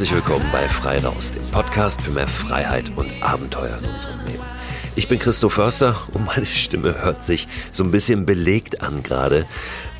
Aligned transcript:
Herzlich 0.00 0.24
willkommen 0.24 0.48
bei 0.50 0.66
Frei 0.66 0.96
Raus, 0.96 1.30
dem 1.30 1.46
Podcast 1.50 2.00
für 2.00 2.12
mehr 2.12 2.26
Freiheit 2.26 2.90
und 2.96 3.12
Abenteuer 3.22 3.78
in 3.82 3.90
unserem 3.90 4.18
Leben. 4.24 4.42
Ich 4.96 5.08
bin 5.08 5.18
Christo 5.18 5.50
Förster 5.50 5.94
und 6.14 6.24
meine 6.24 6.46
Stimme 6.46 7.02
hört 7.02 7.22
sich 7.22 7.46
so 7.70 7.84
ein 7.84 7.90
bisschen 7.90 8.24
belegt 8.24 8.80
an 8.80 9.02
gerade, 9.02 9.44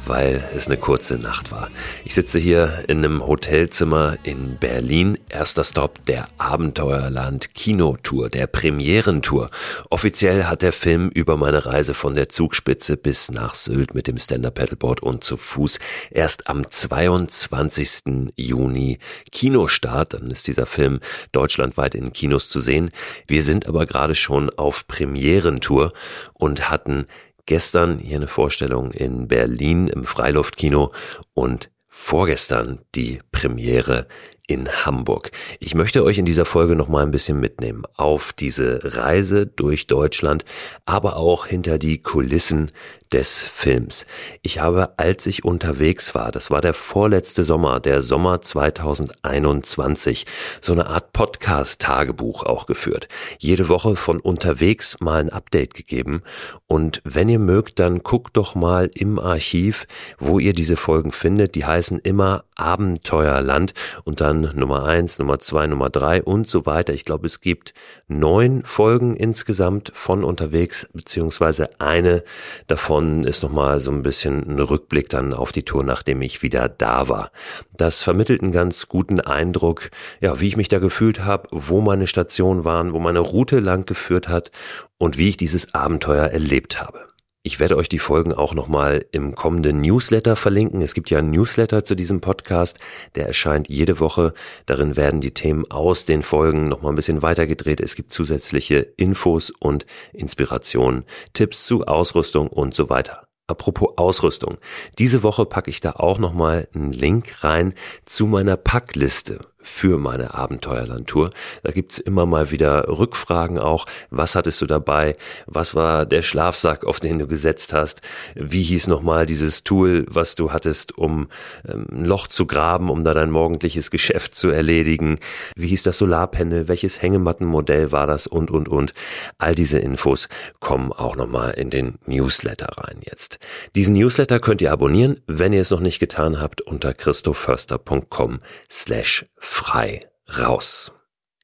weil 0.07 0.43
es 0.55 0.67
eine 0.67 0.77
kurze 0.77 1.17
Nacht 1.17 1.53
war. 1.53 1.71
Ich 2.05 2.15
sitze 2.15 2.39
hier 2.39 2.85
in 2.89 2.99
einem 2.99 3.27
Hotelzimmer 3.27 4.17
in 4.23 4.57
Berlin. 4.59 5.19
Erster 5.29 5.65
Stopp 5.65 6.05
der 6.07 6.29
Abenteuerland 6.39 7.55
Kinotour, 7.55 8.29
der 8.29 8.47
Premierentour. 8.47 9.51
Offiziell 9.91 10.45
hat 10.45 10.63
der 10.63 10.73
Film 10.73 11.11
über 11.11 11.37
meine 11.37 11.67
Reise 11.67 11.95
von 11.95 12.15
der 12.15 12.29
Zugspitze 12.29 12.97
bis 12.97 13.31
nach 13.31 13.55
Sylt 13.55 13.95
mit 13.95 14.07
dem 14.07 14.19
Stand-Up-Paddleboard 14.19 15.03
und 15.03 15.25
zu 15.25 15.37
Fuß 15.37 15.79
erst 16.11 16.49
am 16.49 16.69
22. 16.69 18.33
Juni 18.37 18.99
Kinostart. 19.33 20.15
Dann 20.15 20.31
ist 20.31 20.49
dieser 20.49 20.67
Film 20.67 21.01
deutschlandweit 21.33 21.95
in 21.95 22.13
Kinos 22.13 22.49
zu 22.49 22.61
sehen. 22.61 22.91
Wir 23.27 23.43
sind 23.43 23.67
aber 23.67 23.87
gerade 23.87 24.15
schon 24.15 24.51
auf 24.51 24.87
Premierentour 24.87 25.93
und 26.35 26.71
hatten 26.71 27.07
gestern 27.47 27.99
hier 27.99 28.17
eine 28.17 28.29
Vorstellung 28.29 28.93
in 28.93 29.29
Berlin 29.29 29.89
im 29.89 30.05
Freiluftkino 30.05 30.93
und 31.35 31.71
vorgestern 31.89 32.81
die 32.95 33.21
Premiere 33.33 34.07
in 34.51 34.69
Hamburg. 34.85 35.31
Ich 35.61 35.77
möchte 35.77 36.03
euch 36.03 36.19
in 36.19 36.25
dieser 36.25 36.45
Folge 36.45 36.75
noch 36.75 36.89
mal 36.89 37.05
ein 37.05 37.13
bisschen 37.13 37.39
mitnehmen 37.39 37.85
auf 37.97 38.33
diese 38.33 38.81
Reise 38.83 39.47
durch 39.47 39.87
Deutschland, 39.87 40.45
aber 40.87 41.17
auch 41.17 41.47
hinter 41.47 41.79
die 41.79 42.03
Kulissen 42.03 42.73
des 43.13 43.45
Films. 43.45 44.07
Ich 44.43 44.61
habe, 44.61 44.99
als 44.99 45.27
ich 45.27 45.45
unterwegs 45.45 46.15
war, 46.15 46.31
das 46.31 46.51
war 46.51 46.61
der 46.61 46.75
vorletzte 46.75 47.45
Sommer, 47.45 47.81
der 47.81 48.03
Sommer 48.03 48.41
2021, 48.41 50.27
so 50.61 50.73
eine 50.73 50.87
Art 50.87 51.13
Podcast-Tagebuch 51.13 52.45
auch 52.45 52.67
geführt. 52.67 53.09
Jede 53.39 53.69
Woche 53.69 53.97
von 53.97 54.21
unterwegs 54.21 54.99
mal 55.01 55.21
ein 55.21 55.31
Update 55.31 55.75
gegeben. 55.75 56.23
Und 56.67 57.03
wenn 57.05 57.29
ihr 57.29 57.41
mögt, 57.41 57.79
dann 57.81 58.03
guckt 58.03 58.37
doch 58.37 58.55
mal 58.55 58.91
im 58.95 59.19
Archiv, 59.19 59.87
wo 60.19 60.39
ihr 60.39 60.53
diese 60.53 60.77
Folgen 60.77 61.11
findet. 61.11 61.57
Die 61.57 61.65
heißen 61.65 61.99
immer 61.99 62.45
Abenteuerland 62.55 63.75
und 64.05 64.21
dann 64.21 64.40
Nummer 64.41 64.87
eins, 64.87 65.19
Nummer 65.19 65.39
zwei, 65.39 65.67
Nummer 65.67 65.91
drei 65.91 66.23
und 66.23 66.49
so 66.49 66.67
weiter. 66.67 66.93
Ich 66.93 67.05
glaube, 67.05 67.27
es 67.27 67.41
gibt 67.41 67.75
neun 68.09 68.65
Folgen 68.65 69.17
insgesamt 69.17 69.93
von 69.95 70.25
unterwegs, 70.25 70.89
beziehungsweise 70.93 71.81
eine 71.81 72.25
davon 72.67 73.25
ist 73.25 73.43
nochmal 73.43 73.81
so 73.81 73.91
ein 73.91 74.03
bisschen 74.03 74.49
ein 74.49 74.59
Rückblick 74.59 75.09
dann 75.09 75.33
auf 75.33 75.53
die 75.53 75.63
Tour, 75.63 75.85
nachdem 75.85 76.23
ich 76.23 76.43
wieder 76.43 76.69
da 76.69 77.09
war. 77.09 77.31
Das 77.77 78.03
vermittelt 78.03 78.43
einen 78.43 78.53
ganz 78.53 78.89
guten 78.89 79.21
Eindruck, 79.21 79.91
ja, 80.21 80.41
wie 80.41 80.49
ich 80.49 80.57
mich 80.57 80.69
da 80.69 80.79
gefühlt 80.79 81.25
habe, 81.25 81.49
wo 81.51 81.81
meine 81.81 82.07
Stationen 82.07 82.65
waren, 82.65 82.93
wo 82.93 82.99
meine 82.99 83.21
Route 83.21 83.61
lang 83.61 83.87
geführt 83.87 84.29
hat 84.29 84.51
und 84.99 85.19
wie 85.19 85.29
ich 85.29 85.37
dieses 85.37 85.75
Abenteuer 85.75 86.27
erlebt 86.27 86.81
habe. 86.81 87.10
Ich 87.43 87.59
werde 87.59 87.79
euch 87.79 87.89
die 87.89 87.99
Folgen 87.99 88.35
auch 88.35 88.53
nochmal 88.53 89.07
im 89.13 89.35
kommenden 89.35 89.81
Newsletter 89.81 90.37
verlinken. 90.37 90.83
Es 90.83 90.93
gibt 90.93 91.09
ja 91.09 91.19
einen 91.19 91.31
Newsletter 91.31 91.85
zu 91.85 91.95
diesem 91.95 92.21
Podcast, 92.21 92.79
der 93.15 93.27
erscheint 93.27 93.71
jede 93.71 93.99
Woche. 93.99 94.35
Darin 94.67 94.95
werden 94.95 95.23
die 95.23 95.33
Themen 95.33 95.65
aus 95.71 96.05
den 96.05 96.23
Folgen 96.23 96.69
nochmal 96.69 96.93
ein 96.93 96.97
bisschen 96.97 97.23
weitergedreht. 97.23 97.81
Es 97.81 97.95
gibt 97.95 98.13
zusätzliche 98.13 98.81
Infos 98.99 99.51
und 99.59 99.87
Inspirationen, 100.13 101.07
Tipps 101.33 101.65
zu 101.65 101.87
Ausrüstung 101.87 102.49
und 102.49 102.75
so 102.75 102.91
weiter. 102.91 103.27
Apropos 103.47 103.97
Ausrüstung. 103.97 104.59
Diese 104.99 105.23
Woche 105.23 105.47
packe 105.47 105.71
ich 105.71 105.81
da 105.81 105.93
auch 105.93 106.19
nochmal 106.19 106.69
einen 106.75 106.93
Link 106.93 107.43
rein 107.43 107.73
zu 108.05 108.27
meiner 108.27 108.59
Packliste 108.59 109.41
für 109.63 109.99
meine 109.99 110.35
Abenteuerlandtour. 110.35 111.31
Da 111.63 111.73
gibt's 111.73 111.99
immer 111.99 112.27
mal 112.27 112.51
wieder 112.51 112.89
Rückfragen 112.89 113.59
auch. 113.59 113.87
Was 114.11 114.35
hattest 114.35 114.61
du 114.63 114.67
dabei? 114.67 115.17
Was 115.47 115.75
war 115.75 116.07
der 116.07 116.23
Schlafsack, 116.23 116.85
auf 116.85 117.01
den 117.01 117.19
du 117.19 117.27
gesetzt 117.27 117.73
hast? 117.73 118.03
Wie 118.35 118.63
hieß 118.63 118.87
nochmal 118.87 119.27
dieses 119.27 119.65
Tool, 119.65 120.07
was 120.09 120.35
du 120.35 120.53
hattest, 120.53 120.97
um 120.97 121.29
ähm, 121.69 121.87
ein 121.91 122.05
Loch 122.05 122.27
zu 122.29 122.47
graben, 122.47 122.91
um 122.91 123.05
da 123.05 123.15
dein 123.15 123.31
morgendliches 123.31 123.91
Geschäft 123.91 124.35
zu 124.35 124.51
erledigen? 124.51 125.19
Wie 125.57 125.69
hieß 125.69 125.83
das 125.83 125.99
Solarpanel? 125.99 126.69
Welches 126.69 127.03
Hängemattenmodell 127.03 127.93
war 127.93 128.07
das? 128.07 128.27
Und, 128.27 128.51
und, 128.51 128.69
und. 128.69 128.93
All 129.39 129.55
diese 129.55 129.79
Infos 129.79 130.29
kommen 130.61 130.93
auch 130.93 131.17
nochmal 131.17 131.53
in 131.53 131.71
den 131.71 131.99
Newsletter 132.07 132.69
rein 132.77 133.01
jetzt. 133.05 133.39
Diesen 133.75 133.95
Newsletter 133.95 134.41
könnt 134.41 134.63
ihr 134.63 134.73
abonnieren, 134.73 135.21
wenn 135.27 135.53
ihr 135.53 135.63
es 135.63 135.71
noch 135.71 135.81
nicht 135.81 135.99
getan 135.99 136.41
habt, 136.41 136.63
unter 136.63 136.95
christoförster.com 136.95 138.41
slash 138.71 139.27
frei 139.51 140.01
raus. 140.29 140.93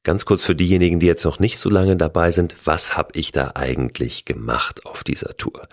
Ganz 0.07 0.23
kurz 0.23 0.45
für 0.45 0.55
diejenigen, 0.55 1.01
die 1.01 1.05
jetzt 1.05 1.25
noch 1.25 1.39
nicht 1.39 1.59
so 1.59 1.69
lange 1.69 1.97
dabei 1.97 2.31
sind, 2.31 2.55
was 2.63 2.95
habe 2.95 3.19
ich 3.19 3.33
da 3.33 3.51
eigentlich 3.55 4.23
gemacht 4.23 4.85
auf 4.85 5.03
dieser 5.03 5.35
Tour? 5.35 5.67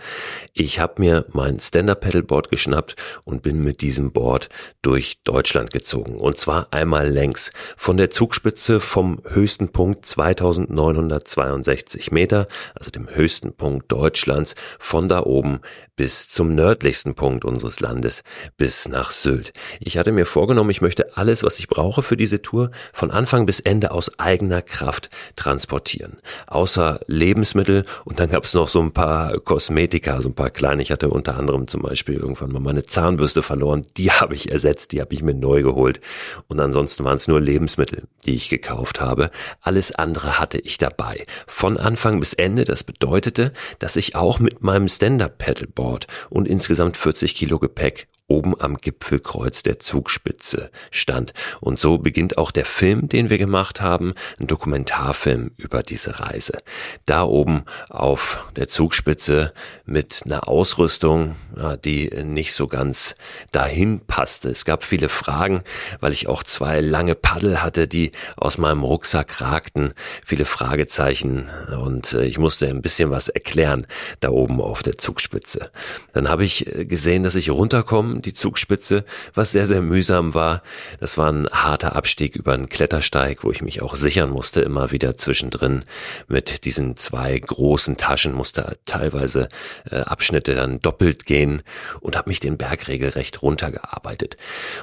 Ich 0.51 0.81
habe 0.81 1.01
mir 1.01 1.23
mein 1.31 1.61
Stand-Up-Pedalboard 1.61 2.49
geschnappt 2.49 2.97
und 3.23 3.43
bin 3.43 3.63
mit 3.63 3.79
diesem 3.79 4.11
Board 4.11 4.49
durch 4.81 5.19
Deutschland 5.23 5.71
gezogen. 5.71 6.17
Und 6.17 6.37
zwar 6.37 6.67
einmal 6.71 7.07
längs. 7.07 7.51
Von 7.77 7.95
der 7.95 8.09
Zugspitze 8.09 8.81
vom 8.81 9.21
höchsten 9.25 9.69
Punkt 9.69 10.05
2962 10.05 12.11
Meter, 12.11 12.49
also 12.77 12.91
dem 12.91 13.09
höchsten 13.09 13.53
Punkt 13.53 13.89
Deutschlands, 13.89 14.55
von 14.79 15.07
da 15.07 15.23
oben 15.23 15.61
bis 15.95 16.27
zum 16.27 16.55
nördlichsten 16.55 17.15
Punkt 17.15 17.45
unseres 17.45 17.79
Landes, 17.79 18.21
bis 18.57 18.89
nach 18.89 19.11
Sylt. 19.11 19.53
Ich 19.79 19.97
hatte 19.97 20.11
mir 20.11 20.25
vorgenommen, 20.25 20.71
ich 20.71 20.81
möchte 20.81 21.15
alles, 21.15 21.45
was 21.45 21.57
ich 21.57 21.69
brauche 21.69 22.03
für 22.03 22.17
diese 22.17 22.41
Tour, 22.41 22.71
von 22.91 23.11
Anfang 23.11 23.45
bis 23.45 23.61
Ende 23.61 23.91
aus 23.91 24.11
eigener 24.25 24.63
Kraft 24.63 25.09
transportieren. 25.35 26.17
Außer 26.47 26.99
Lebensmittel 27.05 27.85
und 28.03 28.19
dann 28.19 28.29
gab 28.29 28.43
es 28.43 28.55
noch 28.55 28.67
so 28.67 28.81
ein 28.81 28.91
paar 28.91 29.39
Kosmetika, 29.39 30.21
so 30.21 30.29
ein 30.29 30.33
paar 30.33 30.49
kleine. 30.49 30.81
Ich 30.81 30.91
hatte 30.91 31.09
unter 31.09 31.37
anderem 31.37 31.67
zum 31.67 31.83
Beispiel 31.83 32.15
irgendwann 32.15 32.51
mal 32.51 32.59
meine 32.59 32.83
Zahnbürste 32.83 33.43
verloren. 33.43 33.83
Die 33.97 34.11
habe 34.11 34.33
ich 34.33 34.51
ersetzt, 34.51 34.91
die 34.91 35.01
habe 35.01 35.13
ich 35.13 35.21
mir 35.21 35.35
neu 35.35 35.61
geholt. 35.61 36.01
Und 36.47 36.59
ansonsten 36.59 37.03
waren 37.03 37.15
es 37.15 37.27
nur 37.27 37.39
Lebensmittel, 37.39 38.03
die 38.25 38.33
ich 38.33 38.49
gekauft 38.49 38.99
habe. 38.99 39.29
Alles 39.61 39.93
andere 39.93 40.39
hatte 40.39 40.57
ich 40.57 40.77
dabei. 40.77 41.25
Von 41.45 41.77
Anfang 41.77 42.19
bis 42.19 42.33
Ende. 42.33 42.65
Das 42.65 42.83
bedeutete, 42.83 43.53
dass 43.77 43.95
ich 43.95 44.15
auch 44.15 44.39
mit 44.39 44.63
meinem 44.63 44.87
Stand-Up-Pedalboard 44.87 46.07
und 46.31 46.47
insgesamt 46.47 46.97
40 46.97 47.35
Kilo 47.35 47.59
Gepäck 47.59 48.07
oben 48.27 48.59
am 48.59 48.77
Gipfelkreuz 48.77 49.63
der 49.63 49.79
Zugspitze 49.79 50.71
stand. 50.91 51.33
Und 51.61 51.79
so 51.79 51.97
beginnt 51.97 52.37
auch 52.37 52.51
der 52.51 52.65
Film, 52.65 53.07
den 53.07 53.29
wir 53.29 53.37
gemacht 53.37 53.81
haben, 53.81 54.13
ein 54.39 54.47
Dokumentarfilm 54.47 55.51
über 55.57 55.83
diese 55.83 56.19
Reise. 56.19 56.57
Da 57.05 57.23
oben 57.23 57.63
auf 57.89 58.49
der 58.55 58.67
Zugspitze 58.67 59.53
mit 59.85 60.23
einer 60.25 60.47
Ausrüstung, 60.47 61.35
die 61.83 62.09
nicht 62.23 62.53
so 62.53 62.67
ganz 62.67 63.15
dahin 63.51 64.01
passte. 64.05 64.49
Es 64.49 64.65
gab 64.65 64.83
viele 64.83 65.09
Fragen, 65.09 65.63
weil 65.99 66.11
ich 66.11 66.27
auch 66.27 66.43
zwei 66.43 66.81
lange 66.81 67.15
Paddel 67.15 67.61
hatte, 67.61 67.87
die 67.87 68.11
aus 68.37 68.57
meinem 68.57 68.83
Rucksack 68.83 69.39
ragten. 69.41 69.93
Viele 70.25 70.45
Fragezeichen 70.45 71.49
und 71.79 72.13
äh, 72.13 72.25
ich 72.25 72.37
musste 72.37 72.67
ein 72.67 72.81
bisschen 72.81 73.11
was 73.11 73.29
erklären 73.29 73.85
da 74.19 74.29
oben 74.29 74.61
auf 74.61 74.83
der 74.83 74.97
Zugspitze. 74.97 75.71
Dann 76.13 76.29
habe 76.29 76.43
ich 76.43 76.67
äh, 76.67 76.85
gesehen, 76.85 77.23
dass 77.23 77.35
ich 77.35 77.49
runterkomme 77.49 78.14
die 78.21 78.33
Zugspitze, 78.33 79.05
was 79.33 79.51
sehr, 79.51 79.65
sehr 79.65 79.81
mühsam 79.81 80.33
war. 80.33 80.61
Das 80.99 81.17
war 81.17 81.31
ein 81.31 81.47
harter 81.51 81.95
Abstieg 81.95 82.35
über 82.35 82.53
einen 82.53 82.69
Klettersteig, 82.69 83.43
wo 83.43 83.51
ich 83.51 83.61
mich 83.61 83.81
auch 83.81 83.95
sichern 83.95 84.29
musste, 84.29 84.61
immer 84.61 84.91
wieder 84.91 85.17
zwischendrin 85.17 85.85
mit 86.27 86.65
diesen 86.65 86.97
zwei 86.97 87.37
großen 87.37 87.97
Taschen, 87.97 88.33
musste 88.33 88.77
teilweise 88.85 89.49
äh, 89.89 89.97
Abschnitte 89.97 90.55
dann 90.55 90.79
doppelt 90.79 91.25
gehen 91.25 91.61
und 92.01 92.15
habe 92.15 92.29
mich 92.29 92.39
den 92.39 92.57
Berg 92.57 92.87
regelrecht 92.87 93.41
runtergearbeitet. 93.41 94.37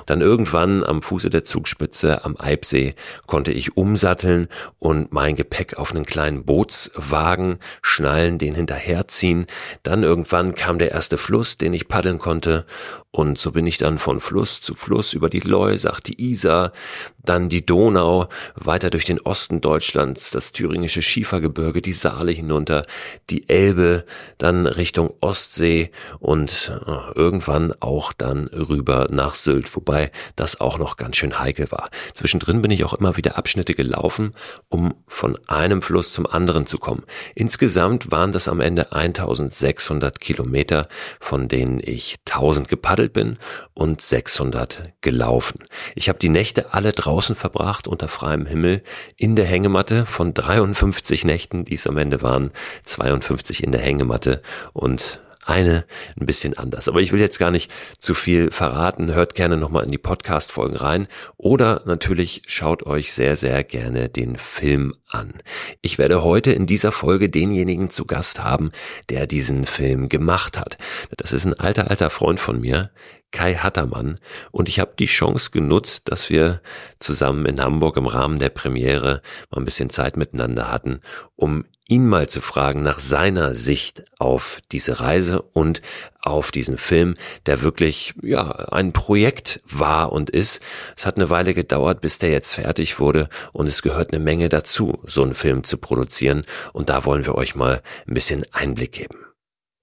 Dann 0.06 0.20
irgendwann 0.20 0.84
am 0.84 1.02
Fuße 1.02 1.30
der 1.30 1.44
Zugspitze 1.44 2.24
am 2.24 2.36
Eibsee 2.38 2.94
konnte 3.26 3.52
ich 3.52 3.76
umsatteln 3.76 4.48
und 4.78 5.12
mein 5.12 5.36
Gepäck 5.36 5.78
auf 5.78 5.92
einen 5.92 6.06
kleinen 6.06 6.44
Bootswagen 6.44 7.58
schnallen, 7.82 8.38
den 8.38 8.54
hinterherziehen. 8.54 9.46
Dann 9.82 10.02
irgendwann 10.02 10.54
kam 10.54 10.78
der 10.78 10.92
erste 10.92 11.18
Fluss, 11.18 11.56
den 11.56 11.72
ich 11.74 11.88
paddeln 11.88 12.18
konnte 12.18 12.64
und 13.22 13.38
so 13.38 13.52
bin 13.52 13.68
ich 13.68 13.78
dann 13.78 13.98
von 13.98 14.18
Fluss 14.18 14.60
zu 14.60 14.74
Fluss 14.74 15.14
über 15.14 15.30
die 15.30 15.38
Loisach, 15.38 16.00
die 16.00 16.20
Isar, 16.32 16.72
dann 17.24 17.48
die 17.48 17.64
Donau, 17.64 18.28
weiter 18.54 18.90
durch 18.90 19.04
den 19.04 19.20
Osten 19.20 19.60
Deutschlands, 19.60 20.30
das 20.30 20.52
thüringische 20.52 21.02
Schiefergebirge, 21.02 21.82
die 21.82 21.92
Saale 21.92 22.32
hinunter, 22.32 22.84
die 23.30 23.48
Elbe, 23.48 24.04
dann 24.38 24.66
Richtung 24.66 25.14
Ostsee 25.20 25.90
und 26.18 26.72
äh, 26.86 27.12
irgendwann 27.14 27.72
auch 27.80 28.12
dann 28.12 28.48
rüber 28.48 29.08
nach 29.10 29.34
Sylt, 29.34 29.74
wobei 29.76 30.10
das 30.36 30.60
auch 30.60 30.78
noch 30.78 30.96
ganz 30.96 31.16
schön 31.16 31.38
heikel 31.38 31.70
war. 31.70 31.90
Zwischendrin 32.14 32.62
bin 32.62 32.70
ich 32.70 32.84
auch 32.84 32.94
immer 32.94 33.16
wieder 33.16 33.36
Abschnitte 33.38 33.74
gelaufen, 33.74 34.32
um 34.68 34.94
von 35.06 35.38
einem 35.46 35.82
Fluss 35.82 36.12
zum 36.12 36.26
anderen 36.26 36.66
zu 36.66 36.78
kommen. 36.78 37.04
Insgesamt 37.34 38.10
waren 38.10 38.32
das 38.32 38.48
am 38.48 38.60
Ende 38.60 38.92
1600 38.92 40.20
Kilometer, 40.20 40.88
von 41.20 41.48
denen 41.48 41.80
ich 41.82 42.16
1000 42.26 42.68
gepaddelt 42.68 43.12
bin 43.12 43.38
und 43.74 44.00
600 44.00 44.92
gelaufen. 45.00 45.58
Ich 45.94 46.08
habe 46.08 46.18
die 46.18 46.28
Nächte 46.28 46.72
alle 46.72 46.92
draußen 47.12 47.36
verbracht 47.36 47.88
unter 47.88 48.08
freiem 48.08 48.46
Himmel 48.46 48.82
in 49.18 49.36
der 49.36 49.44
Hängematte 49.44 50.06
von 50.06 50.32
53 50.32 51.26
Nächten, 51.26 51.66
die 51.66 51.74
es 51.74 51.86
am 51.86 51.98
Ende 51.98 52.22
waren, 52.22 52.52
52 52.84 53.62
in 53.62 53.70
der 53.70 53.82
Hängematte 53.82 54.40
und 54.72 55.20
eine 55.44 55.84
ein 56.18 56.24
bisschen 56.24 56.56
anders. 56.56 56.88
Aber 56.88 57.00
ich 57.00 57.12
will 57.12 57.20
jetzt 57.20 57.38
gar 57.38 57.50
nicht 57.50 57.70
zu 57.98 58.14
viel 58.14 58.50
verraten. 58.50 59.12
Hört 59.12 59.34
gerne 59.34 59.58
nochmal 59.58 59.84
in 59.84 59.90
die 59.90 59.98
Podcast-Folgen 59.98 60.76
rein 60.76 61.06
oder 61.36 61.82
natürlich 61.84 62.42
schaut 62.46 62.84
euch 62.84 63.12
sehr, 63.12 63.36
sehr 63.36 63.62
gerne 63.62 64.08
den 64.08 64.36
Film 64.36 64.94
an. 65.08 65.34
Ich 65.82 65.98
werde 65.98 66.22
heute 66.22 66.52
in 66.52 66.66
dieser 66.66 66.92
Folge 66.92 67.28
denjenigen 67.28 67.90
zu 67.90 68.06
Gast 68.06 68.42
haben, 68.42 68.70
der 69.10 69.26
diesen 69.26 69.64
Film 69.64 70.08
gemacht 70.08 70.58
hat. 70.58 70.78
Das 71.18 71.34
ist 71.34 71.44
ein 71.44 71.60
alter, 71.60 71.90
alter 71.90 72.08
Freund 72.08 72.40
von 72.40 72.60
mir, 72.60 72.90
Kai 73.32 73.54
Hattermann 73.54 74.18
und 74.50 74.68
ich 74.68 74.78
habe 74.78 74.92
die 74.98 75.06
Chance 75.06 75.50
genutzt, 75.50 76.10
dass 76.10 76.30
wir 76.30 76.60
zusammen 77.00 77.46
in 77.46 77.60
Hamburg 77.60 77.96
im 77.96 78.06
Rahmen 78.06 78.38
der 78.38 78.50
Premiere 78.50 79.22
mal 79.50 79.60
ein 79.60 79.64
bisschen 79.64 79.90
Zeit 79.90 80.16
miteinander 80.16 80.70
hatten, 80.70 81.00
um 81.34 81.64
ihn 81.88 82.06
mal 82.06 82.28
zu 82.28 82.40
fragen 82.40 82.82
nach 82.82 83.00
seiner 83.00 83.54
Sicht 83.54 84.04
auf 84.18 84.60
diese 84.70 85.00
Reise 85.00 85.42
und 85.42 85.82
auf 86.20 86.52
diesen 86.52 86.78
Film, 86.78 87.14
der 87.46 87.62
wirklich 87.62 88.14
ja 88.22 88.50
ein 88.70 88.92
Projekt 88.92 89.60
war 89.64 90.12
und 90.12 90.30
ist. 90.30 90.62
Es 90.96 91.04
hat 91.04 91.16
eine 91.16 91.28
Weile 91.28 91.52
gedauert, 91.52 92.00
bis 92.00 92.18
der 92.18 92.30
jetzt 92.30 92.54
fertig 92.54 93.00
wurde 93.00 93.28
und 93.52 93.66
es 93.66 93.82
gehört 93.82 94.12
eine 94.12 94.22
Menge 94.22 94.48
dazu, 94.48 95.02
so 95.06 95.22
einen 95.22 95.34
Film 95.34 95.64
zu 95.64 95.78
produzieren 95.78 96.44
und 96.72 96.88
da 96.88 97.04
wollen 97.04 97.26
wir 97.26 97.34
euch 97.34 97.54
mal 97.54 97.82
ein 98.06 98.14
bisschen 98.14 98.46
Einblick 98.52 98.92
geben. 98.92 99.31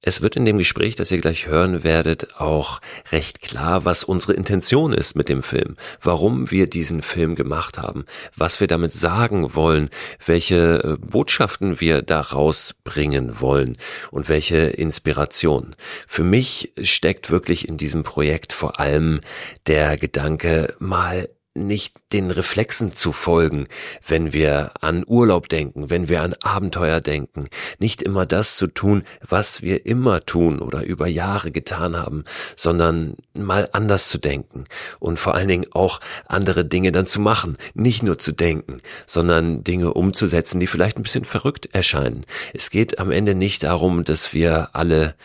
Es 0.02 0.22
wird 0.22 0.38
in 0.38 0.46
dem 0.46 0.58
Gespräch, 0.58 0.96
das 0.96 1.12
ihr 1.12 1.20
gleich 1.20 1.48
hören 1.48 1.84
werdet, 1.84 2.40
auch 2.40 2.80
recht 3.12 3.42
klar, 3.42 3.84
was 3.84 4.06
unsere 4.06 4.32
Intention 4.32 4.94
ist 4.94 5.16
mit 5.16 5.28
dem 5.28 5.44
Film, 5.44 5.76
warum 6.02 6.52
wir 6.52 6.68
diesen 6.68 7.02
Film 7.02 7.36
gemacht 7.36 7.78
haben, 7.78 8.06
was 8.34 8.62
wir 8.62 8.68
damit 8.68 8.94
sagen 8.94 9.56
wollen, 9.56 9.90
welche 10.26 10.84
äh, 10.84 10.98
Botschaften 11.06 11.82
wir 11.82 12.02
daraus 12.02 12.76
bringen 12.86 13.42
wollen. 13.42 13.78
Und 14.12 14.30
welche 14.30 14.58
Inspiration. 14.58 15.76
Für 16.08 16.24
mich 16.24 16.74
steckt 16.82 17.30
wirklich 17.30 17.68
in 17.68 17.76
diesem 17.78 18.04
Projekt 18.04 18.54
vor 18.54 18.80
allem 18.80 19.20
der 19.68 19.98
Gedanke, 19.98 20.76
mal 20.80 21.28
nicht 21.54 22.09
den 22.14 22.32
Reflexen 22.32 22.92
zu 22.92 23.12
folgen, 23.12 23.68
wenn 24.08 24.34
wir 24.34 24.72
an 24.82 25.04
Urlaub 25.08 25.48
denken, 25.48 25.90
wenn 25.90 26.10
wir 26.10 26.22
an 26.24 26.34
Abenteuer 26.42 27.02
denken, 27.02 27.48
nicht 27.78 28.02
immer 28.02 28.26
das 28.26 28.58
zu 28.58 28.68
tun, 28.68 29.04
was 29.28 29.62
wir 29.62 29.86
immer 29.86 30.26
tun 30.26 30.60
oder 30.60 30.84
über 30.84 31.08
Jahre 31.08 31.52
getan 31.52 31.98
haben, 31.98 32.24
sondern 32.56 33.16
mal 33.34 33.70
anders 33.74 34.10
zu 34.10 34.18
denken 34.18 34.66
und 35.00 35.20
vor 35.20 35.36
allen 35.36 35.48
Dingen 35.48 35.68
auch 35.72 36.00
andere 36.28 36.66
Dinge 36.66 36.92
dann 36.92 37.06
zu 37.06 37.22
machen, 37.22 37.58
nicht 37.76 38.02
nur 38.02 38.18
zu 38.18 38.32
denken, 38.32 38.82
sondern 39.06 39.64
Dinge 39.64 39.94
umzusetzen, 39.94 40.60
die 40.60 40.68
vielleicht 40.68 40.98
ein 40.98 41.04
bisschen 41.04 41.26
verrückt 41.26 41.70
erscheinen. 41.74 42.26
Es 42.54 42.72
geht 42.72 43.00
am 43.00 43.12
Ende 43.12 43.36
nicht 43.36 43.64
darum, 43.64 44.04
dass 44.04 44.34
wir 44.34 44.70
alle 44.74 45.16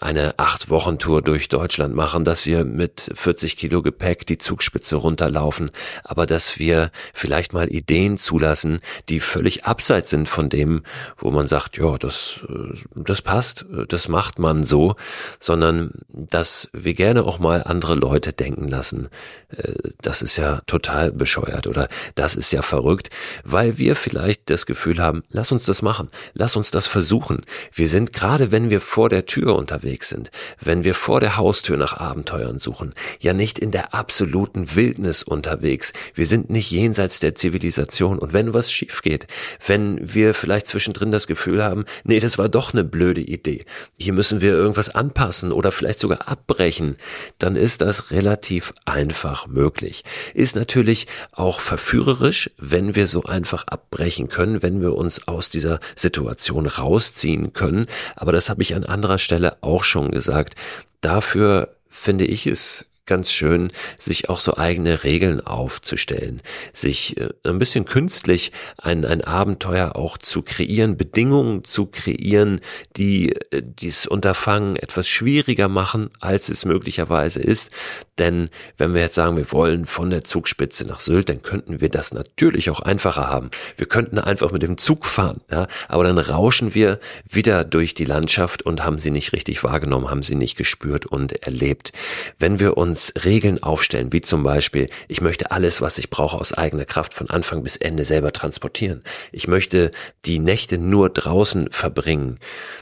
eine 0.00 0.38
acht 0.38 0.68
Wochen 0.68 0.98
Tour 0.98 1.22
durch 1.22 1.48
Deutschland 1.48 1.94
machen, 1.94 2.24
dass 2.24 2.46
wir 2.46 2.64
mit 2.64 3.10
40 3.14 3.56
Kilo 3.56 3.82
Gepäck 3.82 4.26
die 4.26 4.38
Zugspitze 4.38 4.96
runterlaufen, 4.96 5.70
aber 6.02 6.26
dass 6.32 6.58
wir 6.58 6.90
vielleicht 7.12 7.52
mal 7.52 7.70
Ideen 7.70 8.16
zulassen, 8.16 8.80
die 9.10 9.20
völlig 9.20 9.66
abseits 9.66 10.08
sind 10.08 10.28
von 10.28 10.48
dem, 10.48 10.82
wo 11.18 11.30
man 11.30 11.46
sagt, 11.46 11.76
ja, 11.76 11.98
das, 11.98 12.40
äh, 12.48 12.74
das 12.94 13.20
passt, 13.20 13.66
das 13.88 14.08
macht 14.08 14.38
man 14.38 14.64
so, 14.64 14.96
sondern 15.38 15.92
dass 16.08 16.70
wir 16.72 16.94
gerne 16.94 17.24
auch 17.24 17.38
mal 17.38 17.62
andere 17.64 17.94
Leute 17.94 18.32
denken 18.32 18.66
lassen. 18.66 19.08
Äh, 19.50 19.74
das 20.00 20.22
ist 20.22 20.38
ja 20.38 20.60
total 20.66 21.12
bescheuert 21.12 21.66
oder 21.66 21.86
das 22.14 22.34
ist 22.34 22.50
ja 22.50 22.62
verrückt, 22.62 23.10
weil 23.44 23.76
wir 23.76 23.94
vielleicht 23.94 24.48
das 24.48 24.64
Gefühl 24.64 25.02
haben, 25.02 25.22
lass 25.28 25.52
uns 25.52 25.66
das 25.66 25.82
machen, 25.82 26.08
lass 26.32 26.56
uns 26.56 26.70
das 26.70 26.86
versuchen. 26.86 27.42
Wir 27.72 27.88
sind 27.88 28.14
gerade, 28.14 28.52
wenn 28.52 28.70
wir 28.70 28.80
vor 28.80 29.10
der 29.10 29.26
Tür 29.26 29.56
unterwegs 29.56 30.08
sind, 30.08 30.30
wenn 30.60 30.82
wir 30.84 30.94
vor 30.94 31.20
der 31.20 31.36
Haustür 31.36 31.76
nach 31.76 31.98
Abenteuern 31.98 32.58
suchen, 32.58 32.94
ja 33.20 33.34
nicht 33.34 33.58
in 33.58 33.70
der 33.70 33.92
absoluten 33.92 34.74
Wildnis 34.74 35.22
unterwegs. 35.22 35.92
Wir 36.14 36.21
sind 36.26 36.50
nicht 36.50 36.70
jenseits 36.70 37.20
der 37.20 37.34
Zivilisation 37.34 38.18
und 38.18 38.32
wenn 38.32 38.54
was 38.54 38.70
schief 38.70 39.02
geht, 39.02 39.26
wenn 39.66 39.98
wir 40.02 40.34
vielleicht 40.34 40.66
zwischendrin 40.66 41.10
das 41.10 41.26
Gefühl 41.26 41.62
haben, 41.62 41.84
nee, 42.04 42.20
das 42.20 42.38
war 42.38 42.48
doch 42.48 42.72
eine 42.72 42.84
blöde 42.84 43.20
Idee, 43.20 43.64
hier 43.98 44.12
müssen 44.12 44.40
wir 44.40 44.52
irgendwas 44.52 44.88
anpassen 44.88 45.52
oder 45.52 45.72
vielleicht 45.72 46.00
sogar 46.00 46.28
abbrechen, 46.28 46.96
dann 47.38 47.56
ist 47.56 47.80
das 47.80 48.10
relativ 48.10 48.72
einfach 48.84 49.46
möglich. 49.46 50.04
Ist 50.34 50.56
natürlich 50.56 51.06
auch 51.32 51.60
verführerisch, 51.60 52.50
wenn 52.58 52.94
wir 52.94 53.06
so 53.06 53.24
einfach 53.24 53.66
abbrechen 53.66 54.28
können, 54.28 54.62
wenn 54.62 54.80
wir 54.80 54.94
uns 54.94 55.28
aus 55.28 55.50
dieser 55.50 55.80
Situation 55.96 56.66
rausziehen 56.66 57.52
können. 57.52 57.86
Aber 58.16 58.32
das 58.32 58.50
habe 58.50 58.62
ich 58.62 58.74
an 58.74 58.84
anderer 58.84 59.18
Stelle 59.18 59.56
auch 59.62 59.84
schon 59.84 60.10
gesagt. 60.10 60.54
Dafür 61.00 61.76
finde 61.88 62.24
ich 62.24 62.46
es 62.46 62.86
ganz 63.04 63.32
schön, 63.32 63.72
sich 63.98 64.28
auch 64.28 64.38
so 64.38 64.56
eigene 64.56 65.02
Regeln 65.02 65.40
aufzustellen, 65.40 66.40
sich 66.72 67.16
äh, 67.16 67.30
ein 67.42 67.58
bisschen 67.58 67.84
künstlich 67.84 68.52
ein, 68.78 69.04
ein 69.04 69.24
Abenteuer 69.24 69.96
auch 69.96 70.18
zu 70.18 70.42
kreieren, 70.42 70.96
Bedingungen 70.96 71.64
zu 71.64 71.86
kreieren, 71.86 72.60
die 72.96 73.32
äh, 73.50 73.62
dies 73.64 74.06
Unterfangen 74.06 74.76
etwas 74.76 75.08
schwieriger 75.08 75.68
machen, 75.68 76.10
als 76.20 76.48
es 76.48 76.64
möglicherweise 76.64 77.40
ist. 77.40 77.72
Denn 78.18 78.50
wenn 78.78 78.94
wir 78.94 79.00
jetzt 79.00 79.16
sagen, 79.16 79.36
wir 79.36 79.50
wollen 79.50 79.86
von 79.86 80.10
der 80.10 80.22
Zugspitze 80.22 80.86
nach 80.86 81.00
Sylt, 81.00 81.28
dann 81.28 81.42
könnten 81.42 81.80
wir 81.80 81.88
das 81.88 82.14
natürlich 82.14 82.70
auch 82.70 82.80
einfacher 82.80 83.28
haben. 83.28 83.50
Wir 83.76 83.86
könnten 83.86 84.18
einfach 84.18 84.52
mit 84.52 84.62
dem 84.62 84.78
Zug 84.78 85.06
fahren, 85.06 85.40
ja, 85.50 85.66
aber 85.88 86.04
dann 86.04 86.18
rauschen 86.18 86.74
wir 86.74 87.00
wieder 87.28 87.64
durch 87.64 87.94
die 87.94 88.04
Landschaft 88.04 88.62
und 88.62 88.84
haben 88.84 89.00
sie 89.00 89.10
nicht 89.10 89.32
richtig 89.32 89.64
wahrgenommen, 89.64 90.08
haben 90.08 90.22
sie 90.22 90.36
nicht 90.36 90.56
gespürt 90.56 91.06
und 91.06 91.44
erlebt. 91.44 91.92
Wenn 92.38 92.60
wir 92.60 92.76
uns 92.76 92.91
uns 92.92 93.14
Regeln 93.24 93.62
aufstellen, 93.62 94.12
wie 94.12 94.20
zum 94.20 94.42
Beispiel, 94.42 94.86
ich 95.08 95.22
möchte 95.22 95.50
alles, 95.50 95.80
was 95.80 95.96
ich 95.96 96.10
brauche, 96.10 96.38
aus 96.38 96.52
eigener 96.52 96.84
Kraft 96.84 97.14
von 97.14 97.30
Anfang 97.30 97.62
bis 97.62 97.78
Ende 97.78 98.04
selber 98.04 98.32
transportieren. 98.32 99.02
Ich 99.32 99.48
möchte 99.48 99.92
die 100.26 100.38
Nächte 100.38 100.76
nur 100.76 101.08
draußen 101.08 101.70
verbringen. 101.70 102.38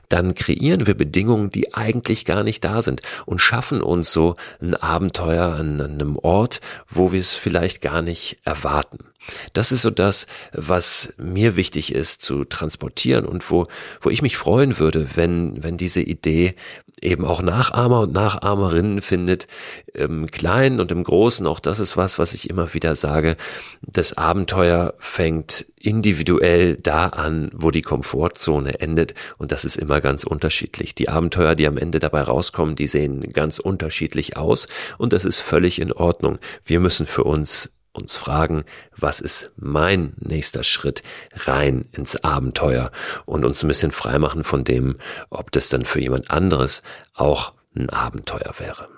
Dann 0.09 0.35
kreieren 0.35 0.89
wir 0.89 0.95
Bedingungen, 0.95 1.51
die 1.51 1.75
eigentlich 1.75 2.25
gar 2.25 2.43
nicht 2.43 2.65
da 2.65 2.83
sind 2.83 3.03
und 3.25 3.39
schaffen 3.39 3.83
uns 3.83 4.13
so 4.13 4.35
ein 4.61 4.75
Abenteuer 4.75 5.55
an 5.55 5.81
einem 5.81 6.17
Ort, 6.17 6.61
wo 6.89 7.13
wir 7.13 7.21
es 7.21 7.35
vielleicht 7.35 7.81
gar 7.81 8.03
nicht 8.03 8.39
erwarten. 8.45 9.10
Das 9.53 9.73
ist 9.73 9.83
so 9.83 9.91
das, 9.91 10.27
was 10.53 11.15
mir 11.17 11.57
wichtig 11.57 11.95
ist 11.95 12.23
zu 12.23 12.45
transportieren 12.45 13.27
und 13.27 13.51
wo, 13.51 13.67
wo 14.01 14.11
ich 14.11 14.23
mich 14.23 14.37
freuen 14.37 14.79
würde, 14.79 15.09
wenn, 15.15 15.63
wenn 15.63 15.77
diese 15.77 16.01
Idee 16.01 16.55
eben 17.03 17.25
auch 17.25 17.43
Nachahmer 17.43 18.01
und 18.01 18.13
Nachahmerinnen 18.13 19.01
findet, 19.01 19.47
im 19.95 20.27
Kleinen 20.27 20.81
und 20.81 20.93
im 20.93 21.05
Großen. 21.05 21.47
Auch 21.47 21.61
das 21.61 21.81
ist 21.81 21.97
was, 21.97 22.19
was 22.19 22.35
ich 22.35 22.51
immer 22.51 22.75
wieder 22.75 22.95
sage. 22.95 23.37
Das 23.83 24.17
Abenteuer 24.17 24.95
fängt 24.99 25.67
individuell 25.81 26.77
da 26.77 27.09
an, 27.09 27.51
wo 27.55 27.71
die 27.71 27.83
Komfortzone 27.83 28.81
endet. 28.81 29.15
Und 29.39 29.53
das 29.53 29.65
ist 29.65 29.77
immer 29.77 30.01
ganz 30.01 30.25
unterschiedlich. 30.25 30.95
Die 30.95 31.09
Abenteuer, 31.09 31.55
die 31.55 31.67
am 31.67 31.79
Ende 31.79 31.99
dabei 32.01 32.23
rauskommen, 32.23 32.77
die 32.77 32.89
sehen 32.89 33.21
ganz 33.33 33.59
unterschiedlich 33.59 34.37
aus. 34.37 34.69
Und 34.99 35.13
das 35.13 35.25
ist 35.25 35.41
völlig 35.41 35.81
in 35.81 35.93
Ordnung. 35.93 36.39
Wir 36.65 36.81
müssen 36.81 37.07
für 37.07 37.25
uns 37.25 37.71
uns 37.93 38.17
fragen, 38.17 38.65
was 38.97 39.21
ist 39.21 39.51
mein 39.57 40.15
nächster 40.19 40.65
Schritt 40.65 41.03
rein 41.35 41.89
ins 41.93 42.17
Abenteuer 42.17 42.91
und 43.27 43.45
uns 43.45 43.63
ein 43.63 43.69
bisschen 43.69 43.91
freimachen 43.91 44.45
von 44.45 44.65
dem, 44.65 44.97
ob 45.29 45.51
das 45.53 45.69
dann 45.69 45.85
für 45.85 46.01
jemand 46.01 46.31
anderes 46.31 46.83
auch 47.15 47.55
ein 47.75 47.91
Abenteuer 47.91 48.55
wäre. 48.59 48.89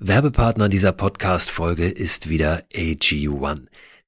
Werbepartner 0.00 0.68
dieser 0.68 0.92
Podcast-Folge 0.92 1.88
ist 1.88 2.28
wieder 2.28 2.62
AG1. 2.72 3.66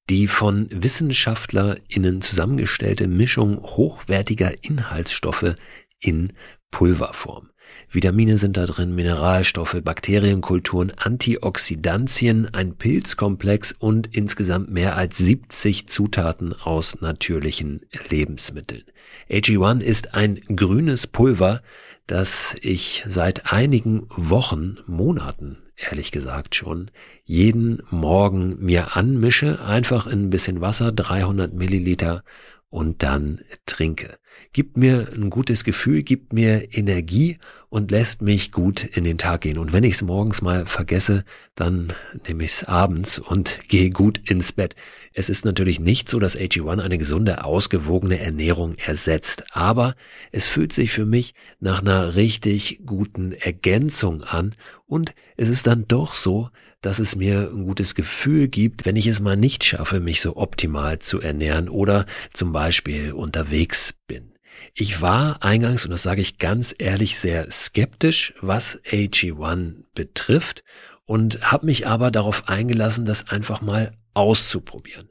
Die 0.09 0.27
von 0.27 0.67
WissenschaftlerInnen 0.71 2.21
zusammengestellte 2.21 3.07
Mischung 3.07 3.61
hochwertiger 3.61 4.63
Inhaltsstoffe 4.63 5.55
in 5.99 6.33
Pulverform. 6.71 7.49
Vitamine 7.89 8.37
sind 8.37 8.57
da 8.57 8.65
drin, 8.65 8.95
Mineralstoffe, 8.95 9.77
Bakterienkulturen, 9.83 10.91
Antioxidantien, 10.97 12.53
ein 12.53 12.75
Pilzkomplex 12.75 13.73
und 13.77 14.07
insgesamt 14.15 14.71
mehr 14.71 14.95
als 14.95 15.17
70 15.17 15.87
Zutaten 15.87 16.53
aus 16.53 17.01
natürlichen 17.01 17.81
Lebensmitteln. 18.09 18.83
AG1 19.29 19.81
ist 19.81 20.13
ein 20.13 20.41
grünes 20.55 21.07
Pulver, 21.07 21.61
das 22.07 22.55
ich 22.61 23.05
seit 23.07 23.51
einigen 23.51 24.07
Wochen, 24.15 24.77
Monaten 24.87 25.57
ehrlich 25.81 26.11
gesagt 26.11 26.55
schon, 26.55 26.91
jeden 27.23 27.81
Morgen 27.89 28.57
mir 28.59 28.95
anmische, 28.95 29.63
einfach 29.63 30.07
in 30.07 30.23
ein 30.23 30.29
bisschen 30.29 30.61
Wasser, 30.61 30.91
300 30.91 31.53
Milliliter 31.53 32.23
und 32.71 33.03
dann 33.03 33.41
trinke. 33.65 34.17
gibt 34.53 34.77
mir 34.77 35.09
ein 35.13 35.29
gutes 35.29 35.65
Gefühl, 35.65 36.03
gibt 36.03 36.31
mir 36.31 36.73
Energie 36.73 37.37
und 37.67 37.91
lässt 37.91 38.21
mich 38.21 38.53
gut 38.53 38.85
in 38.85 39.03
den 39.03 39.17
Tag 39.17 39.41
gehen. 39.41 39.57
Und 39.57 39.73
wenn 39.73 39.83
ich 39.83 39.95
es 39.95 40.01
morgens 40.01 40.41
mal 40.41 40.65
vergesse, 40.65 41.25
dann 41.53 41.91
nehme 42.25 42.45
ich 42.45 42.51
es 42.51 42.63
abends 42.63 43.19
und 43.19 43.59
gehe 43.67 43.89
gut 43.89 44.21
ins 44.29 44.53
Bett. 44.53 44.75
Es 45.13 45.29
ist 45.29 45.43
natürlich 45.43 45.81
nicht 45.81 46.07
so, 46.07 46.17
dass 46.17 46.37
AG1 46.37 46.81
eine 46.81 46.97
gesunde, 46.97 47.43
ausgewogene 47.43 48.19
Ernährung 48.19 48.73
ersetzt, 48.75 49.43
aber 49.51 49.95
es 50.31 50.47
fühlt 50.47 50.71
sich 50.71 50.91
für 50.91 51.05
mich 51.05 51.33
nach 51.59 51.81
einer 51.81 52.15
richtig 52.15 52.83
guten 52.85 53.33
Ergänzung 53.33 54.23
an 54.23 54.55
und 54.87 55.13
es 55.35 55.49
ist 55.49 55.67
dann 55.67 55.87
doch 55.89 56.15
so, 56.15 56.49
dass 56.81 56.99
es 56.99 57.15
mir 57.15 57.49
ein 57.51 57.63
gutes 57.65 57.95
Gefühl 57.95 58.47
gibt, 58.47 58.85
wenn 58.85 58.95
ich 58.95 59.07
es 59.07 59.19
mal 59.19 59.37
nicht 59.37 59.63
schaffe, 59.63 59.99
mich 59.99 60.21
so 60.21 60.35
optimal 60.35 60.99
zu 60.99 61.21
ernähren 61.21 61.69
oder 61.69 62.05
zum 62.33 62.51
Beispiel 62.51 63.13
unterwegs 63.13 63.93
bin. 64.07 64.33
Ich 64.73 65.01
war 65.01 65.43
eingangs, 65.43 65.85
und 65.85 65.91
das 65.91 66.03
sage 66.03 66.21
ich 66.21 66.37
ganz 66.37 66.73
ehrlich, 66.77 67.19
sehr 67.19 67.49
skeptisch, 67.51 68.33
was 68.41 68.79
AG1 68.83 69.83
betrifft 69.93 70.63
und 71.05 71.51
habe 71.51 71.65
mich 71.65 71.87
aber 71.87 72.11
darauf 72.11 72.47
eingelassen, 72.47 73.05
das 73.05 73.29
einfach 73.29 73.61
mal 73.61 73.93
auszuprobieren. 74.13 75.10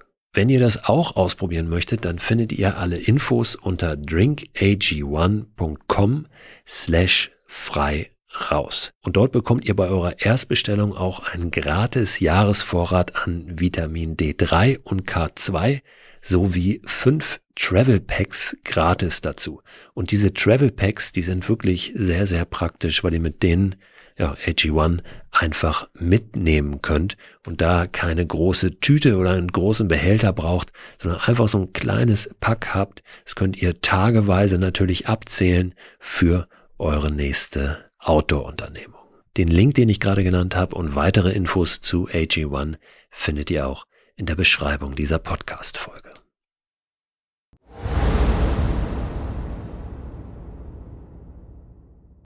Wenn 0.33 0.47
ihr 0.47 0.61
das 0.61 0.85
auch 0.85 1.17
ausprobieren 1.17 1.67
möchtet, 1.67 2.05
dann 2.05 2.17
findet 2.17 2.53
ihr 2.53 2.77
alle 2.77 2.95
Infos 2.95 3.55
unter 3.55 3.91
drinkag1.com 3.93 6.27
slash 6.65 7.31
frei 7.45 8.11
raus. 8.49 8.91
Und 9.03 9.17
dort 9.17 9.33
bekommt 9.33 9.65
ihr 9.65 9.75
bei 9.75 9.89
eurer 9.89 10.21
Erstbestellung 10.21 10.95
auch 10.95 11.19
einen 11.19 11.51
gratis 11.51 12.21
Jahresvorrat 12.21 13.17
an 13.17 13.59
Vitamin 13.59 14.15
D3 14.15 14.79
und 14.83 15.05
K2 15.05 15.81
sowie 16.21 16.81
fünf 16.85 17.41
Travel 17.55 17.99
Packs 17.99 18.55
gratis 18.63 19.21
dazu. 19.21 19.61
Und 19.93 20.11
diese 20.11 20.33
Travel 20.33 20.71
Packs, 20.71 21.11
die 21.11 21.21
sind 21.21 21.47
wirklich 21.49 21.93
sehr, 21.95 22.25
sehr 22.25 22.45
praktisch, 22.45 23.03
weil 23.03 23.13
ihr 23.13 23.19
mit 23.19 23.43
denen 23.43 23.75
ja, 24.17 24.35
AG1 24.45 24.99
einfach 25.31 25.89
mitnehmen 25.93 26.81
könnt 26.81 27.17
und 27.45 27.61
da 27.61 27.87
keine 27.87 28.25
große 28.25 28.79
Tüte 28.79 29.17
oder 29.17 29.31
einen 29.31 29.47
großen 29.47 29.87
Behälter 29.87 30.33
braucht, 30.33 30.71
sondern 31.01 31.21
einfach 31.21 31.47
so 31.47 31.59
ein 31.59 31.73
kleines 31.73 32.29
Pack 32.39 32.73
habt. 32.73 33.03
Das 33.23 33.35
könnt 33.35 33.57
ihr 33.61 33.81
tageweise 33.81 34.57
natürlich 34.57 35.07
abzählen 35.07 35.73
für 35.99 36.47
eure 36.77 37.11
nächste 37.11 37.85
Outdoor-Unternehmung. 37.99 38.99
Den 39.37 39.47
Link, 39.47 39.75
den 39.75 39.89
ich 39.89 39.99
gerade 39.99 40.23
genannt 40.23 40.55
habe 40.55 40.75
und 40.75 40.95
weitere 40.95 41.31
Infos 41.31 41.81
zu 41.81 42.07
AG1 42.07 42.75
findet 43.09 43.49
ihr 43.49 43.65
auch 43.67 43.87
in 44.15 44.25
der 44.25 44.35
Beschreibung 44.35 44.95
dieser 44.95 45.19
Podcast-Folge. 45.19 46.10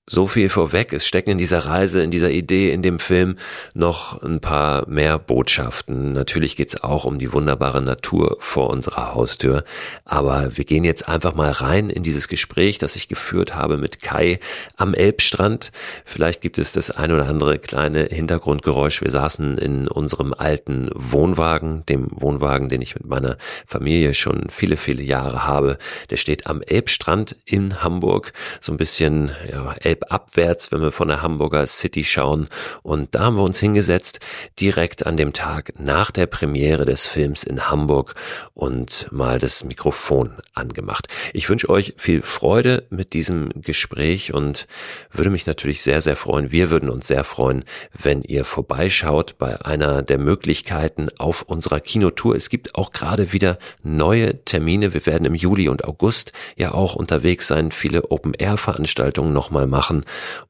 So 0.07 0.27
viel 0.27 0.49
vorweg. 0.49 0.93
Es 0.93 1.07
stecken 1.07 1.31
in 1.31 1.37
dieser 1.39 1.65
Reise, 1.65 2.01
in 2.03 2.11
dieser 2.11 2.29
Idee, 2.29 2.71
in 2.71 2.83
dem 2.83 2.99
Film 2.99 3.35
noch 3.73 4.21
ein 4.21 4.39
paar 4.39 4.87
mehr 4.87 5.17
Botschaften. 5.17 6.13
Natürlich 6.13 6.55
geht's 6.55 6.83
auch 6.83 7.05
um 7.05 7.17
die 7.17 7.33
wunderbare 7.33 7.81
Natur 7.81 8.37
vor 8.39 8.69
unserer 8.69 9.15
Haustür. 9.15 9.63
Aber 10.03 10.55
wir 10.57 10.63
gehen 10.63 10.83
jetzt 10.83 11.07
einfach 11.09 11.33
mal 11.33 11.49
rein 11.49 11.89
in 11.89 12.03
dieses 12.03 12.27
Gespräch, 12.27 12.77
das 12.77 12.95
ich 12.95 13.07
geführt 13.07 13.55
habe 13.55 13.77
mit 13.77 14.01
Kai 14.01 14.39
am 14.77 14.93
Elbstrand. 14.93 15.71
Vielleicht 16.03 16.41
gibt 16.41 16.59
es 16.59 16.71
das 16.71 16.91
ein 16.91 17.11
oder 17.11 17.25
andere 17.27 17.57
kleine 17.57 18.03
Hintergrundgeräusch. 18.05 19.01
Wir 19.01 19.11
saßen 19.11 19.57
in 19.57 19.87
unserem 19.87 20.33
alten 20.33 20.89
Wohnwagen, 20.93 21.83
dem 21.87 22.09
Wohnwagen, 22.11 22.69
den 22.69 22.83
ich 22.83 22.93
mit 22.93 23.07
meiner 23.07 23.37
Familie 23.65 24.13
schon 24.13 24.49
viele, 24.49 24.77
viele 24.77 25.01
Jahre 25.01 25.45
habe. 25.45 25.79
Der 26.11 26.17
steht 26.17 26.45
am 26.45 26.61
Elbstrand 26.61 27.37
in 27.45 27.81
Hamburg. 27.81 28.33
So 28.61 28.71
ein 28.71 28.77
bisschen, 28.77 29.31
ja, 29.51 29.73
abwärts, 30.09 30.71
wenn 30.71 30.81
wir 30.81 30.91
von 30.91 31.07
der 31.07 31.21
Hamburger 31.21 31.65
City 31.67 32.03
schauen. 32.03 32.47
Und 32.83 33.15
da 33.15 33.25
haben 33.25 33.37
wir 33.37 33.43
uns 33.43 33.59
hingesetzt, 33.59 34.19
direkt 34.59 35.05
an 35.05 35.17
dem 35.17 35.33
Tag 35.33 35.73
nach 35.79 36.11
der 36.11 36.25
Premiere 36.25 36.85
des 36.85 37.07
Films 37.07 37.43
in 37.43 37.69
Hamburg 37.69 38.15
und 38.53 39.07
mal 39.11 39.39
das 39.39 39.63
Mikrofon 39.63 40.33
angemacht. 40.53 41.07
Ich 41.33 41.49
wünsche 41.49 41.69
euch 41.69 41.93
viel 41.97 42.21
Freude 42.21 42.85
mit 42.89 43.13
diesem 43.13 43.49
Gespräch 43.55 44.33
und 44.33 44.67
würde 45.11 45.29
mich 45.29 45.45
natürlich 45.45 45.81
sehr, 45.81 46.01
sehr 46.01 46.15
freuen. 46.15 46.51
Wir 46.51 46.69
würden 46.69 46.89
uns 46.89 47.07
sehr 47.07 47.23
freuen, 47.23 47.63
wenn 47.93 48.21
ihr 48.21 48.45
vorbeischaut 48.45 49.37
bei 49.37 49.63
einer 49.65 50.01
der 50.01 50.17
Möglichkeiten 50.17 51.09
auf 51.17 51.43
unserer 51.43 51.79
Kinotour. 51.79 52.35
Es 52.35 52.49
gibt 52.49 52.75
auch 52.75 52.91
gerade 52.91 53.33
wieder 53.33 53.57
neue 53.83 54.43
Termine. 54.45 54.93
Wir 54.93 55.05
werden 55.05 55.25
im 55.25 55.35
Juli 55.35 55.69
und 55.69 55.85
August 55.85 56.31
ja 56.55 56.73
auch 56.73 56.95
unterwegs 56.95 57.47
sein, 57.47 57.71
viele 57.71 58.11
Open-Air-Veranstaltungen 58.11 59.33
nochmal 59.33 59.67
machen 59.67 59.84
machen. 59.85 60.03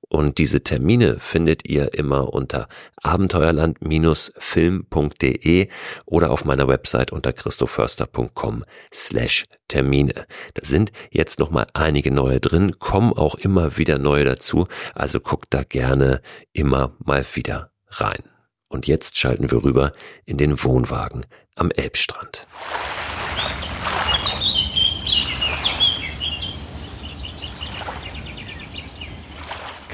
Und 0.07 0.37
diese 0.37 0.61
Termine 0.61 1.19
findet 1.19 1.67
ihr 1.67 1.93
immer 1.93 2.33
unter 2.33 2.69
abenteuerland-film.de 3.01 5.67
oder 6.05 6.31
auf 6.31 6.45
meiner 6.45 6.69
Website 6.69 7.11
unter 7.11 7.33
christoförster.com 7.33 8.63
slash 8.93 9.43
Termine. 9.67 10.27
Da 10.53 10.63
sind 10.63 10.93
jetzt 11.11 11.39
noch 11.39 11.49
mal 11.49 11.65
einige 11.73 12.11
neue 12.11 12.39
drin, 12.39 12.79
kommen 12.79 13.11
auch 13.13 13.33
immer 13.35 13.77
wieder 13.77 13.97
neue 13.97 14.25
dazu, 14.25 14.67
also 14.93 15.19
guckt 15.19 15.47
da 15.49 15.63
gerne 15.63 16.21
immer 16.53 16.93
mal 17.03 17.25
wieder 17.33 17.71
rein. 17.89 18.23
Und 18.69 18.85
jetzt 18.87 19.17
schalten 19.17 19.49
wir 19.51 19.63
rüber 19.63 19.91
in 20.25 20.37
den 20.37 20.63
Wohnwagen 20.63 21.25
am 21.55 21.71
Elbstrand. 21.71 22.47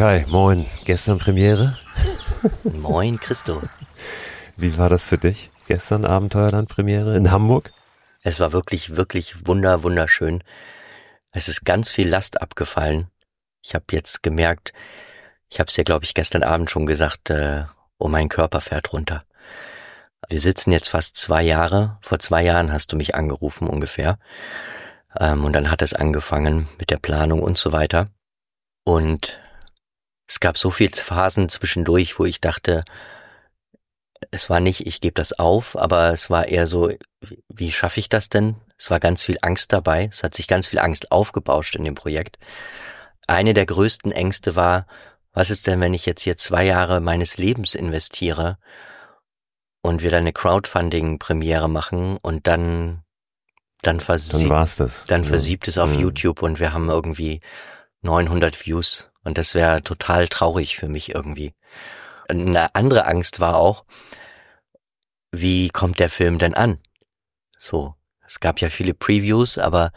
Kai, 0.02 0.26
moin. 0.30 0.66
Gestern 0.84 1.20
Premiere? 1.20 1.78
moin, 2.64 3.20
Christo. 3.20 3.62
Wie 4.58 4.76
war 4.80 4.90
das 4.90 5.08
für 5.08 5.20
dich? 5.20 5.52
Gestern 5.68 6.06
Abenteuerland 6.06 6.70
Premiere 6.70 7.16
in 7.16 7.30
Hamburg? 7.30 7.72
Es 8.24 8.40
war 8.40 8.52
wirklich, 8.52 8.96
wirklich 8.96 9.46
wunder, 9.46 9.84
wunderschön. 9.84 10.44
Es 11.32 11.48
ist 11.48 11.66
ganz 11.66 11.92
viel 11.92 12.10
Last 12.10 12.42
abgefallen. 12.42 13.12
Ich 13.62 13.76
habe 13.76 13.86
jetzt 13.92 14.24
gemerkt, 14.24 14.74
ich 15.50 15.60
habe 15.60 15.70
es 15.70 15.78
ja, 15.78 15.84
glaube 15.84 16.06
ich, 16.06 16.16
gestern 16.16 16.42
Abend 16.42 16.72
schon 16.72 16.88
gesagt, 16.88 17.30
äh, 17.30 17.66
oh, 18.00 18.08
mein 18.08 18.28
Körper 18.28 18.60
fährt 18.60 18.94
runter. 18.94 19.24
Wir 20.30 20.42
sitzen 20.42 20.72
jetzt 20.72 20.90
fast 20.90 21.16
zwei 21.16 21.44
Jahre. 21.44 22.00
Vor 22.02 22.18
zwei 22.18 22.42
Jahren 22.42 22.74
hast 22.74 22.92
du 22.92 22.96
mich 22.96 23.14
angerufen 23.14 23.68
ungefähr. 23.68 24.18
Ähm, 25.20 25.46
und 25.46 25.54
dann 25.54 25.70
hat 25.70 25.84
es 25.84 25.94
angefangen 25.94 26.68
mit 26.80 26.90
der 26.90 26.98
Planung 26.98 27.44
und 27.44 27.60
so 27.60 27.72
weiter. 27.72 28.08
Und 28.84 29.40
es 30.32 30.40
gab 30.40 30.58
so 30.58 30.72
viele 30.72 30.96
Phasen 30.96 31.50
zwischendurch, 31.50 32.18
wo 32.18 32.24
ich 32.24 32.40
dachte, 32.40 32.86
es 34.32 34.50
war 34.50 34.62
nicht, 34.62 34.88
ich 34.88 35.02
gebe 35.02 35.16
das 35.16 35.38
auf, 35.38 35.78
aber 35.78 36.14
es 36.14 36.30
war 36.30 36.48
eher 36.48 36.68
so, 36.68 36.90
wie, 37.50 37.72
schaffe 37.74 38.00
ich 38.00 38.08
das 38.08 38.30
denn? 38.30 38.56
Es 38.78 38.90
war 38.90 39.02
ganz 39.02 39.24
viel 39.24 39.38
Angst 39.42 39.74
dabei. 39.74 40.08
Es 40.10 40.24
hat 40.24 40.34
sich 40.34 40.48
ganz 40.48 40.68
viel 40.68 40.80
Angst 40.80 41.12
aufgebauscht 41.12 41.76
in 41.76 41.84
dem 41.84 41.96
Projekt. 41.96 42.40
Eine 43.28 43.54
der 43.54 43.66
größten 43.66 44.14
Ängste 44.14 44.56
war, 44.56 44.88
was 45.34 45.50
ist 45.50 45.68
denn, 45.68 45.82
wenn 45.82 45.94
ich 45.94 46.06
jetzt 46.06 46.22
hier 46.22 46.38
zwei 46.38 46.66
Jahre 46.66 47.02
meines 47.02 47.38
Lebens 47.38 47.76
investiere 47.76 48.58
und 49.82 50.02
wir 50.02 50.12
dann 50.12 50.22
eine 50.22 50.34
Crowdfunding-Premiere 50.34 51.68
machen 51.68 52.18
und 52.22 52.48
dann 52.48 53.04
dann, 53.82 54.00
versiebt, 54.00 54.44
dann, 54.44 54.50
war's 54.50 54.78
das. 54.78 55.06
dann 55.08 55.26
versiebt 55.26 55.68
ja. 55.68 55.72
es 55.72 55.78
auf 55.78 55.92
mhm. 55.92 56.00
YouTube 56.00 56.42
und 56.42 56.62
wir 56.62 56.72
haben 56.72 56.88
irgendwie 56.88 57.42
900 58.02 58.66
Views 58.66 59.11
und 59.24 59.38
das 59.38 59.56
wäre 59.56 59.84
total 59.84 60.28
traurig 60.28 60.78
für 60.78 60.88
mich 60.88 61.14
irgendwie. 61.14 61.54
Eine 62.28 62.76
andere 62.76 63.06
Angst 63.06 63.40
war 63.40 63.58
auch, 63.58 63.86
wie 65.32 65.70
kommt 65.70 66.00
der 66.00 66.10
Film 66.10 66.38
denn 66.40 66.54
an? 66.54 66.80
So, 67.58 67.96
es 68.26 68.40
gab 68.40 68.60
ja 68.60 68.70
viele 68.70 68.94
Previews, 68.94 69.58
aber 69.58 69.92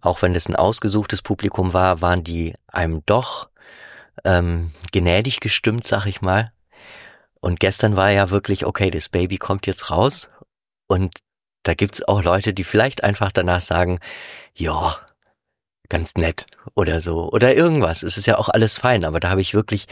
auch 0.00 0.22
wenn 0.22 0.34
es 0.34 0.48
ein 0.48 0.56
ausgesuchtes 0.56 1.22
Publikum 1.22 1.72
war, 1.72 2.00
waren 2.00 2.24
die 2.24 2.54
einem 2.66 3.02
doch 3.06 3.48
ähm, 4.24 4.72
gnädig 4.92 5.40
gestimmt, 5.40 5.86
sag 5.86 6.06
ich 6.06 6.20
mal. 6.20 6.52
Und 7.40 7.60
gestern 7.60 7.96
war 7.96 8.10
ja 8.10 8.30
wirklich, 8.30 8.64
okay, 8.64 8.90
das 8.90 9.08
Baby 9.08 9.38
kommt 9.38 9.66
jetzt 9.66 9.90
raus 9.90 10.30
und 10.86 11.18
da 11.62 11.74
gibt's 11.74 12.02
auch 12.02 12.22
Leute, 12.22 12.54
die 12.54 12.64
vielleicht 12.64 13.04
einfach 13.04 13.30
danach 13.30 13.60
sagen, 13.60 14.00
ja, 14.54 14.98
ganz 15.88 16.14
nett 16.14 16.46
oder 16.74 17.00
so 17.00 17.30
oder 17.30 17.54
irgendwas. 17.54 18.02
Es 18.02 18.16
ist 18.16 18.26
ja 18.26 18.38
auch 18.38 18.48
alles 18.48 18.76
fein, 18.76 19.04
aber 19.04 19.20
da 19.20 19.30
habe 19.30 19.40
ich 19.40 19.54
wirklich 19.54 19.86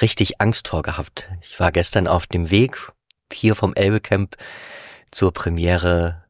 richtig 0.00 0.40
Angst 0.40 0.68
vor 0.68 0.82
gehabt. 0.82 1.28
Ich 1.42 1.58
war 1.60 1.72
gestern 1.72 2.06
auf 2.06 2.26
dem 2.26 2.50
Weg 2.50 2.78
hier 3.32 3.54
vom 3.54 3.74
Elbecamp 3.74 4.36
zur 5.10 5.32
Premiere. 5.32 6.24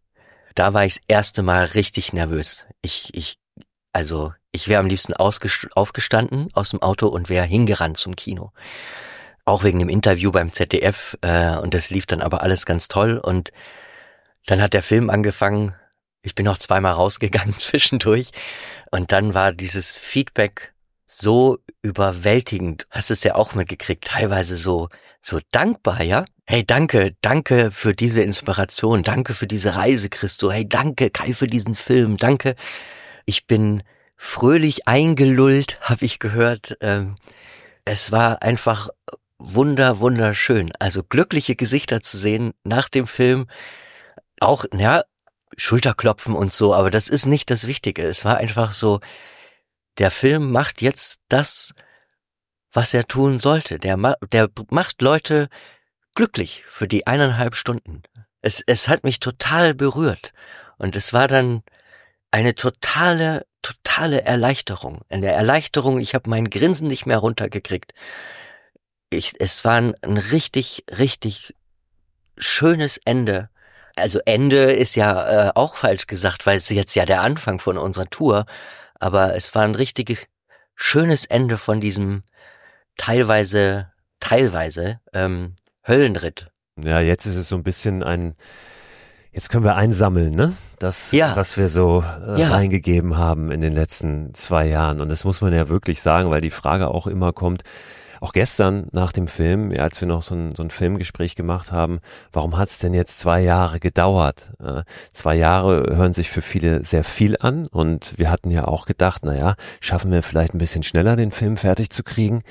Da 0.54 0.74
war 0.74 0.84
ich 0.84 0.94
das 0.96 1.04
erste 1.08 1.42
Mal 1.42 1.64
richtig 1.64 2.12
nervös. 2.12 2.66
Ich, 2.82 3.14
ich, 3.14 3.38
also, 3.92 4.32
ich 4.52 4.68
wäre 4.68 4.80
am 4.80 4.86
liebsten 4.86 5.14
aufgestanden 5.14 6.48
aus 6.54 6.70
dem 6.70 6.82
Auto 6.82 7.06
und 7.08 7.28
wäre 7.28 7.44
hingerannt 7.44 7.98
zum 7.98 8.16
Kino. 8.16 8.52
Auch 9.44 9.64
wegen 9.64 9.78
dem 9.78 9.88
Interview 9.88 10.32
beim 10.32 10.52
ZDF, 10.52 11.16
äh, 11.22 11.56
und 11.56 11.74
das 11.74 11.90
lief 11.90 12.06
dann 12.06 12.20
aber 12.20 12.42
alles 12.42 12.66
ganz 12.66 12.88
toll 12.88 13.18
und 13.18 13.52
dann 14.46 14.60
hat 14.60 14.74
der 14.74 14.82
Film 14.82 15.10
angefangen. 15.10 15.74
Ich 16.22 16.34
bin 16.34 16.44
noch 16.44 16.58
zweimal 16.58 16.92
rausgegangen 16.92 17.54
zwischendurch 17.58 18.30
und 18.90 19.12
dann 19.12 19.34
war 19.34 19.52
dieses 19.52 19.92
Feedback 19.92 20.72
so 21.06 21.58
überwältigend. 21.82 22.86
Hast 22.90 23.10
es 23.10 23.24
ja 23.24 23.34
auch 23.34 23.54
mitgekriegt, 23.54 24.04
teilweise 24.04 24.56
so, 24.56 24.88
so 25.20 25.40
dankbar, 25.50 26.02
ja? 26.02 26.24
Hey, 26.44 26.64
danke, 26.64 27.14
danke 27.20 27.70
für 27.70 27.94
diese 27.94 28.22
Inspiration, 28.22 29.02
danke 29.02 29.34
für 29.34 29.46
diese 29.46 29.76
Reise, 29.76 30.08
Christo. 30.08 30.50
Hey, 30.50 30.68
danke, 30.68 31.10
Kai, 31.10 31.34
für 31.34 31.46
diesen 31.46 31.74
Film, 31.74 32.16
danke. 32.16 32.56
Ich 33.26 33.46
bin 33.46 33.82
fröhlich 34.16 34.88
eingelullt, 34.88 35.76
habe 35.80 36.04
ich 36.04 36.18
gehört. 36.18 36.76
Ähm, 36.80 37.16
es 37.84 38.12
war 38.12 38.42
einfach 38.42 38.88
wunder, 39.38 40.00
wunderschön. 40.00 40.72
Also 40.78 41.02
glückliche 41.02 41.56
Gesichter 41.56 42.02
zu 42.02 42.18
sehen 42.18 42.52
nach 42.64 42.88
dem 42.88 43.06
Film. 43.06 43.46
Auch, 44.40 44.64
ja, 44.74 45.04
Schulterklopfen 45.56 46.34
und 46.34 46.52
so, 46.52 46.74
aber 46.74 46.90
das 46.90 47.08
ist 47.08 47.26
nicht 47.26 47.50
das 47.50 47.66
Wichtige. 47.66 48.02
Es 48.02 48.24
war 48.24 48.36
einfach 48.36 48.72
so, 48.72 49.00
der 49.98 50.10
Film 50.10 50.52
macht 50.52 50.82
jetzt 50.82 51.20
das, 51.28 51.74
was 52.72 52.94
er 52.94 53.06
tun 53.06 53.38
sollte. 53.38 53.78
Der, 53.78 53.96
der 54.32 54.48
macht 54.70 55.02
Leute 55.02 55.48
glücklich 56.14 56.64
für 56.68 56.86
die 56.86 57.06
eineinhalb 57.06 57.54
Stunden. 57.54 58.02
Es, 58.40 58.62
es 58.66 58.88
hat 58.88 59.04
mich 59.04 59.20
total 59.20 59.74
berührt. 59.74 60.32
Und 60.76 60.94
es 60.96 61.12
war 61.12 61.28
dann 61.28 61.62
eine 62.30 62.54
totale, 62.54 63.46
totale 63.62 64.22
Erleichterung. 64.22 65.02
In 65.08 65.22
der 65.22 65.34
Erleichterung, 65.34 65.98
ich 66.00 66.14
habe 66.14 66.30
mein 66.30 66.50
Grinsen 66.50 66.88
nicht 66.88 67.06
mehr 67.06 67.18
runtergekriegt. 67.18 67.94
Ich, 69.10 69.34
es 69.40 69.64
war 69.64 69.76
ein 69.78 69.94
richtig, 70.16 70.84
richtig 70.90 71.54
schönes 72.36 72.98
Ende. 73.04 73.50
Also 74.00 74.20
Ende 74.24 74.72
ist 74.72 74.94
ja 74.96 75.48
äh, 75.48 75.52
auch 75.54 75.76
falsch 75.76 76.06
gesagt, 76.06 76.46
weil 76.46 76.56
es 76.56 76.68
jetzt 76.68 76.94
ja 76.94 77.06
der 77.06 77.22
Anfang 77.22 77.58
von 77.58 77.78
unserer 77.78 78.08
Tour 78.08 78.46
aber 78.98 79.34
es 79.34 79.54
war 79.54 79.62
ein 79.62 79.74
richtig 79.74 80.28
schönes 80.74 81.24
Ende 81.24 81.56
von 81.56 81.80
diesem 81.80 82.22
teilweise, 82.96 83.90
teilweise 84.20 85.00
ähm, 85.12 85.54
Höllenritt. 85.86 86.50
Ja, 86.76 87.00
jetzt 87.00 87.26
ist 87.26 87.36
es 87.36 87.48
so 87.48 87.56
ein 87.56 87.62
bisschen 87.62 88.02
ein, 88.02 88.34
jetzt 89.32 89.50
können 89.50 89.64
wir 89.64 89.76
einsammeln, 89.76 90.34
ne? 90.34 90.54
Das, 90.78 91.10
ja. 91.10 91.34
was 91.34 91.56
wir 91.56 91.68
so 91.68 92.04
äh, 92.24 92.40
ja. 92.40 92.50
reingegeben 92.50 93.16
haben 93.16 93.50
in 93.50 93.60
den 93.60 93.74
letzten 93.74 94.32
zwei 94.34 94.66
Jahren. 94.66 95.00
Und 95.00 95.08
das 95.08 95.24
muss 95.24 95.40
man 95.40 95.52
ja 95.52 95.68
wirklich 95.68 96.02
sagen, 96.02 96.30
weil 96.30 96.40
die 96.40 96.52
Frage 96.52 96.88
auch 96.88 97.08
immer 97.08 97.32
kommt, 97.32 97.62
auch 98.20 98.32
gestern 98.32 98.88
nach 98.92 99.12
dem 99.12 99.28
Film, 99.28 99.72
ja, 99.72 99.82
als 99.82 100.00
wir 100.00 100.08
noch 100.08 100.22
so 100.22 100.34
ein, 100.34 100.54
so 100.54 100.62
ein 100.62 100.70
Filmgespräch 100.70 101.34
gemacht 101.34 101.72
haben, 101.72 102.00
warum 102.32 102.56
hat 102.56 102.68
es 102.68 102.78
denn 102.78 102.94
jetzt 102.94 103.20
zwei 103.20 103.40
Jahre 103.40 103.80
gedauert? 103.80 104.52
Äh, 104.60 104.82
zwei 105.12 105.36
Jahre 105.36 105.96
hören 105.96 106.12
sich 106.12 106.30
für 106.30 106.42
viele 106.42 106.84
sehr 106.84 107.04
viel 107.04 107.36
an 107.40 107.66
und 107.66 108.18
wir 108.18 108.30
hatten 108.30 108.50
ja 108.50 108.64
auch 108.66 108.86
gedacht, 108.86 109.24
naja, 109.24 109.54
schaffen 109.80 110.10
wir 110.10 110.22
vielleicht 110.22 110.54
ein 110.54 110.58
bisschen 110.58 110.82
schneller 110.82 111.16
den 111.16 111.30
Film 111.30 111.56
fertig 111.56 111.90
zu 111.90 112.02
kriegen. 112.02 112.42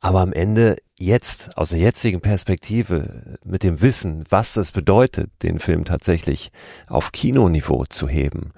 Aber 0.00 0.20
am 0.20 0.32
Ende 0.32 0.76
jetzt, 0.98 1.56
aus 1.56 1.70
der 1.70 1.78
jetzigen 1.78 2.20
Perspektive, 2.20 3.38
mit 3.44 3.62
dem 3.62 3.80
Wissen, 3.82 4.24
was 4.28 4.54
das 4.54 4.72
bedeutet, 4.72 5.30
den 5.42 5.58
Film 5.58 5.84
tatsächlich 5.84 6.50
auf 6.88 7.12
Kinoniveau 7.12 7.84
zu 7.86 8.08
heben, 8.08 8.52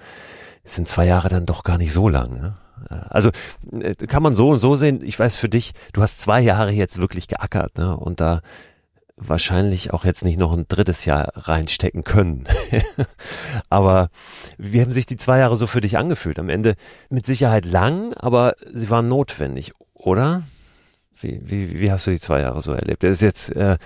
sind 0.63 0.87
zwei 0.87 1.05
Jahre 1.05 1.29
dann 1.29 1.45
doch 1.45 1.63
gar 1.63 1.77
nicht 1.77 1.93
so 1.93 2.07
lang. 2.07 2.39
Ne? 2.39 2.53
Also 2.89 3.29
äh, 3.71 3.95
kann 3.95 4.23
man 4.23 4.33
so 4.33 4.49
und 4.49 4.59
so 4.59 4.75
sehen. 4.75 5.01
Ich 5.03 5.19
weiß 5.19 5.37
für 5.37 5.49
dich, 5.49 5.73
du 5.93 6.01
hast 6.01 6.21
zwei 6.21 6.41
Jahre 6.41 6.71
jetzt 6.71 6.99
wirklich 6.99 7.27
geackert 7.27 7.77
ne? 7.77 7.95
und 7.95 8.21
da 8.21 8.41
wahrscheinlich 9.21 9.93
auch 9.93 10.03
jetzt 10.03 10.25
nicht 10.25 10.39
noch 10.39 10.51
ein 10.51 10.65
drittes 10.67 11.05
Jahr 11.05 11.31
reinstecken 11.35 12.03
können. 12.03 12.45
aber 13.69 14.09
wie 14.57 14.81
haben 14.81 14.91
sich 14.91 15.05
die 15.05 15.17
zwei 15.17 15.39
Jahre 15.39 15.55
so 15.55 15.67
für 15.67 15.81
dich 15.81 15.97
angefühlt? 15.97 16.39
Am 16.39 16.49
Ende 16.49 16.75
mit 17.09 17.25
Sicherheit 17.25 17.65
lang, 17.65 18.13
aber 18.15 18.55
sie 18.73 18.89
waren 18.89 19.07
notwendig, 19.07 19.73
oder? 19.93 20.43
Wie, 21.21 21.39
wie, 21.43 21.79
wie 21.79 21.91
hast 21.91 22.07
du 22.07 22.11
die 22.11 22.19
zwei 22.19 22.41
Jahre 22.41 22.61
so 22.61 22.73
erlebt? 22.73 23.03
Das 23.03 23.11
ist 23.11 23.21
jetzt 23.21 23.55
äh, 23.55 23.77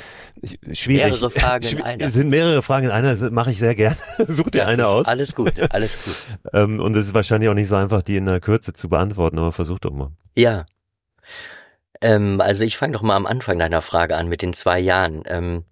schwierig. 0.71 1.21
Mehrere 1.21 1.32
Fragen 1.32 1.67
in 1.71 1.82
einer. 1.82 2.06
Es 2.06 2.13
sind 2.13 2.30
mehrere 2.30 2.62
Fragen 2.62 2.86
in 2.86 2.91
einer, 2.91 3.32
mache 3.32 3.52
ich 3.52 3.60
sehr 3.60 3.76
gern. 3.76 3.95
Such 4.28 4.50
dir 4.50 4.62
das 4.62 4.69
eine 4.71 4.88
aus. 4.88 5.08
Alles 5.08 5.36
gut, 5.36 5.54
alles 5.71 6.06
gut. 6.06 6.15
ähm, 6.54 6.80
und 6.80 6.95
es 6.95 7.08
ist 7.08 7.13
wahrscheinlich 7.13 7.50
auch 7.50 7.54
nicht 7.54 7.67
so 7.67 7.76
einfach, 7.76 8.02
die 8.02 8.17
in 8.17 8.26
der 8.26 8.39
Kürze 8.39 8.74
zu 8.74 8.89
beantworten, 8.89 9.38
aber 9.38 9.52
versuch 9.52 9.80
doch 9.80 9.91
mal. 9.91 10.12
Ja. 10.36 10.65
Ähm, 12.02 12.41
also 12.41 12.63
ich 12.63 12.78
fange 12.78 12.93
doch 12.93 13.02
mal 13.02 13.15
am 13.15 13.26
Anfang 13.26 13.60
deiner 13.60 13.82
Frage 13.82 14.15
an 14.15 14.28
mit 14.28 14.41
den 14.41 14.54
zwei 14.54 14.80
Jahren. 14.80 15.24
Ähm, 15.26 15.65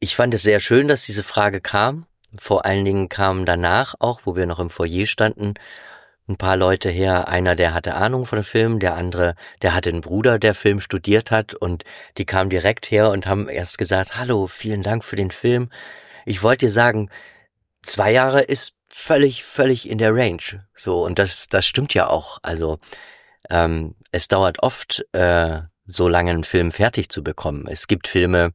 ich 0.00 0.16
fand 0.16 0.34
es 0.34 0.42
sehr 0.42 0.60
schön, 0.60 0.88
dass 0.88 1.04
diese 1.04 1.22
Frage 1.22 1.60
kam. 1.60 2.06
Vor 2.38 2.66
allen 2.66 2.84
Dingen 2.84 3.08
kam 3.08 3.46
danach 3.46 3.94
auch, 3.98 4.20
wo 4.24 4.36
wir 4.36 4.46
noch 4.46 4.60
im 4.60 4.70
Foyer 4.70 5.06
standen, 5.06 5.54
ein 6.28 6.36
paar 6.36 6.56
Leute 6.56 6.90
her. 6.90 7.28
Einer, 7.28 7.54
der 7.54 7.74
hatte 7.74 7.94
Ahnung 7.94 8.26
von 8.26 8.38
dem 8.38 8.44
Film, 8.44 8.78
der 8.80 8.94
andere, 8.94 9.34
der 9.62 9.74
hatte 9.74 9.90
einen 9.90 10.00
Bruder, 10.00 10.38
der 10.38 10.54
Film 10.54 10.80
studiert 10.80 11.30
hat 11.30 11.54
und 11.54 11.84
die 12.18 12.26
kamen 12.26 12.50
direkt 12.50 12.90
her 12.90 13.10
und 13.10 13.26
haben 13.26 13.48
erst 13.48 13.78
gesagt, 13.78 14.16
hallo, 14.16 14.46
vielen 14.46 14.82
Dank 14.82 15.04
für 15.04 15.16
den 15.16 15.30
Film. 15.30 15.70
Ich 16.24 16.42
wollte 16.42 16.66
dir 16.66 16.72
sagen, 16.72 17.10
zwei 17.82 18.12
Jahre 18.12 18.42
ist 18.42 18.74
völlig, 18.88 19.44
völlig 19.44 19.88
in 19.88 19.98
der 19.98 20.14
Range. 20.14 20.66
So, 20.74 21.04
und 21.04 21.18
das, 21.18 21.48
das 21.48 21.66
stimmt 21.66 21.94
ja 21.94 22.08
auch. 22.08 22.38
Also, 22.42 22.78
ähm, 23.50 23.94
es 24.10 24.28
dauert 24.28 24.62
oft, 24.62 25.06
äh, 25.12 25.60
so 25.86 26.08
lange 26.08 26.30
einen 26.30 26.44
Film 26.44 26.72
fertig 26.72 27.08
zu 27.10 27.22
bekommen. 27.22 27.66
Es 27.68 27.86
gibt 27.86 28.08
Filme, 28.08 28.52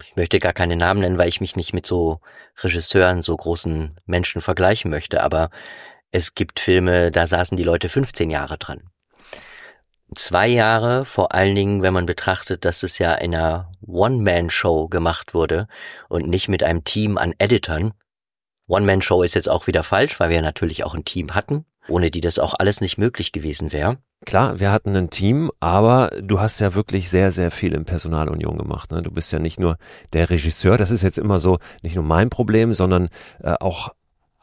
ich 0.00 0.14
möchte 0.16 0.38
gar 0.38 0.52
keine 0.52 0.76
Namen 0.76 1.00
nennen, 1.00 1.18
weil 1.18 1.28
ich 1.28 1.40
mich 1.40 1.56
nicht 1.56 1.72
mit 1.72 1.86
so 1.86 2.20
Regisseuren, 2.62 3.22
so 3.22 3.36
großen 3.36 3.96
Menschen 4.06 4.40
vergleichen 4.40 4.90
möchte, 4.90 5.22
aber 5.22 5.50
es 6.14 6.36
gibt 6.36 6.60
Filme, 6.60 7.10
da 7.10 7.26
saßen 7.26 7.56
die 7.56 7.64
Leute 7.64 7.88
15 7.88 8.30
Jahre 8.30 8.56
dran. 8.56 8.82
Zwei 10.14 10.46
Jahre, 10.46 11.04
vor 11.04 11.34
allen 11.34 11.56
Dingen, 11.56 11.82
wenn 11.82 11.92
man 11.92 12.06
betrachtet, 12.06 12.64
dass 12.64 12.84
es 12.84 12.98
ja 12.98 13.14
in 13.14 13.34
einer 13.34 13.72
One-Man-Show 13.84 14.86
gemacht 14.86 15.34
wurde 15.34 15.66
und 16.08 16.28
nicht 16.28 16.48
mit 16.48 16.62
einem 16.62 16.84
Team 16.84 17.18
an 17.18 17.34
Editern. 17.38 17.94
One-Man-Show 18.68 19.24
ist 19.24 19.34
jetzt 19.34 19.48
auch 19.48 19.66
wieder 19.66 19.82
falsch, 19.82 20.20
weil 20.20 20.30
wir 20.30 20.40
natürlich 20.40 20.84
auch 20.84 20.94
ein 20.94 21.04
Team 21.04 21.34
hatten, 21.34 21.64
ohne 21.88 22.12
die 22.12 22.20
das 22.20 22.38
auch 22.38 22.54
alles 22.54 22.80
nicht 22.80 22.96
möglich 22.96 23.32
gewesen 23.32 23.72
wäre. 23.72 23.98
Klar, 24.24 24.60
wir 24.60 24.70
hatten 24.70 24.94
ein 24.94 25.10
Team, 25.10 25.50
aber 25.58 26.12
du 26.22 26.38
hast 26.38 26.60
ja 26.60 26.76
wirklich 26.76 27.10
sehr, 27.10 27.32
sehr 27.32 27.50
viel 27.50 27.74
in 27.74 27.84
Personalunion 27.84 28.56
gemacht. 28.56 28.92
Ne? 28.92 29.02
Du 29.02 29.10
bist 29.10 29.32
ja 29.32 29.40
nicht 29.40 29.58
nur 29.58 29.78
der 30.12 30.30
Regisseur, 30.30 30.78
das 30.78 30.92
ist 30.92 31.02
jetzt 31.02 31.18
immer 31.18 31.40
so 31.40 31.58
nicht 31.82 31.96
nur 31.96 32.04
mein 32.04 32.30
Problem, 32.30 32.72
sondern 32.72 33.08
äh, 33.42 33.54
auch 33.58 33.92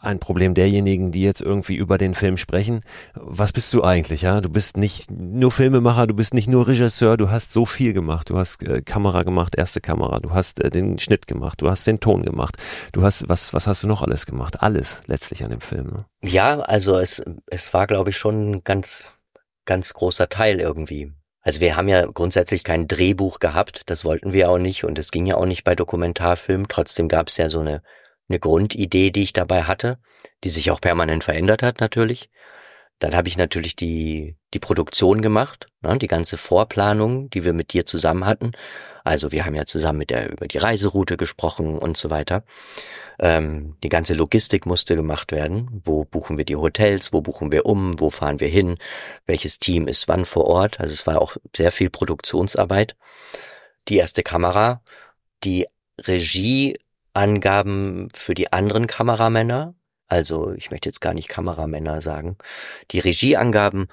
ein 0.01 0.19
Problem 0.19 0.53
derjenigen, 0.53 1.11
die 1.11 1.21
jetzt 1.21 1.41
irgendwie 1.41 1.75
über 1.75 1.97
den 1.97 2.15
Film 2.15 2.37
sprechen. 2.37 2.81
Was 3.13 3.53
bist 3.53 3.71
du 3.73 3.83
eigentlich? 3.83 4.23
Ja, 4.23 4.41
du 4.41 4.49
bist 4.49 4.77
nicht 4.77 5.11
nur 5.11 5.51
Filmemacher, 5.51 6.07
du 6.07 6.15
bist 6.15 6.33
nicht 6.33 6.49
nur 6.49 6.67
Regisseur, 6.67 7.17
du 7.17 7.29
hast 7.29 7.51
so 7.51 7.65
viel 7.65 7.93
gemacht. 7.93 8.29
Du 8.29 8.37
hast 8.37 8.63
äh, 8.63 8.81
Kamera 8.81 9.21
gemacht, 9.21 9.55
erste 9.55 9.79
Kamera, 9.79 10.19
du 10.19 10.33
hast 10.33 10.59
äh, 10.59 10.69
den 10.69 10.97
Schnitt 10.97 11.27
gemacht, 11.27 11.61
du 11.61 11.69
hast 11.69 11.85
den 11.85 11.99
Ton 11.99 12.23
gemacht. 12.23 12.57
Du 12.91 13.03
hast 13.03 13.29
was 13.29 13.53
was 13.53 13.67
hast 13.67 13.83
du 13.83 13.87
noch 13.87 14.01
alles 14.01 14.25
gemacht? 14.25 14.61
Alles 14.61 15.01
letztlich 15.05 15.43
an 15.43 15.51
dem 15.51 15.61
Film. 15.61 15.87
Ne? 15.87 16.05
Ja, 16.23 16.59
also 16.59 16.97
es 16.97 17.21
es 17.47 17.73
war 17.73 17.85
glaube 17.85 18.09
ich 18.09 18.17
schon 18.17 18.51
ein 18.51 18.63
ganz 18.63 19.11
ganz 19.65 19.93
großer 19.93 20.29
Teil 20.29 20.59
irgendwie. 20.59 21.11
Also 21.43 21.59
wir 21.59 21.75
haben 21.75 21.87
ja 21.87 22.05
grundsätzlich 22.05 22.63
kein 22.63 22.87
Drehbuch 22.87 23.39
gehabt, 23.39 23.81
das 23.87 24.05
wollten 24.05 24.31
wir 24.31 24.49
auch 24.49 24.59
nicht 24.59 24.83
und 24.83 24.99
es 24.99 25.09
ging 25.09 25.25
ja 25.25 25.37
auch 25.37 25.45
nicht 25.45 25.63
bei 25.63 25.73
Dokumentarfilmen. 25.73 26.67
Trotzdem 26.69 27.07
gab 27.07 27.29
es 27.29 27.37
ja 27.37 27.49
so 27.49 27.59
eine 27.59 27.81
eine 28.31 28.39
Grundidee, 28.39 29.11
die 29.11 29.23
ich 29.23 29.33
dabei 29.33 29.63
hatte, 29.63 29.99
die 30.43 30.49
sich 30.49 30.71
auch 30.71 30.81
permanent 30.81 31.23
verändert 31.23 31.63
hat 31.63 31.79
natürlich. 31.79 32.29
Dann 32.99 33.15
habe 33.15 33.27
ich 33.27 33.35
natürlich 33.35 33.75
die, 33.75 34.35
die 34.53 34.59
Produktion 34.59 35.23
gemacht, 35.23 35.67
ne, 35.81 35.97
die 35.97 36.07
ganze 36.07 36.37
Vorplanung, 36.37 37.31
die 37.31 37.43
wir 37.43 37.51
mit 37.51 37.73
dir 37.73 37.87
zusammen 37.87 38.27
hatten. 38.27 38.51
Also 39.03 39.31
wir 39.31 39.43
haben 39.43 39.55
ja 39.55 39.65
zusammen 39.65 39.97
mit 39.97 40.11
der 40.11 40.31
über 40.31 40.47
die 40.47 40.59
Reiseroute 40.59 41.17
gesprochen 41.17 41.79
und 41.79 41.97
so 41.97 42.11
weiter. 42.11 42.43
Ähm, 43.19 43.75
die 43.83 43.89
ganze 43.89 44.13
Logistik 44.13 44.67
musste 44.67 44.95
gemacht 44.95 45.31
werden. 45.31 45.81
Wo 45.83 46.05
buchen 46.05 46.37
wir 46.37 46.45
die 46.45 46.55
Hotels? 46.55 47.11
Wo 47.11 47.21
buchen 47.21 47.51
wir 47.51 47.65
um? 47.65 47.99
Wo 47.99 48.11
fahren 48.11 48.39
wir 48.39 48.49
hin? 48.49 48.77
Welches 49.25 49.57
Team 49.57 49.87
ist 49.87 50.07
wann 50.07 50.23
vor 50.23 50.45
Ort? 50.45 50.79
Also 50.79 50.93
es 50.93 51.07
war 51.07 51.21
auch 51.21 51.37
sehr 51.57 51.71
viel 51.71 51.89
Produktionsarbeit. 51.89 52.95
Die 53.87 53.97
erste 53.97 54.21
Kamera, 54.21 54.83
die 55.43 55.65
Regie 55.99 56.77
Angaben 57.13 58.09
für 58.13 58.33
die 58.33 58.51
anderen 58.53 58.87
Kameramänner. 58.87 59.75
Also 60.07 60.51
ich 60.53 60.71
möchte 60.71 60.89
jetzt 60.89 61.01
gar 61.01 61.13
nicht 61.13 61.29
Kameramänner 61.29 62.01
sagen. 62.01 62.37
Die 62.91 62.99
Regieangaben 62.99 63.87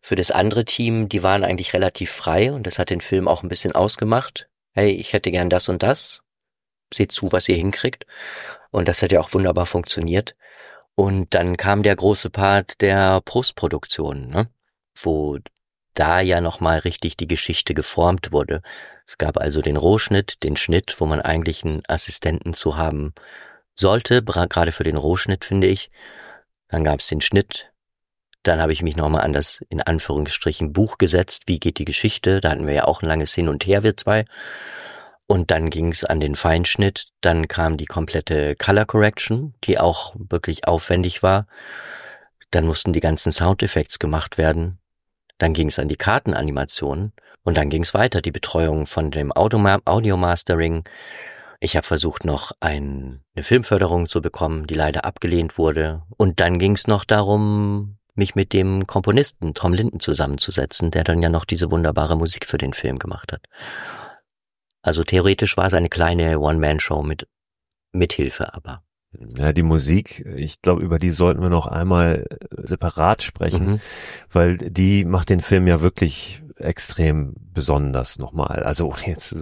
für 0.00 0.16
das 0.16 0.30
andere 0.30 0.64
Team, 0.64 1.08
die 1.08 1.22
waren 1.22 1.44
eigentlich 1.44 1.72
relativ 1.72 2.10
frei 2.10 2.52
und 2.52 2.66
das 2.66 2.78
hat 2.78 2.90
den 2.90 3.00
Film 3.00 3.26
auch 3.28 3.42
ein 3.42 3.48
bisschen 3.48 3.72
ausgemacht. 3.72 4.48
Hey, 4.74 4.90
ich 4.90 5.12
hätte 5.12 5.30
gern 5.30 5.48
das 5.48 5.68
und 5.68 5.82
das. 5.82 6.24
Seht 6.92 7.12
zu, 7.12 7.32
was 7.32 7.48
ihr 7.48 7.56
hinkriegt. 7.56 8.06
Und 8.70 8.88
das 8.88 9.02
hat 9.02 9.12
ja 9.12 9.20
auch 9.20 9.32
wunderbar 9.32 9.66
funktioniert. 9.66 10.34
Und 10.94 11.34
dann 11.34 11.56
kam 11.56 11.82
der 11.82 11.96
große 11.96 12.30
Part 12.30 12.80
der 12.80 13.20
Postproduktion, 13.22 14.28
ne? 14.28 14.50
wo 14.94 15.38
da 15.94 16.20
ja 16.20 16.40
nochmal 16.40 16.78
richtig 16.80 17.16
die 17.16 17.28
Geschichte 17.28 17.74
geformt 17.74 18.32
wurde. 18.32 18.62
Es 19.06 19.18
gab 19.18 19.36
also 19.36 19.60
den 19.60 19.76
Rohschnitt, 19.76 20.42
den 20.42 20.56
Schnitt, 20.56 20.96
wo 20.98 21.06
man 21.06 21.20
eigentlich 21.20 21.64
einen 21.64 21.82
Assistenten 21.88 22.54
zu 22.54 22.76
haben 22.76 23.14
sollte, 23.74 24.22
gerade 24.22 24.72
für 24.72 24.84
den 24.84 24.96
Rohschnitt 24.96 25.44
finde 25.44 25.66
ich. 25.66 25.90
Dann 26.68 26.84
gab 26.84 27.00
es 27.00 27.08
den 27.08 27.20
Schnitt. 27.20 27.72
Dann 28.42 28.60
habe 28.60 28.72
ich 28.72 28.82
mich 28.82 28.96
nochmal 28.96 29.22
an 29.22 29.32
das 29.32 29.64
in 29.68 29.80
Anführungsstrichen 29.80 30.72
Buch 30.72 30.98
gesetzt. 30.98 31.44
Wie 31.46 31.60
geht 31.60 31.78
die 31.78 31.84
Geschichte? 31.84 32.40
Da 32.40 32.50
hatten 32.50 32.66
wir 32.66 32.74
ja 32.74 32.84
auch 32.84 33.02
ein 33.02 33.08
langes 33.08 33.34
Hin 33.34 33.48
und 33.48 33.66
Her, 33.66 33.82
wir 33.82 33.96
zwei. 33.96 34.24
Und 35.26 35.50
dann 35.50 35.70
ging 35.70 35.92
es 35.92 36.04
an 36.04 36.20
den 36.20 36.34
Feinschnitt. 36.34 37.06
Dann 37.20 37.46
kam 37.46 37.76
die 37.76 37.86
komplette 37.86 38.56
Color 38.56 38.86
Correction, 38.86 39.54
die 39.64 39.78
auch 39.78 40.14
wirklich 40.16 40.66
aufwendig 40.66 41.22
war. 41.22 41.46
Dann 42.50 42.66
mussten 42.66 42.92
die 42.92 43.00
ganzen 43.00 43.32
Soundeffekte 43.32 43.98
gemacht 43.98 44.38
werden. 44.38 44.78
Dann 45.38 45.54
ging 45.54 45.68
es 45.68 45.78
an 45.78 45.88
die 45.88 45.96
Kartenanimation 45.96 47.12
und 47.42 47.56
dann 47.56 47.68
ging 47.68 47.82
es 47.82 47.94
weiter, 47.94 48.20
die 48.20 48.30
Betreuung 48.30 48.86
von 48.86 49.10
dem 49.10 49.32
Audio 49.32 50.16
Mastering. 50.16 50.84
Ich 51.60 51.76
habe 51.76 51.86
versucht, 51.86 52.24
noch 52.24 52.52
ein, 52.60 53.22
eine 53.34 53.42
Filmförderung 53.42 54.06
zu 54.06 54.20
bekommen, 54.20 54.66
die 54.66 54.74
leider 54.74 55.04
abgelehnt 55.04 55.58
wurde. 55.58 56.02
Und 56.16 56.40
dann 56.40 56.58
ging 56.58 56.74
es 56.74 56.86
noch 56.86 57.04
darum, 57.04 57.98
mich 58.14 58.34
mit 58.34 58.52
dem 58.52 58.86
Komponisten 58.86 59.54
Tom 59.54 59.72
Linden 59.72 60.00
zusammenzusetzen, 60.00 60.90
der 60.90 61.04
dann 61.04 61.22
ja 61.22 61.28
noch 61.28 61.44
diese 61.44 61.70
wunderbare 61.70 62.16
Musik 62.16 62.46
für 62.46 62.58
den 62.58 62.74
Film 62.74 62.98
gemacht 62.98 63.32
hat. 63.32 63.46
Also 64.82 65.04
theoretisch 65.04 65.56
war 65.56 65.66
es 65.66 65.74
eine 65.74 65.88
kleine 65.88 66.40
One-Man-Show 66.40 67.02
mit 67.02 68.12
Hilfe 68.12 68.54
aber. 68.54 68.82
Ja, 69.36 69.52
die 69.52 69.62
Musik, 69.62 70.24
ich 70.36 70.62
glaube, 70.62 70.82
über 70.82 70.98
die 70.98 71.10
sollten 71.10 71.42
wir 71.42 71.50
noch 71.50 71.66
einmal 71.66 72.26
äh, 72.30 72.66
separat 72.66 73.22
sprechen, 73.22 73.72
mhm. 73.72 73.80
weil 74.30 74.56
die 74.56 75.04
macht 75.04 75.28
den 75.28 75.40
Film 75.40 75.66
ja 75.66 75.80
wirklich 75.80 76.41
extrem 76.62 77.34
besonders 77.52 78.18
nochmal. 78.18 78.62
Also 78.62 78.94
jetzt 79.06 79.36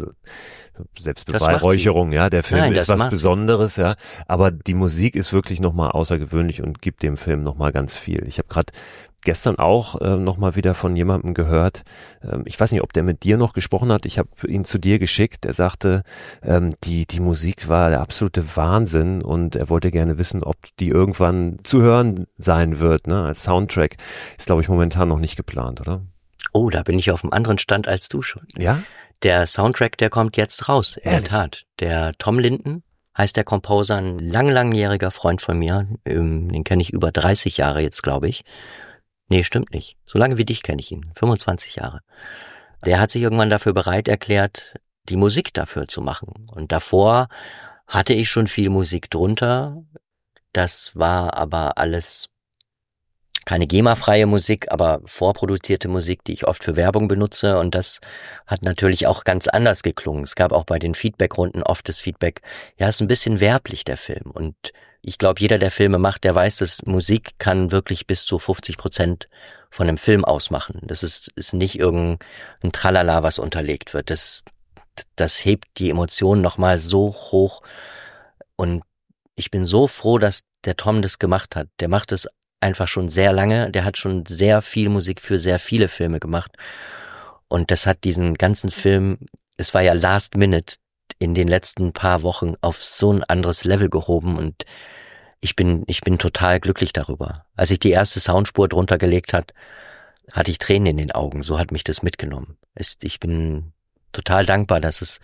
Selbstbeweihräucherung, 0.98 2.12
ja, 2.12 2.30
der 2.30 2.42
Film 2.42 2.60
Nein, 2.60 2.72
ist 2.74 2.88
was 2.88 3.10
Besonderes, 3.10 3.76
ja, 3.76 3.96
aber 4.26 4.50
die 4.50 4.74
Musik 4.74 5.14
ist 5.14 5.32
wirklich 5.32 5.60
nochmal 5.60 5.90
außergewöhnlich 5.90 6.62
und 6.62 6.80
gibt 6.80 7.02
dem 7.02 7.16
Film 7.16 7.42
nochmal 7.42 7.72
ganz 7.72 7.96
viel. 7.96 8.26
Ich 8.26 8.38
habe 8.38 8.48
gerade 8.48 8.72
gestern 9.22 9.58
auch 9.58 10.00
äh, 10.00 10.16
nochmal 10.16 10.56
wieder 10.56 10.74
von 10.74 10.96
jemandem 10.96 11.34
gehört. 11.34 11.82
Ähm, 12.22 12.42
ich 12.46 12.58
weiß 12.58 12.72
nicht, 12.72 12.82
ob 12.82 12.92
der 12.92 13.02
mit 13.02 13.22
dir 13.22 13.36
noch 13.36 13.52
gesprochen 13.52 13.92
hat. 13.92 14.06
Ich 14.06 14.18
habe 14.18 14.30
ihn 14.46 14.64
zu 14.64 14.78
dir 14.78 14.98
geschickt. 14.98 15.44
Er 15.44 15.52
sagte, 15.52 16.02
ähm, 16.42 16.70
die, 16.84 17.06
die 17.06 17.20
Musik 17.20 17.68
war 17.68 17.90
der 17.90 18.00
absolute 18.00 18.56
Wahnsinn 18.56 19.22
und 19.22 19.56
er 19.56 19.68
wollte 19.68 19.90
gerne 19.90 20.18
wissen, 20.18 20.42
ob 20.42 20.56
die 20.78 20.88
irgendwann 20.88 21.58
zu 21.62 21.82
hören 21.82 22.26
sein 22.36 22.80
wird, 22.80 23.06
ne, 23.06 23.22
als 23.22 23.42
Soundtrack. 23.42 23.96
Ist, 24.38 24.46
glaube 24.46 24.62
ich, 24.62 24.68
momentan 24.68 25.08
noch 25.08 25.20
nicht 25.20 25.36
geplant, 25.36 25.80
oder? 25.80 26.02
Oh, 26.52 26.70
da 26.70 26.82
bin 26.82 26.98
ich 26.98 27.10
auf 27.10 27.24
einem 27.24 27.32
anderen 27.32 27.58
Stand 27.58 27.88
als 27.88 28.08
du 28.08 28.22
schon. 28.22 28.46
Ja? 28.56 28.82
Der 29.22 29.46
Soundtrack, 29.46 29.98
der 29.98 30.10
kommt 30.10 30.36
jetzt 30.36 30.68
raus, 30.68 30.96
in 30.96 31.10
der 31.10 31.24
Tat. 31.24 31.66
Der 31.78 32.12
Tom 32.18 32.38
Linden 32.38 32.82
heißt 33.16 33.36
der 33.36 33.44
Composer, 33.44 33.96
ein 33.96 34.18
lang, 34.18 34.48
langjähriger 34.48 35.10
Freund 35.10 35.42
von 35.42 35.58
mir. 35.58 35.86
Ähm, 36.04 36.50
den 36.50 36.64
kenne 36.64 36.82
ich 36.82 36.92
über 36.92 37.12
30 37.12 37.56
Jahre 37.58 37.82
jetzt, 37.82 38.02
glaube 38.02 38.28
ich. 38.28 38.44
Nee, 39.28 39.44
stimmt 39.44 39.72
nicht. 39.72 39.96
So 40.06 40.18
lange 40.18 40.38
wie 40.38 40.44
dich 40.44 40.62
kenne 40.62 40.80
ich 40.80 40.90
ihn. 40.90 41.04
25 41.14 41.76
Jahre. 41.76 42.00
Der 42.84 42.98
hat 42.98 43.10
sich 43.10 43.22
irgendwann 43.22 43.50
dafür 43.50 43.74
bereit 43.74 44.08
erklärt, 44.08 44.74
die 45.08 45.16
Musik 45.16 45.52
dafür 45.52 45.86
zu 45.86 46.00
machen. 46.00 46.46
Und 46.50 46.72
davor 46.72 47.28
hatte 47.86 48.14
ich 48.14 48.30
schon 48.30 48.46
viel 48.46 48.70
Musik 48.70 49.10
drunter. 49.10 49.84
Das 50.52 50.96
war 50.96 51.34
aber 51.34 51.76
alles 51.78 52.29
keine 53.50 53.66
GEMA-freie 53.66 54.26
Musik, 54.26 54.70
aber 54.70 55.00
vorproduzierte 55.06 55.88
Musik, 55.88 56.22
die 56.22 56.34
ich 56.34 56.46
oft 56.46 56.62
für 56.62 56.76
Werbung 56.76 57.08
benutze. 57.08 57.58
Und 57.58 57.74
das 57.74 57.98
hat 58.46 58.62
natürlich 58.62 59.08
auch 59.08 59.24
ganz 59.24 59.48
anders 59.48 59.82
geklungen. 59.82 60.22
Es 60.22 60.36
gab 60.36 60.52
auch 60.52 60.62
bei 60.62 60.78
den 60.78 60.94
Feedback-Runden 60.94 61.64
oft 61.64 61.88
das 61.88 61.98
Feedback, 61.98 62.42
ja, 62.78 62.88
ist 62.88 63.00
ein 63.00 63.08
bisschen 63.08 63.40
werblich, 63.40 63.82
der 63.82 63.96
Film. 63.96 64.30
Und 64.30 64.54
ich 65.02 65.18
glaube, 65.18 65.40
jeder, 65.40 65.58
der 65.58 65.72
Filme 65.72 65.98
macht, 65.98 66.22
der 66.22 66.32
weiß, 66.32 66.58
dass 66.58 66.82
Musik 66.84 67.40
kann 67.40 67.72
wirklich 67.72 68.06
bis 68.06 68.24
zu 68.24 68.38
50 68.38 68.76
Prozent 68.78 69.26
von 69.68 69.88
einem 69.88 69.98
Film 69.98 70.24
ausmachen. 70.24 70.78
Das 70.84 71.02
ist, 71.02 71.32
ist 71.34 71.52
nicht 71.52 71.76
irgendein 71.76 72.20
Tralala, 72.70 73.24
was 73.24 73.40
unterlegt 73.40 73.94
wird. 73.94 74.10
Das, 74.10 74.44
das 75.16 75.44
hebt 75.44 75.66
die 75.78 75.90
Emotionen 75.90 76.40
nochmal 76.40 76.78
so 76.78 77.08
hoch. 77.08 77.62
Und 78.54 78.84
ich 79.34 79.50
bin 79.50 79.64
so 79.64 79.88
froh, 79.88 80.18
dass 80.18 80.42
der 80.64 80.76
Tom 80.76 81.02
das 81.02 81.18
gemacht 81.18 81.56
hat. 81.56 81.66
Der 81.80 81.88
macht 81.88 82.12
es 82.12 82.28
einfach 82.60 82.88
schon 82.88 83.08
sehr 83.08 83.32
lange. 83.32 83.70
Der 83.70 83.84
hat 83.84 83.96
schon 83.96 84.26
sehr 84.26 84.62
viel 84.62 84.88
Musik 84.88 85.20
für 85.20 85.38
sehr 85.38 85.58
viele 85.58 85.88
Filme 85.88 86.20
gemacht. 86.20 86.56
Und 87.48 87.70
das 87.70 87.86
hat 87.86 88.04
diesen 88.04 88.34
ganzen 88.34 88.70
Film, 88.70 89.18
es 89.56 89.74
war 89.74 89.82
ja 89.82 89.92
Last 89.92 90.36
Minute, 90.36 90.76
in 91.18 91.34
den 91.34 91.48
letzten 91.48 91.92
paar 91.92 92.22
Wochen 92.22 92.54
auf 92.60 92.82
so 92.82 93.12
ein 93.12 93.24
anderes 93.24 93.64
Level 93.64 93.90
gehoben 93.90 94.38
und 94.38 94.64
ich 95.40 95.56
bin, 95.56 95.84
ich 95.86 96.02
bin 96.02 96.18
total 96.18 96.60
glücklich 96.60 96.92
darüber. 96.92 97.46
Als 97.56 97.70
ich 97.70 97.78
die 97.78 97.90
erste 97.90 98.20
Soundspur 98.20 98.68
drunter 98.68 98.98
gelegt 98.98 99.32
hat, 99.32 99.52
hatte 100.32 100.50
ich 100.50 100.58
Tränen 100.58 100.86
in 100.86 100.96
den 100.98 101.12
Augen. 101.12 101.42
So 101.42 101.58
hat 101.58 101.72
mich 101.72 101.82
das 101.82 102.02
mitgenommen. 102.02 102.58
Es, 102.74 102.98
ich 103.02 103.20
bin 103.20 103.72
total 104.12 104.44
dankbar, 104.46 104.80
dass 104.80 105.02
es, 105.02 105.20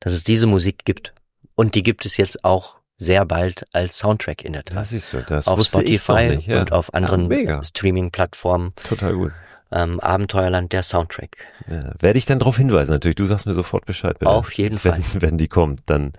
dass 0.00 0.12
es 0.12 0.24
diese 0.24 0.46
Musik 0.46 0.84
gibt. 0.84 1.14
Und 1.54 1.74
die 1.74 1.82
gibt 1.82 2.06
es 2.06 2.16
jetzt 2.16 2.44
auch 2.44 2.77
sehr 2.98 3.24
bald 3.24 3.64
als 3.72 3.98
Soundtrack 3.98 4.44
in 4.44 4.52
der 4.52 4.64
Tat. 4.64 4.76
Das 4.76 4.92
ist 4.92 5.10
so, 5.10 5.20
das 5.20 5.48
auf 5.48 5.64
Spotify 5.64 6.36
nicht, 6.36 6.48
ja. 6.48 6.60
und 6.60 6.72
auf 6.72 6.92
anderen 6.92 7.30
ja, 7.30 7.62
Streaming-Plattformen. 7.62 8.74
Total 8.84 9.14
gut 9.14 9.32
ähm, 9.70 10.00
Abenteuerland 10.00 10.72
der 10.72 10.82
Soundtrack. 10.82 11.36
Ja, 11.70 11.92
werde 11.98 12.18
ich 12.18 12.24
dann 12.24 12.38
darauf 12.38 12.56
hinweisen 12.56 12.92
natürlich. 12.92 13.16
Du 13.16 13.26
sagst 13.26 13.46
mir 13.46 13.54
sofort 13.54 13.84
Bescheid. 13.84 14.18
Bitte. 14.18 14.30
Auf 14.30 14.52
jeden 14.52 14.82
wenn, 14.82 15.02
Fall. 15.02 15.02
Wenn 15.20 15.38
die 15.38 15.48
kommt, 15.48 15.80
dann 15.86 16.12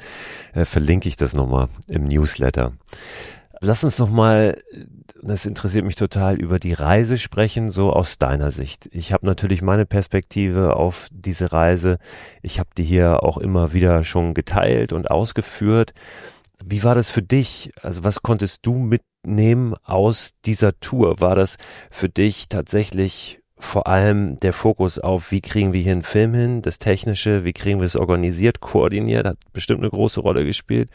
äh, 0.53 0.65
verlinke 0.65 1.07
ich 1.07 1.15
das 1.15 1.33
nochmal 1.33 1.67
im 1.87 2.03
Newsletter. 2.03 2.73
Lass 3.61 3.83
uns 3.83 3.99
nochmal, 3.99 4.61
das 5.21 5.45
interessiert 5.45 5.83
mich 5.83 5.95
total, 5.95 6.35
über 6.35 6.59
die 6.59 6.71
Reise 6.71 7.17
sprechen, 7.17 7.71
so 7.71 7.91
aus 7.91 8.17
deiner 8.17 8.51
Sicht. 8.51 8.87
Ich 8.93 9.11
habe 9.11 9.25
natürlich 9.25 9.61
meine 9.61 9.85
Perspektive 9.85 10.77
auf 10.77 11.09
diese 11.11 11.51
Reise. 11.51 11.97
Ich 12.41 12.59
habe 12.59 12.69
die 12.77 12.85
hier 12.85 13.21
auch 13.23 13.37
immer 13.37 13.73
wieder 13.73 14.05
schon 14.05 14.33
geteilt 14.33 14.93
und 14.93 15.11
ausgeführt. 15.11 15.93
Wie 16.63 16.83
war 16.83 16.95
das 16.95 17.09
für 17.09 17.21
dich? 17.21 17.71
Also 17.81 18.03
was 18.03 18.21
konntest 18.21 18.65
du 18.65 18.75
mitnehmen 18.75 19.75
aus 19.83 20.31
dieser 20.45 20.79
Tour? 20.79 21.19
War 21.21 21.35
das 21.35 21.57
für 21.89 22.09
dich 22.09 22.49
tatsächlich 22.49 23.39
vor 23.59 23.87
allem 23.87 24.37
der 24.37 24.53
Fokus 24.53 24.99
auf, 24.99 25.31
wie 25.31 25.41
kriegen 25.41 25.73
wir 25.73 25.81
hier 25.81 25.91
einen 25.91 26.01
Film 26.01 26.33
hin, 26.33 26.61
das 26.61 26.79
Technische, 26.79 27.43
wie 27.43 27.53
kriegen 27.53 27.79
wir 27.79 27.85
es 27.85 27.97
organisiert, 27.97 28.61
koordiniert, 28.61 29.27
hat 29.27 29.37
bestimmt 29.51 29.81
eine 29.81 29.89
große 29.89 30.21
Rolle 30.21 30.45
gespielt. 30.45 30.89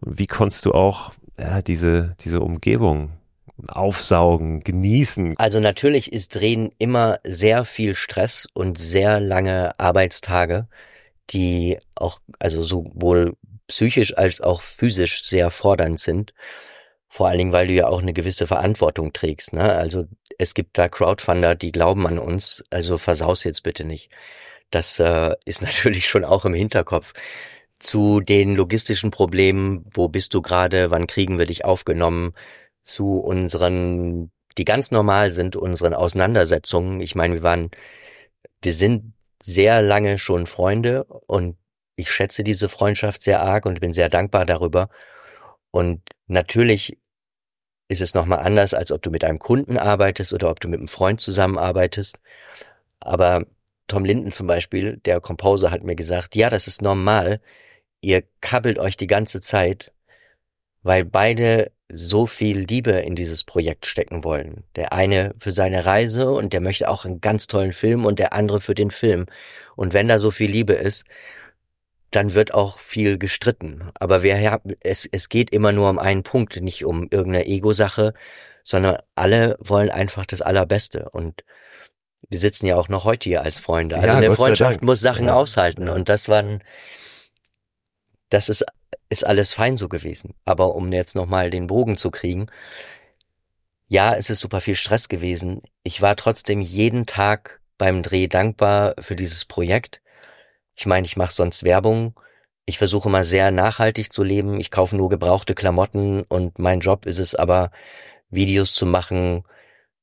Und 0.00 0.18
wie 0.18 0.26
konntest 0.26 0.66
du 0.66 0.72
auch 0.72 1.12
ja, 1.38 1.62
diese, 1.62 2.16
diese 2.24 2.40
Umgebung 2.40 3.12
aufsaugen, 3.68 4.60
genießen? 4.60 5.34
Also 5.38 5.60
natürlich 5.60 6.12
ist 6.12 6.34
Drehen 6.34 6.70
immer 6.78 7.20
sehr 7.24 7.64
viel 7.64 7.94
Stress 7.94 8.48
und 8.52 8.78
sehr 8.78 9.20
lange 9.20 9.78
Arbeitstage, 9.78 10.66
die 11.30 11.78
auch, 11.94 12.18
also 12.40 12.64
sowohl 12.64 13.36
psychisch 13.72 14.16
als 14.18 14.42
auch 14.42 14.60
physisch 14.62 15.24
sehr 15.24 15.50
fordernd 15.50 15.98
sind. 15.98 16.34
Vor 17.08 17.28
allen 17.28 17.38
Dingen, 17.38 17.52
weil 17.52 17.68
du 17.68 17.72
ja 17.72 17.88
auch 17.88 18.02
eine 18.02 18.12
gewisse 18.12 18.46
Verantwortung 18.46 19.14
trägst. 19.14 19.54
Ne? 19.54 19.72
Also 19.72 20.04
es 20.38 20.52
gibt 20.52 20.76
da 20.76 20.88
Crowdfunder, 20.88 21.54
die 21.54 21.72
glauben 21.72 22.06
an 22.06 22.18
uns, 22.18 22.62
also 22.70 22.98
versaus 22.98 23.44
jetzt 23.44 23.62
bitte 23.62 23.84
nicht. 23.84 24.10
Das 24.70 24.98
äh, 24.98 25.34
ist 25.46 25.62
natürlich 25.68 26.06
schon 26.06 26.24
auch 26.24 26.44
im 26.44 26.54
Hinterkopf. 26.54 27.14
Zu 27.78 28.20
den 28.20 28.54
logistischen 28.54 29.10
Problemen, 29.10 29.86
wo 29.92 30.08
bist 30.08 30.34
du 30.34 30.42
gerade, 30.42 30.90
wann 30.90 31.06
kriegen 31.06 31.38
wir 31.38 31.46
dich 31.46 31.64
aufgenommen, 31.64 32.34
zu 32.82 33.16
unseren, 33.20 34.30
die 34.58 34.64
ganz 34.66 34.90
normal 34.90 35.32
sind, 35.32 35.56
unseren 35.56 35.94
Auseinandersetzungen. 35.94 37.00
Ich 37.00 37.14
meine, 37.14 37.34
wir 37.34 37.42
waren, 37.42 37.70
wir 38.60 38.74
sind 38.74 39.14
sehr 39.42 39.82
lange 39.82 40.18
schon 40.18 40.46
Freunde 40.46 41.04
und 41.04 41.56
ich 41.96 42.10
schätze 42.10 42.44
diese 42.44 42.68
Freundschaft 42.68 43.22
sehr 43.22 43.42
arg 43.42 43.66
und 43.66 43.80
bin 43.80 43.92
sehr 43.92 44.08
dankbar 44.08 44.46
darüber. 44.46 44.88
Und 45.70 46.02
natürlich 46.26 46.98
ist 47.88 48.00
es 48.00 48.14
nochmal 48.14 48.40
anders, 48.40 48.74
als 48.74 48.90
ob 48.92 49.02
du 49.02 49.10
mit 49.10 49.24
einem 49.24 49.38
Kunden 49.38 49.76
arbeitest 49.76 50.32
oder 50.32 50.50
ob 50.50 50.60
du 50.60 50.68
mit 50.68 50.78
einem 50.78 50.88
Freund 50.88 51.20
zusammenarbeitest. 51.20 52.20
Aber 53.00 53.46
Tom 53.88 54.04
Linden 54.04 54.32
zum 54.32 54.46
Beispiel, 54.46 54.98
der 55.04 55.20
Composer, 55.20 55.70
hat 55.70 55.82
mir 55.82 55.96
gesagt, 55.96 56.34
ja, 56.36 56.50
das 56.50 56.66
ist 56.66 56.82
normal. 56.82 57.40
Ihr 58.00 58.22
kabbelt 58.40 58.78
euch 58.78 58.96
die 58.96 59.06
ganze 59.06 59.40
Zeit, 59.40 59.92
weil 60.82 61.04
beide 61.04 61.72
so 61.92 62.26
viel 62.26 62.60
Liebe 62.60 62.92
in 62.92 63.14
dieses 63.14 63.44
Projekt 63.44 63.84
stecken 63.84 64.24
wollen. 64.24 64.64
Der 64.76 64.94
eine 64.94 65.34
für 65.38 65.52
seine 65.52 65.84
Reise 65.84 66.30
und 66.30 66.54
der 66.54 66.60
möchte 66.60 66.88
auch 66.88 67.04
einen 67.04 67.20
ganz 67.20 67.46
tollen 67.46 67.72
Film 67.72 68.06
und 68.06 68.18
der 68.18 68.32
andere 68.32 68.60
für 68.60 68.74
den 68.74 68.90
Film. 68.90 69.26
Und 69.76 69.92
wenn 69.92 70.08
da 70.08 70.18
so 70.18 70.30
viel 70.30 70.50
Liebe 70.50 70.72
ist, 70.72 71.04
dann 72.12 72.34
wird 72.34 72.54
auch 72.54 72.78
viel 72.78 73.18
gestritten. 73.18 73.90
Aber 73.94 74.22
wir 74.22 74.38
haben, 74.50 74.74
es, 74.80 75.08
es 75.10 75.28
geht 75.28 75.50
immer 75.50 75.72
nur 75.72 75.90
um 75.90 75.98
einen 75.98 76.22
Punkt, 76.22 76.60
nicht 76.60 76.84
um 76.84 77.08
irgendeine 77.10 77.46
Ego-Sache, 77.46 78.14
sondern 78.62 78.98
alle 79.14 79.56
wollen 79.58 79.90
einfach 79.90 80.26
das 80.26 80.42
Allerbeste. 80.42 81.08
Und 81.10 81.42
wir 82.28 82.38
sitzen 82.38 82.66
ja 82.66 82.76
auch 82.76 82.88
noch 82.88 83.04
heute 83.04 83.30
hier 83.30 83.42
als 83.42 83.58
Freunde. 83.58 83.96
Also 83.96 84.06
ja, 84.06 84.16
eine 84.16 84.32
Freundschaft 84.32 84.82
muss 84.82 85.00
Sachen 85.00 85.26
ja. 85.26 85.34
aushalten. 85.34 85.88
Und 85.88 86.10
das 86.10 86.28
waren, 86.28 86.62
das 88.28 88.50
ist, 88.50 88.64
ist 89.08 89.26
alles 89.26 89.54
fein 89.54 89.78
so 89.78 89.88
gewesen. 89.88 90.34
Aber 90.44 90.74
um 90.74 90.92
jetzt 90.92 91.16
nochmal 91.16 91.48
den 91.48 91.66
Bogen 91.66 91.96
zu 91.96 92.10
kriegen, 92.10 92.46
ja, 93.88 94.14
es 94.14 94.28
ist 94.28 94.40
super 94.40 94.60
viel 94.60 94.76
Stress 94.76 95.08
gewesen. 95.08 95.62
Ich 95.82 96.02
war 96.02 96.14
trotzdem 96.16 96.60
jeden 96.60 97.06
Tag 97.06 97.60
beim 97.78 98.02
Dreh 98.02 98.28
dankbar 98.28 98.94
für 99.00 99.16
dieses 99.16 99.46
Projekt 99.46 100.02
ich 100.74 100.86
meine, 100.86 101.06
ich 101.06 101.16
mache 101.16 101.32
sonst 101.32 101.64
Werbung. 101.64 102.14
Ich 102.64 102.78
versuche 102.78 103.10
mal 103.10 103.24
sehr 103.24 103.50
nachhaltig 103.50 104.12
zu 104.12 104.22
leben. 104.22 104.60
Ich 104.60 104.70
kaufe 104.70 104.96
nur 104.96 105.08
gebrauchte 105.08 105.54
Klamotten 105.54 106.22
und 106.22 106.58
mein 106.58 106.80
Job 106.80 107.06
ist 107.06 107.18
es 107.18 107.34
aber, 107.34 107.70
Videos 108.30 108.74
zu 108.74 108.86
machen, 108.86 109.44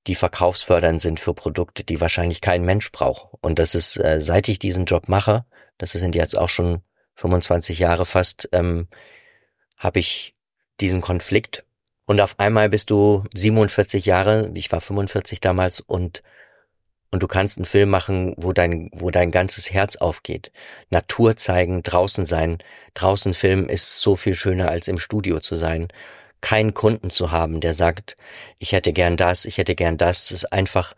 die 0.08 0.16
verkaufsfördernd 0.16 1.02
sind 1.02 1.20
für 1.20 1.34
Produkte, 1.34 1.84
die 1.84 2.00
wahrscheinlich 2.00 2.42
kein 2.42 2.64
Mensch 2.64 2.92
braucht. 2.92 3.28
Und 3.42 3.60
das 3.60 3.76
ist, 3.76 3.98
äh, 3.98 4.22
seit 4.22 4.48
ich 4.48 4.60
diesen 4.60 4.86
Job 4.86 5.10
mache, 5.10 5.46
das 5.78 5.92
sind 5.92 6.16
jetzt 6.16 6.38
auch 6.38 6.50
schon 6.50 6.82
25 7.16 7.80
Jahre 7.80 8.06
fast, 8.06 8.50
ähm, 8.52 8.88
habe 9.78 10.00
ich 10.00 10.36
diesen 10.80 11.02
Konflikt. 11.02 11.66
Und 12.06 12.22
auf 12.22 12.40
einmal 12.40 12.70
bist 12.70 12.90
du 12.90 13.24
47 13.34 14.06
Jahre, 14.06 14.52
ich 14.56 14.72
war 14.72 14.82
45 14.82 15.42
damals, 15.42 15.80
und 15.80 16.22
und 17.12 17.24
du 17.24 17.28
kannst 17.28 17.58
einen 17.58 17.66
Film 17.66 17.90
machen, 17.90 18.36
wo 18.38 18.54
dein, 18.54 18.90
wo 18.94 19.10
dein 19.10 19.32
ganzes 19.32 19.72
Herz 19.72 19.96
aufgeht. 19.96 20.52
Natur 20.90 21.36
zeigen, 21.36 21.82
draußen 21.82 22.26
sein. 22.26 22.60
Draußen 22.94 23.34
filmen 23.34 23.68
ist 23.68 24.00
so 24.02 24.16
viel 24.16 24.36
schöner 24.36 24.70
als 24.70 24.88
im 24.88 25.00
Studio 25.00 25.40
zu 25.40 25.58
sein. 25.58 25.88
Keinen 26.42 26.74
Kunden 26.74 27.10
zu 27.10 27.32
haben, 27.32 27.62
der 27.62 27.74
sagt, 27.74 28.16
ich 28.60 28.72
hätte 28.72 28.94
gern 28.94 29.18
das, 29.18 29.46
ich 29.46 29.58
hätte 29.58 29.76
gern 29.76 29.98
das. 29.98 30.26
Es 30.26 30.32
ist 30.32 30.54
einfach, 30.54 30.94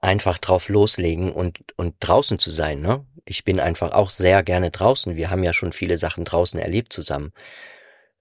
einfach 0.00 0.38
drauf 0.38 0.68
loslegen 0.68 1.32
und, 1.32 1.60
und 1.76 1.94
draußen 2.00 2.38
zu 2.38 2.50
sein, 2.50 2.80
ne? 2.80 3.06
Ich 3.24 3.44
bin 3.44 3.60
einfach 3.60 3.92
auch 3.92 4.10
sehr 4.10 4.42
gerne 4.42 4.72
draußen. 4.72 5.14
Wir 5.14 5.30
haben 5.30 5.44
ja 5.44 5.52
schon 5.52 5.72
viele 5.72 5.96
Sachen 5.96 6.24
draußen 6.24 6.58
erlebt 6.58 6.92
zusammen. 6.92 7.32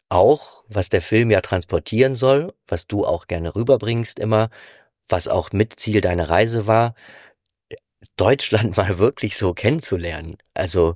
Auch, 0.09 0.63
was 0.67 0.89
der 0.89 1.01
Film 1.01 1.31
ja 1.31 1.41
transportieren 1.41 2.13
soll, 2.13 2.53
was 2.67 2.85
du 2.85 3.03
auch 3.03 3.25
gerne 3.25 3.55
rüberbringst 3.55 4.19
immer, 4.19 4.51
was 5.11 5.27
auch 5.27 5.51
mit 5.51 5.79
Ziel 5.79 6.01
deiner 6.01 6.29
Reise 6.29 6.67
war, 6.67 6.95
Deutschland 8.17 8.77
mal 8.77 8.97
wirklich 8.99 9.37
so 9.37 9.53
kennenzulernen. 9.53 10.37
Also 10.53 10.95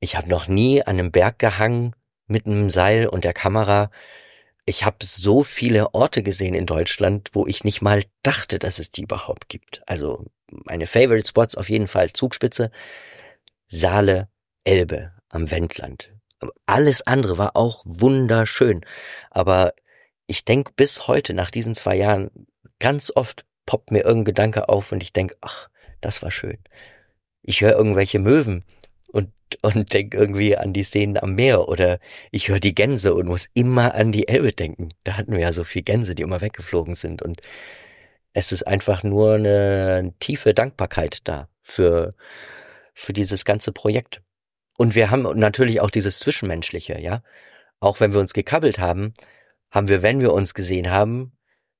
ich 0.00 0.16
habe 0.16 0.28
noch 0.28 0.48
nie 0.48 0.82
an 0.82 0.98
einem 0.98 1.10
Berg 1.10 1.38
gehangen 1.38 1.94
mit 2.26 2.46
einem 2.46 2.70
Seil 2.70 3.06
und 3.06 3.24
der 3.24 3.32
Kamera. 3.32 3.90
Ich 4.66 4.84
habe 4.84 4.98
so 5.02 5.42
viele 5.42 5.94
Orte 5.94 6.22
gesehen 6.22 6.54
in 6.54 6.66
Deutschland, 6.66 7.30
wo 7.32 7.46
ich 7.46 7.64
nicht 7.64 7.82
mal 7.82 8.02
dachte, 8.22 8.58
dass 8.58 8.78
es 8.78 8.90
die 8.90 9.02
überhaupt 9.02 9.48
gibt. 9.48 9.82
Also 9.86 10.24
meine 10.50 10.86
Favorite 10.86 11.28
Spots 11.28 11.56
auf 11.56 11.68
jeden 11.68 11.88
Fall 11.88 12.12
Zugspitze, 12.12 12.70
Saale, 13.68 14.28
Elbe 14.64 15.12
am 15.28 15.50
Wendland. 15.50 16.12
Alles 16.66 17.06
andere 17.06 17.38
war 17.38 17.56
auch 17.56 17.82
wunderschön. 17.86 18.84
Aber 19.30 19.74
ich 20.26 20.44
denke 20.44 20.72
bis 20.74 21.08
heute 21.08 21.34
nach 21.34 21.50
diesen 21.50 21.74
zwei 21.74 21.96
Jahren, 21.96 22.30
ganz 22.78 23.12
oft 23.14 23.44
poppt 23.66 23.90
mir 23.90 24.00
irgendein 24.00 24.24
Gedanke 24.24 24.68
auf 24.68 24.92
und 24.92 25.02
ich 25.02 25.12
denke, 25.12 25.36
ach, 25.40 25.68
das 26.00 26.22
war 26.22 26.30
schön. 26.30 26.58
Ich 27.42 27.60
höre 27.60 27.72
irgendwelche 27.72 28.18
Möwen 28.18 28.64
und, 29.08 29.32
und 29.62 29.92
denke 29.92 30.16
irgendwie 30.16 30.56
an 30.56 30.72
die 30.72 30.84
Szenen 30.84 31.18
am 31.18 31.34
Meer 31.34 31.68
oder 31.68 31.98
ich 32.30 32.48
höre 32.48 32.60
die 32.60 32.74
Gänse 32.74 33.14
und 33.14 33.26
muss 33.26 33.48
immer 33.54 33.94
an 33.94 34.12
die 34.12 34.28
Elbe 34.28 34.52
denken. 34.52 34.90
Da 35.04 35.16
hatten 35.16 35.32
wir 35.32 35.40
ja 35.40 35.52
so 35.52 35.64
viel 35.64 35.82
Gänse, 35.82 36.14
die 36.14 36.22
immer 36.22 36.40
weggeflogen 36.40 36.94
sind 36.94 37.22
und 37.22 37.40
es 38.34 38.52
ist 38.52 38.64
einfach 38.64 39.02
nur 39.02 39.34
eine, 39.34 40.12
tiefe 40.18 40.54
Dankbarkeit 40.54 41.20
da 41.24 41.48
für, 41.62 42.12
für 42.92 43.12
dieses 43.12 43.44
ganze 43.44 43.72
Projekt. 43.72 44.22
Und 44.76 44.96
wir 44.96 45.10
haben 45.10 45.22
natürlich 45.38 45.80
auch 45.80 45.90
dieses 45.90 46.18
Zwischenmenschliche, 46.18 47.00
ja. 47.00 47.22
Auch 47.78 48.00
wenn 48.00 48.12
wir 48.12 48.20
uns 48.20 48.34
gekabbelt 48.34 48.78
haben, 48.80 49.14
haben 49.70 49.88
wir, 49.88 50.02
wenn 50.02 50.20
wir 50.20 50.32
uns 50.32 50.52
gesehen 50.52 50.90
haben, 50.90 51.33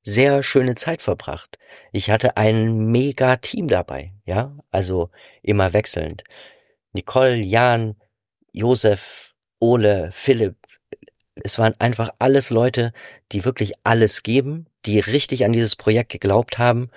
sehr 0.05 0.43
schöne 0.43 0.75
Zeit 0.75 1.03
verbracht. 1.03 1.59
Ich 1.91 2.11
hatte 2.11 2.37
ein 2.37 2.77
mega 2.91 3.37
Team 3.37 3.69
dabei, 3.69 4.13
ja, 4.27 4.57
also 4.71 5.11
immer 5.43 5.73
wechselnd. 5.73 6.23
Nicole, 6.93 7.37
Jan, 7.37 7.97
Josef, 8.53 9.35
Ole, 9.59 10.11
Philipp. 10.13 10.57
Es 11.35 11.59
waren 11.59 11.75
einfach 11.81 12.11
alles 12.19 12.51
Leute, 12.51 12.93
die 13.33 13.45
wirklich 13.45 13.73
alles 13.83 14.23
geben, 14.23 14.67
die 14.85 15.01
richtig 15.01 15.45
an 15.45 15.53
dieses 15.53 15.75
Projekt 15.75 16.13
geglaubt 16.13 16.59
haben. 16.59 16.91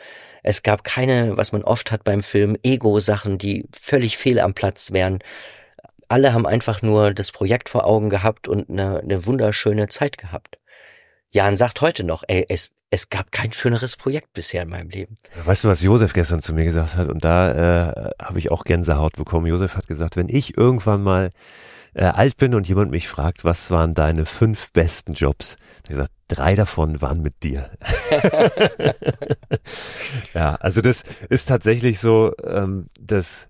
Es 0.43 0.61
gab 0.61 0.83
keine, 0.83 1.37
was 1.37 1.51
man 1.51 1.63
oft 1.63 1.91
hat 1.91 2.03
beim 2.03 2.21
Film, 2.21 2.57
Ego-Sachen, 2.61 3.37
die 3.37 3.65
völlig 3.71 4.17
fehl 4.17 4.39
am 4.39 4.53
Platz 4.53 4.91
wären. 4.91 5.19
Alle 6.09 6.33
haben 6.33 6.45
einfach 6.45 6.81
nur 6.81 7.13
das 7.13 7.31
Projekt 7.31 7.69
vor 7.69 7.85
Augen 7.85 8.09
gehabt 8.09 8.47
und 8.47 8.69
eine, 8.69 8.99
eine 8.99 9.25
wunderschöne 9.25 9.87
Zeit 9.87 10.17
gehabt. 10.17 10.57
Jan 11.31 11.57
sagt 11.57 11.81
heute 11.81 12.03
noch, 12.03 12.23
ey, 12.27 12.45
es, 12.47 12.71
es 12.89 13.09
gab 13.09 13.31
kein 13.31 13.51
schöneres 13.51 13.95
Projekt 13.95 14.33
bisher 14.33 14.63
in 14.63 14.69
meinem 14.69 14.89
Leben. 14.89 15.17
Weißt 15.43 15.63
du, 15.63 15.67
was 15.67 15.81
Josef 15.81 16.13
gestern 16.13 16.41
zu 16.41 16.53
mir 16.53 16.65
gesagt 16.65 16.95
hat? 16.95 17.09
Und 17.09 17.23
da 17.23 17.89
äh, 17.89 18.11
habe 18.21 18.39
ich 18.39 18.51
auch 18.51 18.63
Gänsehaut 18.63 19.15
bekommen. 19.15 19.47
Josef 19.47 19.75
hat 19.75 19.87
gesagt, 19.87 20.15
wenn 20.15 20.29
ich 20.29 20.57
irgendwann 20.57 21.03
mal 21.03 21.29
äh, 21.93 22.05
alt 22.05 22.37
bin 22.37 22.55
und 22.55 22.67
jemand 22.67 22.91
mich 22.91 23.07
fragt, 23.07 23.43
was 23.43 23.71
waren 23.71 23.93
deine 23.93 24.25
fünf 24.25 24.71
besten 24.71 25.13
Jobs? 25.13 25.57
Er 25.87 25.95
gesagt, 25.95 26.11
drei 26.29 26.55
davon 26.55 27.01
waren 27.01 27.21
mit 27.21 27.43
dir. 27.43 27.71
ja, 30.33 30.55
also 30.55 30.81
das 30.81 31.03
ist 31.29 31.49
tatsächlich 31.49 31.99
so, 31.99 32.33
ähm, 32.43 32.87
dass 32.99 33.47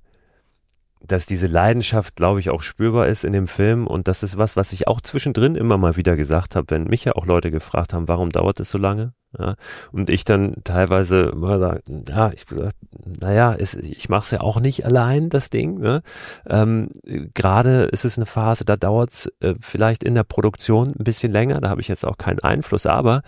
dass 1.08 1.26
diese 1.26 1.48
Leidenschaft, 1.48 2.16
glaube 2.16 2.40
ich, 2.40 2.50
auch 2.50 2.62
spürbar 2.62 3.08
ist 3.08 3.24
in 3.24 3.34
dem 3.34 3.48
Film. 3.48 3.88
Und 3.88 4.08
das 4.08 4.24
ist 4.24 4.38
was, 4.38 4.56
was 4.56 4.74
ich 4.74 4.88
auch 4.88 5.02
zwischendrin 5.02 5.56
immer 5.56 5.78
mal 5.78 5.96
wieder 5.96 6.16
gesagt 6.16 6.56
habe, 6.56 6.68
wenn 6.70 6.86
mich 6.86 7.06
ja 7.06 7.14
auch 7.14 7.26
Leute 7.26 7.52
gefragt 7.52 7.94
haben, 7.94 8.08
warum 8.08 8.32
dauert 8.32 8.60
es 8.60 8.70
so 8.70 8.78
lange? 8.78 9.14
Ja, 9.38 9.56
und 9.92 10.10
ich 10.10 10.24
dann 10.24 10.56
teilweise 10.64 11.32
mal 11.36 11.60
sage, 11.60 11.82
ja, 12.08 12.32
ich 12.32 12.46
gesagt, 12.46 12.78
naja, 13.20 13.54
es, 13.54 13.76
ich 13.76 14.08
mache 14.08 14.24
es 14.24 14.32
ja 14.32 14.40
auch 14.40 14.60
nicht 14.62 14.86
allein, 14.86 15.30
das 15.30 15.50
Ding. 15.50 15.80
Ne? 15.80 16.02
Ähm, 16.48 16.90
Gerade 17.04 17.84
ist 17.84 18.06
es 18.06 18.18
eine 18.18 18.26
Phase, 18.26 18.64
da 18.64 18.78
dauert 18.78 19.12
es 19.12 19.32
äh, 19.42 19.54
vielleicht 19.60 20.04
in 20.04 20.16
der 20.16 20.24
Produktion 20.24 20.90
ein 20.98 21.04
bisschen 21.04 21.34
länger, 21.34 21.60
da 21.60 21.70
habe 21.70 21.82
ich 21.82 21.90
jetzt 21.90 22.06
auch 22.06 22.18
keinen 22.18 22.40
Einfluss, 22.40 22.86
aber 22.86 23.22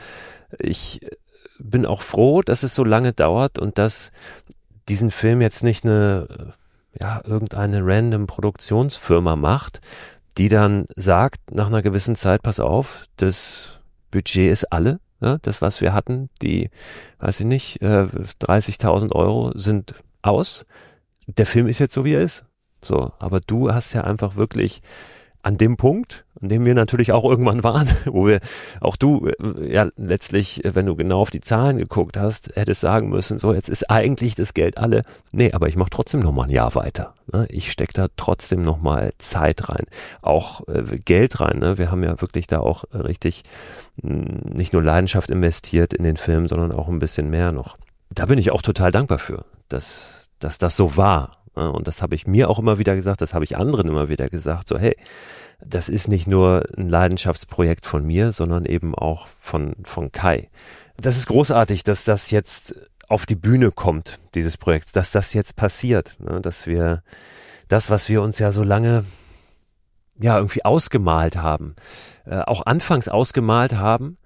ich 0.58 1.02
bin 1.60 1.86
auch 1.86 2.02
froh, 2.02 2.42
dass 2.42 2.64
es 2.64 2.74
so 2.74 2.86
lange 2.86 3.12
dauert 3.12 3.60
und 3.60 3.78
dass 3.78 4.12
diesen 4.88 5.12
Film 5.12 5.42
jetzt 5.42 5.64
nicht 5.64 5.84
eine 5.86 6.54
ja, 7.00 7.22
irgendeine 7.26 7.82
random 7.84 8.28
Produktionsfirma 8.28 9.36
macht, 9.36 9.82
die 10.38 10.50
dann 10.50 10.86
sagt, 10.96 11.52
nach 11.52 11.68
einer 11.68 11.82
gewissen 11.82 12.16
Zeit, 12.16 12.42
pass 12.42 12.60
auf, 12.60 13.06
das 13.18 13.80
Budget 14.12 14.52
ist 14.52 14.72
alle, 14.72 15.00
ja, 15.22 15.38
das, 15.42 15.62
was 15.62 15.82
wir 15.82 15.94
hatten, 15.94 16.30
die, 16.42 16.70
weiß 17.20 17.42
ich 17.42 17.46
nicht, 17.46 17.82
äh, 17.82 18.06
30.000 18.42 19.14
Euro 19.16 19.52
sind 19.56 19.96
aus. 20.22 20.66
Der 21.28 21.46
Film 21.46 21.68
ist 21.68 21.80
jetzt 21.80 21.94
so, 21.94 22.06
wie 22.06 22.14
er 22.14 22.22
ist. 22.22 22.46
So, 22.84 23.12
aber 23.20 23.42
du 23.42 23.74
hast 23.74 23.94
ja 23.94 24.06
einfach 24.06 24.36
wirklich 24.36 24.82
an 25.42 25.58
dem 25.58 25.78
Punkt, 25.78 26.26
an 26.42 26.50
dem 26.50 26.66
wir 26.66 26.76
natürlich 26.76 27.12
auch 27.12 27.24
irgendwann 27.24 27.64
waren, 27.64 27.88
wo 28.06 28.28
wir, 28.28 28.40
auch 28.82 28.96
du, 28.96 29.28
äh, 29.28 29.74
ja, 29.74 29.88
letztlich, 29.96 30.64
äh, 30.66 30.76
wenn 30.76 30.86
du 30.86 30.96
genau 30.96 31.22
auf 31.22 31.32
die 31.32 31.40
Zahlen 31.40 31.78
geguckt 31.78 32.18
hast, 32.18 32.52
hättest 32.56 32.82
sagen 32.82 33.10
müssen, 33.10 33.40
so, 33.40 33.54
jetzt 33.54 33.70
ist 33.70 33.90
eigentlich 33.90 34.36
das 34.36 34.54
Geld 34.54 34.78
alle. 34.78 35.04
Nee, 35.32 35.54
aber 35.54 35.68
ich 35.68 35.78
mache 35.78 35.90
trotzdem 35.90 36.20
noch 36.22 36.34
mal 36.34 36.44
ein 36.44 36.52
Jahr 36.52 36.76
weiter. 36.76 37.14
Ne? 37.32 37.48
Ich 37.50 37.72
stecke 37.72 37.94
da 37.94 38.08
trotzdem 38.18 38.62
noch 38.62 38.82
mal 38.82 39.12
Zeit 39.18 39.70
rein, 39.70 39.86
auch 40.22 40.68
äh, 40.68 40.84
Geld 41.06 41.40
rein. 41.40 41.60
Ne? 41.60 41.78
Wir 41.78 41.90
haben 41.92 42.04
ja 42.04 42.20
wirklich 42.22 42.48
da 42.48 42.60
auch 42.60 42.84
richtig 42.94 43.44
hm, 44.02 44.42
nicht 44.54 44.74
nur 44.74 44.84
Leidenschaft 44.84 45.32
investiert 45.32 45.94
in 45.94 46.04
den 46.04 46.18
Film, 46.18 46.48
sondern 46.48 46.72
auch 46.72 46.90
ein 46.90 47.00
bisschen 47.00 47.30
mehr 47.30 47.52
noch. 47.52 47.78
Da 48.10 48.26
bin 48.26 48.40
ich 48.40 48.52
auch 48.52 48.62
total 48.62 48.92
dankbar 48.92 49.20
für, 49.20 49.46
dass, 49.70 50.32
dass 50.40 50.58
das 50.58 50.76
so 50.76 50.98
war. 50.98 51.32
Ne? 51.60 51.72
Und 51.72 51.88
das 51.88 52.02
habe 52.02 52.16
ich 52.16 52.26
mir 52.26 52.50
auch 52.50 52.60
immer 52.60 52.78
wieder 52.78 52.96
gesagt, 52.96 53.22
das 53.22 53.34
habe 53.34 53.44
ich 53.44 53.58
anderen 53.58 53.88
immer 53.88 54.08
wieder 54.08 54.28
gesagt, 54.28 54.68
so 54.68 54.78
hey, 54.78 54.96
das 55.60 55.90
ist 55.90 56.08
nicht 56.08 56.26
nur 56.26 56.66
ein 56.78 56.88
Leidenschaftsprojekt 56.88 57.86
von 57.86 58.06
mir, 58.06 58.32
sondern 58.32 58.66
eben 58.66 58.96
auch 58.96 59.28
von, 59.40 59.76
von 59.84 60.12
Kai. 60.12 60.50
Das 60.98 61.18
ist 61.18 61.28
großartig, 61.28 61.84
dass 61.84 62.06
das 62.06 62.32
jetzt 62.32 62.76
auf 63.10 63.26
die 63.26 63.36
Bühne 63.36 63.72
kommt, 63.72 64.20
dieses 64.36 64.56
Projekt, 64.58 64.96
dass 64.96 65.12
das 65.12 65.34
jetzt 65.34 65.56
passiert, 65.56 66.16
ne? 66.20 66.40
dass 66.42 66.66
wir 66.68 67.04
das, 67.68 67.90
was 67.90 68.08
wir 68.08 68.22
uns 68.22 68.40
ja 68.40 68.52
so 68.52 68.64
lange 68.64 69.04
ja 70.22 70.38
irgendwie 70.38 70.64
ausgemalt 70.64 71.38
haben, 71.38 71.76
äh, 72.26 72.40
auch 72.40 72.66
anfangs 72.66 73.10
ausgemalt 73.10 73.76
haben, 73.76 74.18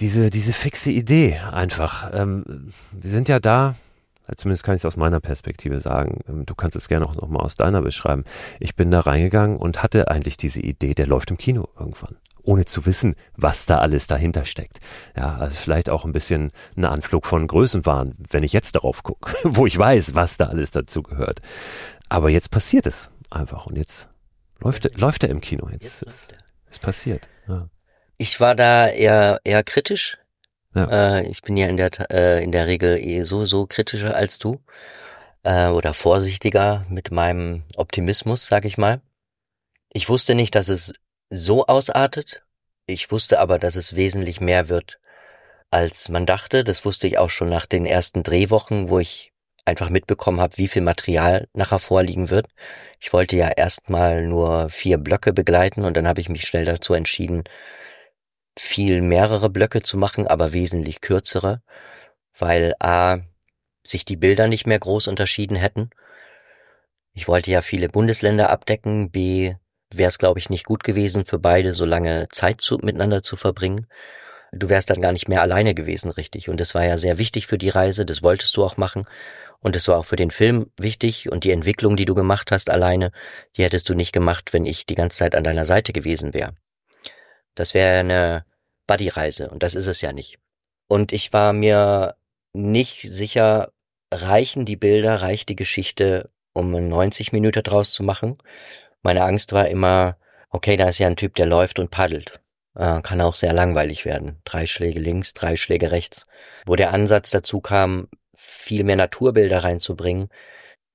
diese, 0.00 0.30
diese 0.30 0.52
fixe 0.52 0.90
Idee 0.90 1.38
einfach. 1.38 2.10
Ähm, 2.12 2.72
wir 2.92 3.10
sind 3.10 3.28
ja 3.28 3.38
da, 3.38 3.74
zumindest 4.36 4.64
kann 4.64 4.74
ich 4.74 4.80
es 4.80 4.86
aus 4.86 4.96
meiner 4.96 5.20
Perspektive 5.20 5.80
sagen. 5.80 6.20
Ähm, 6.28 6.46
du 6.46 6.54
kannst 6.54 6.76
es 6.76 6.88
gerne 6.88 7.06
auch 7.06 7.14
nochmal 7.14 7.42
aus 7.42 7.56
deiner 7.56 7.82
beschreiben. 7.82 8.24
Ich 8.60 8.74
bin 8.74 8.90
da 8.90 9.00
reingegangen 9.00 9.56
und 9.58 9.82
hatte 9.82 10.08
eigentlich 10.08 10.36
diese 10.36 10.60
Idee, 10.60 10.94
der 10.94 11.06
läuft 11.06 11.30
im 11.30 11.38
Kino 11.38 11.68
irgendwann. 11.78 12.16
Ohne 12.42 12.64
zu 12.66 12.84
wissen, 12.84 13.14
was 13.36 13.64
da 13.66 13.78
alles 13.78 14.06
dahinter 14.06 14.44
steckt. 14.44 14.78
Ja, 15.16 15.36
also 15.36 15.58
vielleicht 15.58 15.88
auch 15.88 16.04
ein 16.04 16.12
bisschen 16.12 16.50
ein 16.76 16.84
Anflug 16.84 17.26
von 17.26 17.46
Größenwahn, 17.46 18.14
wenn 18.30 18.42
ich 18.42 18.52
jetzt 18.52 18.74
darauf 18.74 19.02
gucke, 19.02 19.34
wo 19.44 19.66
ich 19.66 19.78
weiß, 19.78 20.14
was 20.14 20.36
da 20.36 20.46
alles 20.46 20.70
dazu 20.70 21.02
gehört. 21.02 21.40
Aber 22.08 22.30
jetzt 22.30 22.50
passiert 22.50 22.86
es 22.86 23.10
einfach 23.30 23.66
und 23.66 23.76
jetzt 23.76 24.08
läuft, 24.60 24.84
er, 24.84 24.98
läuft 24.98 25.24
er 25.24 25.30
im 25.30 25.40
Kino. 25.40 25.68
Jetzt, 25.70 25.82
jetzt 25.82 26.02
ist, 26.02 26.34
ist 26.70 26.82
passiert. 26.82 27.28
Ja. 27.48 27.68
Ich 28.16 28.40
war 28.40 28.54
da 28.54 28.88
eher, 28.88 29.40
eher 29.44 29.64
kritisch. 29.64 30.18
Ja. 30.74 31.18
Äh, 31.18 31.26
ich 31.28 31.42
bin 31.42 31.56
ja 31.56 31.68
in 31.68 31.76
der, 31.76 31.90
äh, 32.10 32.42
in 32.42 32.52
der 32.52 32.66
Regel 32.66 32.98
eh 32.98 33.22
so, 33.22 33.44
so 33.44 33.66
kritischer 33.66 34.14
als 34.16 34.38
du. 34.38 34.60
Äh, 35.44 35.68
oder 35.68 35.94
vorsichtiger 35.94 36.84
mit 36.88 37.10
meinem 37.10 37.64
Optimismus, 37.76 38.46
sag 38.46 38.64
ich 38.64 38.78
mal. 38.78 39.00
Ich 39.92 40.08
wusste 40.08 40.34
nicht, 40.34 40.54
dass 40.54 40.68
es 40.68 40.94
so 41.30 41.66
ausartet. 41.66 42.42
Ich 42.86 43.10
wusste 43.10 43.40
aber, 43.40 43.58
dass 43.58 43.76
es 43.76 43.96
wesentlich 43.96 44.40
mehr 44.40 44.68
wird, 44.68 44.98
als 45.70 46.08
man 46.08 46.26
dachte. 46.26 46.64
Das 46.64 46.84
wusste 46.84 47.06
ich 47.06 47.18
auch 47.18 47.30
schon 47.30 47.48
nach 47.48 47.66
den 47.66 47.86
ersten 47.86 48.22
Drehwochen, 48.22 48.88
wo 48.88 48.98
ich 48.98 49.32
einfach 49.64 49.90
mitbekommen 49.90 50.40
habe, 50.40 50.56
wie 50.58 50.68
viel 50.68 50.82
Material 50.82 51.48
nachher 51.54 51.78
vorliegen 51.78 52.30
wird. 52.30 52.48
Ich 53.00 53.12
wollte 53.12 53.36
ja 53.36 53.48
erstmal 53.48 54.26
nur 54.26 54.68
vier 54.70 54.98
Blöcke 54.98 55.32
begleiten 55.32 55.84
und 55.84 55.96
dann 55.96 56.08
habe 56.08 56.20
ich 56.20 56.28
mich 56.28 56.46
schnell 56.46 56.64
dazu 56.64 56.94
entschieden, 56.94 57.44
viel 58.56 59.02
mehrere 59.02 59.50
Blöcke 59.50 59.82
zu 59.82 59.96
machen, 59.96 60.26
aber 60.26 60.52
wesentlich 60.52 61.00
kürzere, 61.00 61.62
weil 62.38 62.74
a 62.80 63.18
sich 63.84 64.04
die 64.04 64.16
Bilder 64.16 64.48
nicht 64.48 64.66
mehr 64.66 64.78
groß 64.78 65.08
unterschieden 65.08 65.56
hätten. 65.56 65.90
Ich 67.12 67.28
wollte 67.28 67.50
ja 67.50 67.62
viele 67.62 67.88
Bundesländer 67.88 68.50
abdecken, 68.50 69.10
b 69.10 69.56
wäre 69.92 70.08
es 70.08 70.18
glaube 70.18 70.38
ich 70.40 70.50
nicht 70.50 70.66
gut 70.66 70.82
gewesen 70.84 71.24
für 71.24 71.38
beide 71.38 71.72
so 71.72 71.84
lange 71.84 72.28
Zeit 72.30 72.60
zu, 72.60 72.78
miteinander 72.78 73.22
zu 73.22 73.36
verbringen. 73.36 73.86
Du 74.52 74.68
wärst 74.68 74.90
dann 74.90 75.00
gar 75.00 75.12
nicht 75.12 75.28
mehr 75.28 75.42
alleine 75.42 75.74
gewesen, 75.74 76.10
richtig. 76.10 76.48
Und 76.48 76.60
das 76.60 76.74
war 76.74 76.84
ja 76.84 76.96
sehr 76.96 77.18
wichtig 77.18 77.46
für 77.46 77.58
die 77.58 77.70
Reise, 77.70 78.06
das 78.06 78.22
wolltest 78.22 78.56
du 78.56 78.64
auch 78.64 78.76
machen. 78.76 79.04
Und 79.60 79.76
es 79.76 79.88
war 79.88 79.98
auch 79.98 80.04
für 80.04 80.16
den 80.16 80.30
Film 80.30 80.70
wichtig 80.78 81.30
und 81.30 81.44
die 81.44 81.50
Entwicklung, 81.50 81.96
die 81.96 82.04
du 82.04 82.14
gemacht 82.14 82.50
hast 82.52 82.70
alleine, 82.70 83.12
die 83.56 83.64
hättest 83.64 83.88
du 83.88 83.94
nicht 83.94 84.12
gemacht, 84.12 84.52
wenn 84.52 84.66
ich 84.66 84.86
die 84.86 84.94
ganze 84.94 85.18
Zeit 85.18 85.34
an 85.34 85.44
deiner 85.44 85.64
Seite 85.64 85.92
gewesen 85.92 86.34
wäre. 86.34 86.54
Das 87.54 87.74
wäre 87.74 88.00
eine 88.00 88.44
Buddy-Reise 88.86 89.50
und 89.50 89.62
das 89.62 89.74
ist 89.74 89.86
es 89.86 90.00
ja 90.00 90.12
nicht. 90.12 90.38
Und 90.88 91.12
ich 91.12 91.32
war 91.32 91.52
mir 91.52 92.16
nicht 92.52 93.02
sicher, 93.02 93.72
reichen 94.12 94.64
die 94.64 94.76
Bilder, 94.76 95.22
reicht 95.22 95.48
die 95.48 95.56
Geschichte, 95.56 96.30
um 96.52 96.70
90 96.70 97.32
Minuten 97.32 97.62
draus 97.62 97.92
zu 97.92 98.02
machen. 98.02 98.38
Meine 99.02 99.24
Angst 99.24 99.52
war 99.52 99.68
immer, 99.68 100.16
okay, 100.50 100.76
da 100.76 100.88
ist 100.88 100.98
ja 100.98 101.06
ein 101.06 101.16
Typ, 101.16 101.34
der 101.34 101.46
läuft 101.46 101.78
und 101.78 101.90
paddelt. 101.90 102.40
Äh, 102.76 103.00
kann 103.02 103.20
auch 103.20 103.34
sehr 103.34 103.52
langweilig 103.52 104.04
werden. 104.04 104.40
Drei 104.44 104.66
Schläge 104.66 105.00
links, 105.00 105.34
drei 105.34 105.56
Schläge 105.56 105.90
rechts. 105.90 106.26
Wo 106.66 106.76
der 106.76 106.92
Ansatz 106.92 107.30
dazu 107.30 107.60
kam, 107.60 108.08
viel 108.36 108.84
mehr 108.84 108.96
Naturbilder 108.96 109.64
reinzubringen, 109.64 110.28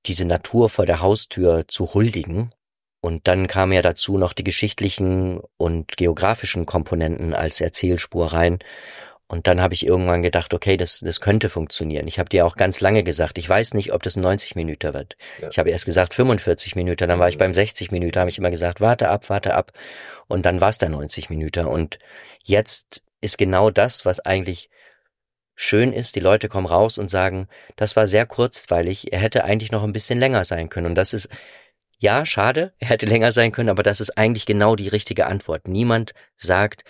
diese 0.05 0.25
Natur 0.25 0.69
vor 0.69 0.85
der 0.85 1.01
Haustür 1.01 1.67
zu 1.67 1.93
huldigen 1.93 2.51
und 3.01 3.27
dann 3.27 3.47
kam 3.47 3.71
ja 3.71 3.81
dazu 3.81 4.17
noch 4.17 4.33
die 4.33 4.43
geschichtlichen 4.43 5.39
und 5.57 5.95
geografischen 5.95 6.65
Komponenten 6.65 7.33
als 7.33 7.61
Erzählspur 7.61 8.33
rein. 8.33 8.59
Und 9.31 9.45
dann 9.45 9.61
habe 9.61 9.75
ich 9.75 9.85
irgendwann 9.85 10.23
gedacht, 10.23 10.55
okay, 10.55 10.75
das, 10.75 11.01
das 11.01 11.21
könnte 11.21 11.49
funktionieren. 11.49 12.07
Ich 12.07 12.17
habe 12.17 12.29
dir 12.29 12.47
auch 12.47 12.55
ganz 12.55 12.81
lange 12.81 13.03
gesagt, 13.03 13.37
ich 13.37 13.47
weiß 13.47 13.75
nicht, 13.75 13.93
ob 13.93 14.01
das 14.01 14.15
90 14.15 14.55
Minuten 14.55 14.93
wird. 14.93 15.17
Ja. 15.39 15.49
Ich 15.49 15.59
habe 15.59 15.69
erst 15.69 15.85
gesagt 15.85 16.15
45 16.15 16.75
Minuten, 16.75 17.07
dann 17.07 17.19
war 17.19 17.29
ich 17.29 17.35
mhm. 17.35 17.39
beim 17.39 17.53
60 17.53 17.91
Minuten, 17.91 18.19
habe 18.19 18.31
ich 18.31 18.39
immer 18.39 18.49
gesagt, 18.49 18.81
warte 18.81 19.09
ab, 19.09 19.29
warte 19.29 19.53
ab. 19.53 19.71
Und 20.27 20.47
dann 20.47 20.61
war 20.61 20.69
es 20.69 20.79
da 20.79 20.89
90 20.89 21.29
Minuten. 21.29 21.67
Und 21.67 21.99
jetzt 22.43 23.03
ist 23.21 23.37
genau 23.37 23.69
das, 23.69 24.03
was 24.03 24.19
eigentlich 24.19 24.71
schön 25.55 25.93
ist, 25.93 26.15
die 26.15 26.21
Leute 26.21 26.49
kommen 26.49 26.65
raus 26.65 26.97
und 26.97 27.09
sagen, 27.09 27.47
das 27.75 27.95
war 27.95 28.07
sehr 28.07 28.25
kurzweilig, 28.25 29.13
er 29.13 29.19
hätte 29.19 29.43
eigentlich 29.43 29.71
noch 29.71 29.83
ein 29.83 29.93
bisschen 29.93 30.17
länger 30.17 30.43
sein 30.43 30.69
können. 30.69 30.87
Und 30.87 30.95
das 30.95 31.13
ist 31.13 31.29
ja, 31.99 32.25
schade, 32.25 32.73
er 32.79 32.89
hätte 32.89 33.05
länger 33.05 33.31
sein 33.31 33.51
können, 33.51 33.69
aber 33.69 33.83
das 33.83 33.99
ist 33.99 34.17
eigentlich 34.17 34.45
genau 34.45 34.75
die 34.75 34.87
richtige 34.87 35.27
Antwort. 35.27 35.67
Niemand 35.67 36.13
sagt, 36.37 36.83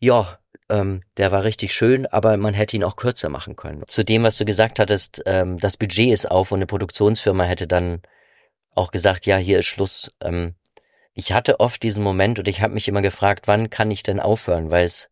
ja, 0.00 0.38
ähm, 0.68 1.02
der 1.16 1.32
war 1.32 1.44
richtig 1.44 1.72
schön, 1.72 2.06
aber 2.06 2.36
man 2.36 2.54
hätte 2.54 2.76
ihn 2.76 2.84
auch 2.84 2.96
kürzer 2.96 3.28
machen 3.28 3.56
können. 3.56 3.84
Zu 3.86 4.04
dem, 4.04 4.24
was 4.24 4.36
du 4.36 4.44
gesagt 4.44 4.78
hattest, 4.78 5.22
ähm, 5.26 5.58
das 5.58 5.76
Budget 5.76 6.12
ist 6.12 6.30
auf 6.30 6.50
und 6.52 6.58
eine 6.58 6.66
Produktionsfirma 6.66 7.44
hätte 7.44 7.66
dann 7.66 8.02
auch 8.74 8.90
gesagt, 8.90 9.26
ja, 9.26 9.36
hier 9.36 9.60
ist 9.60 9.66
Schluss. 9.66 10.12
Ähm, 10.20 10.54
ich 11.14 11.32
hatte 11.32 11.60
oft 11.60 11.82
diesen 11.82 12.02
Moment 12.02 12.38
und 12.38 12.48
ich 12.48 12.60
habe 12.60 12.74
mich 12.74 12.88
immer 12.88 13.02
gefragt, 13.02 13.48
wann 13.48 13.70
kann 13.70 13.90
ich 13.90 14.02
denn 14.02 14.20
aufhören, 14.20 14.70
weil 14.70 14.84
es 14.84 15.08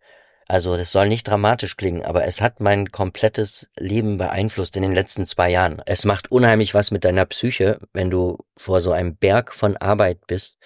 also 0.48 0.76
das 0.76 0.92
soll 0.92 1.08
nicht 1.08 1.26
dramatisch 1.26 1.76
klingen, 1.76 2.04
aber 2.04 2.24
es 2.24 2.40
hat 2.40 2.60
mein 2.60 2.92
komplettes 2.92 3.68
Leben 3.76 4.16
beeinflusst 4.16 4.76
in 4.76 4.82
den 4.82 4.94
letzten 4.94 5.26
zwei 5.26 5.50
Jahren. 5.50 5.82
Es 5.86 6.04
macht 6.04 6.30
unheimlich 6.30 6.72
was 6.72 6.92
mit 6.92 7.04
deiner 7.04 7.26
Psyche, 7.26 7.80
wenn 7.92 8.10
du 8.10 8.38
vor 8.56 8.80
so 8.80 8.92
einem 8.92 9.16
Berg 9.16 9.52
von 9.52 9.76
Arbeit 9.76 10.26
bist 10.28 10.58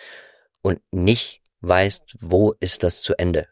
und 0.60 0.80
nicht 0.90 1.40
weißt, 1.62 2.16
wo 2.20 2.52
ist 2.60 2.82
das 2.82 3.00
zu 3.00 3.14
Ende. 3.18 3.48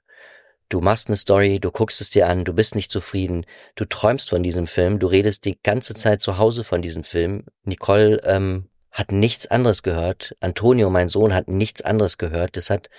Du 0.68 0.82
machst 0.82 1.08
eine 1.08 1.16
Story, 1.16 1.60
du 1.60 1.70
guckst 1.70 2.02
es 2.02 2.10
dir 2.10 2.28
an, 2.28 2.44
du 2.44 2.52
bist 2.52 2.74
nicht 2.74 2.90
zufrieden, 2.90 3.46
du 3.74 3.86
träumst 3.86 4.28
von 4.28 4.42
diesem 4.42 4.66
Film, 4.66 4.98
du 4.98 5.06
redest 5.06 5.46
die 5.46 5.58
ganze 5.62 5.94
Zeit 5.94 6.20
zu 6.20 6.36
Hause 6.36 6.62
von 6.62 6.82
diesem 6.82 7.04
Film. 7.04 7.46
Nicole 7.64 8.20
ähm, 8.24 8.68
hat 8.90 9.12
nichts 9.12 9.46
anderes 9.46 9.82
gehört, 9.82 10.36
Antonio, 10.40 10.90
mein 10.90 11.08
Sohn, 11.08 11.32
hat 11.32 11.48
nichts 11.48 11.80
anderes 11.80 12.18
gehört. 12.18 12.58
Das 12.58 12.68
hat 12.68 12.90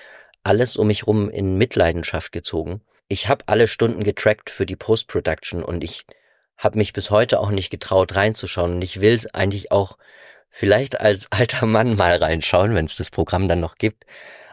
alles 0.42 0.78
um 0.78 0.88
mich 0.88 1.06
rum 1.06 1.30
in 1.30 1.60
Mitleidenschaft 1.60 2.32
gezogen 2.32 2.82
ich 3.10 3.28
habe 3.28 3.44
alle 3.48 3.68
Stunden 3.68 4.04
getrackt 4.04 4.50
für 4.50 4.66
die 4.66 4.76
Post-Production 4.76 5.64
und 5.64 5.84
ich 5.84 6.06
habe 6.58 6.78
mich 6.78 6.94
bis 6.94 7.10
heute 7.10 7.40
auch 7.40 7.50
nicht 7.50 7.72
getraut 7.72 8.16
reinzuschauen 8.16 8.76
und 8.76 8.82
ich 8.82 9.02
will 9.02 9.20
eigentlich 9.34 9.72
auch 9.72 9.98
vielleicht 10.50 11.02
als 11.02 11.28
alter 11.32 11.66
Mann 11.66 11.96
mal 11.96 12.16
reinschauen, 12.16 12.76
wenn 12.76 12.86
es 12.86 12.96
das 12.96 13.10
Programm 13.10 13.50
dann 13.50 13.60
noch 13.60 13.76
gibt. 13.76 14.06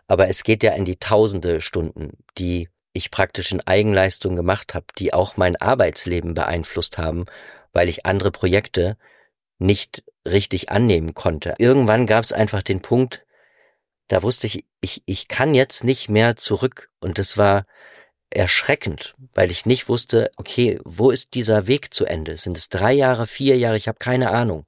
Aber 0.09 0.29
es 0.29 0.43
geht 0.43 0.63
ja 0.63 0.73
in 0.73 0.85
die 0.85 0.97
tausende 0.97 1.61
Stunden, 1.61 2.19
die 2.39 2.69
ich 2.93 3.11
praktisch 3.11 3.53
in 3.53 3.61
Eigenleistung 3.67 4.37
gemacht 4.37 4.73
habe, 4.73 4.87
die 4.99 5.13
auch 5.13 5.37
mein 5.37 5.57
Arbeitsleben 5.57 6.33
beeinflusst 6.33 6.97
haben, 6.97 7.27
weil 7.73 7.89
ich 7.89 8.07
andere 8.07 8.31
Projekte 8.31 8.97
nicht 9.59 10.03
richtig 10.27 10.71
annehmen 10.71 11.13
konnte. 11.13 11.55
Irgendwann 11.59 12.07
gab 12.07 12.25
es 12.25 12.33
einfach 12.33 12.63
den 12.63 12.81
Punkt, 12.81 13.27
da 14.09 14.23
wusste 14.23 14.47
ich, 14.47 14.65
ich, 14.81 15.03
ich 15.07 15.29
kann 15.29 15.55
jetzt 15.55 15.85
nicht 15.85 16.09
mehr 16.09 16.37
zurück. 16.37 16.91
Und 17.01 17.19
das 17.19 17.37
war 17.37 17.67
erschreckend, 18.31 19.15
weil 19.35 19.51
ich 19.51 19.67
nicht 19.67 19.89
wusste, 19.89 20.31
okay, 20.37 20.79
wo 20.85 21.11
ist 21.11 21.35
dieser 21.35 21.67
Weg 21.67 21.95
zu 21.95 22.05
Ende? 22.05 22.37
Sind 22.37 22.59
es 22.59 22.69
drei 22.69 22.93
Jahre, 22.93 23.27
vier 23.27 23.57
Jahre? 23.57 23.77
Ich 23.77 23.89
habe 23.89 23.99
keine 23.99 24.31
Ahnung. 24.31 24.67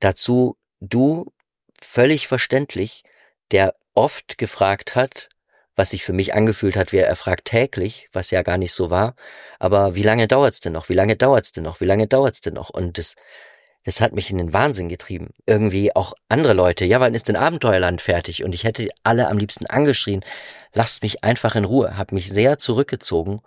Dazu 0.00 0.56
du 0.80 1.32
völlig 1.80 2.28
verständlich, 2.28 3.04
der 3.50 3.74
oft 3.94 4.38
gefragt 4.38 4.94
hat, 4.94 5.28
was 5.76 5.90
sich 5.90 6.04
für 6.04 6.12
mich 6.12 6.34
angefühlt 6.34 6.76
hat, 6.76 6.92
wie 6.92 6.98
er 6.98 7.16
fragt 7.16 7.46
täglich, 7.46 8.08
was 8.12 8.30
ja 8.30 8.42
gar 8.42 8.58
nicht 8.58 8.72
so 8.72 8.90
war, 8.90 9.14
aber 9.58 9.94
wie 9.94 10.02
lange 10.02 10.28
dauert's 10.28 10.60
denn 10.60 10.72
noch? 10.72 10.88
Wie 10.88 10.94
lange 10.94 11.16
dauert's 11.16 11.52
denn 11.52 11.64
noch? 11.64 11.80
Wie 11.80 11.86
lange 11.86 12.06
dauert's 12.06 12.40
denn 12.40 12.54
noch? 12.54 12.70
Und 12.70 12.98
das 12.98 13.16
das 13.84 14.00
hat 14.00 14.12
mich 14.12 14.30
in 14.30 14.38
den 14.38 14.52
Wahnsinn 14.52 14.88
getrieben. 14.88 15.30
Irgendwie 15.46 15.94
auch 15.94 16.14
andere 16.28 16.54
Leute, 16.54 16.84
ja, 16.84 17.00
wann 17.00 17.14
ist 17.14 17.28
denn 17.28 17.36
Abenteuerland 17.36 18.00
fertig? 18.00 18.44
Und 18.44 18.54
ich 18.54 18.64
hätte 18.64 18.88
alle 19.02 19.28
am 19.28 19.38
liebsten 19.38 19.66
angeschrien, 19.66 20.24
lasst 20.72 21.02
mich 21.02 21.22
einfach 21.22 21.54
in 21.54 21.64
Ruhe, 21.64 21.96
hab 21.96 22.12
mich 22.12 22.30
sehr 22.30 22.58
zurückgezogen 22.58 23.40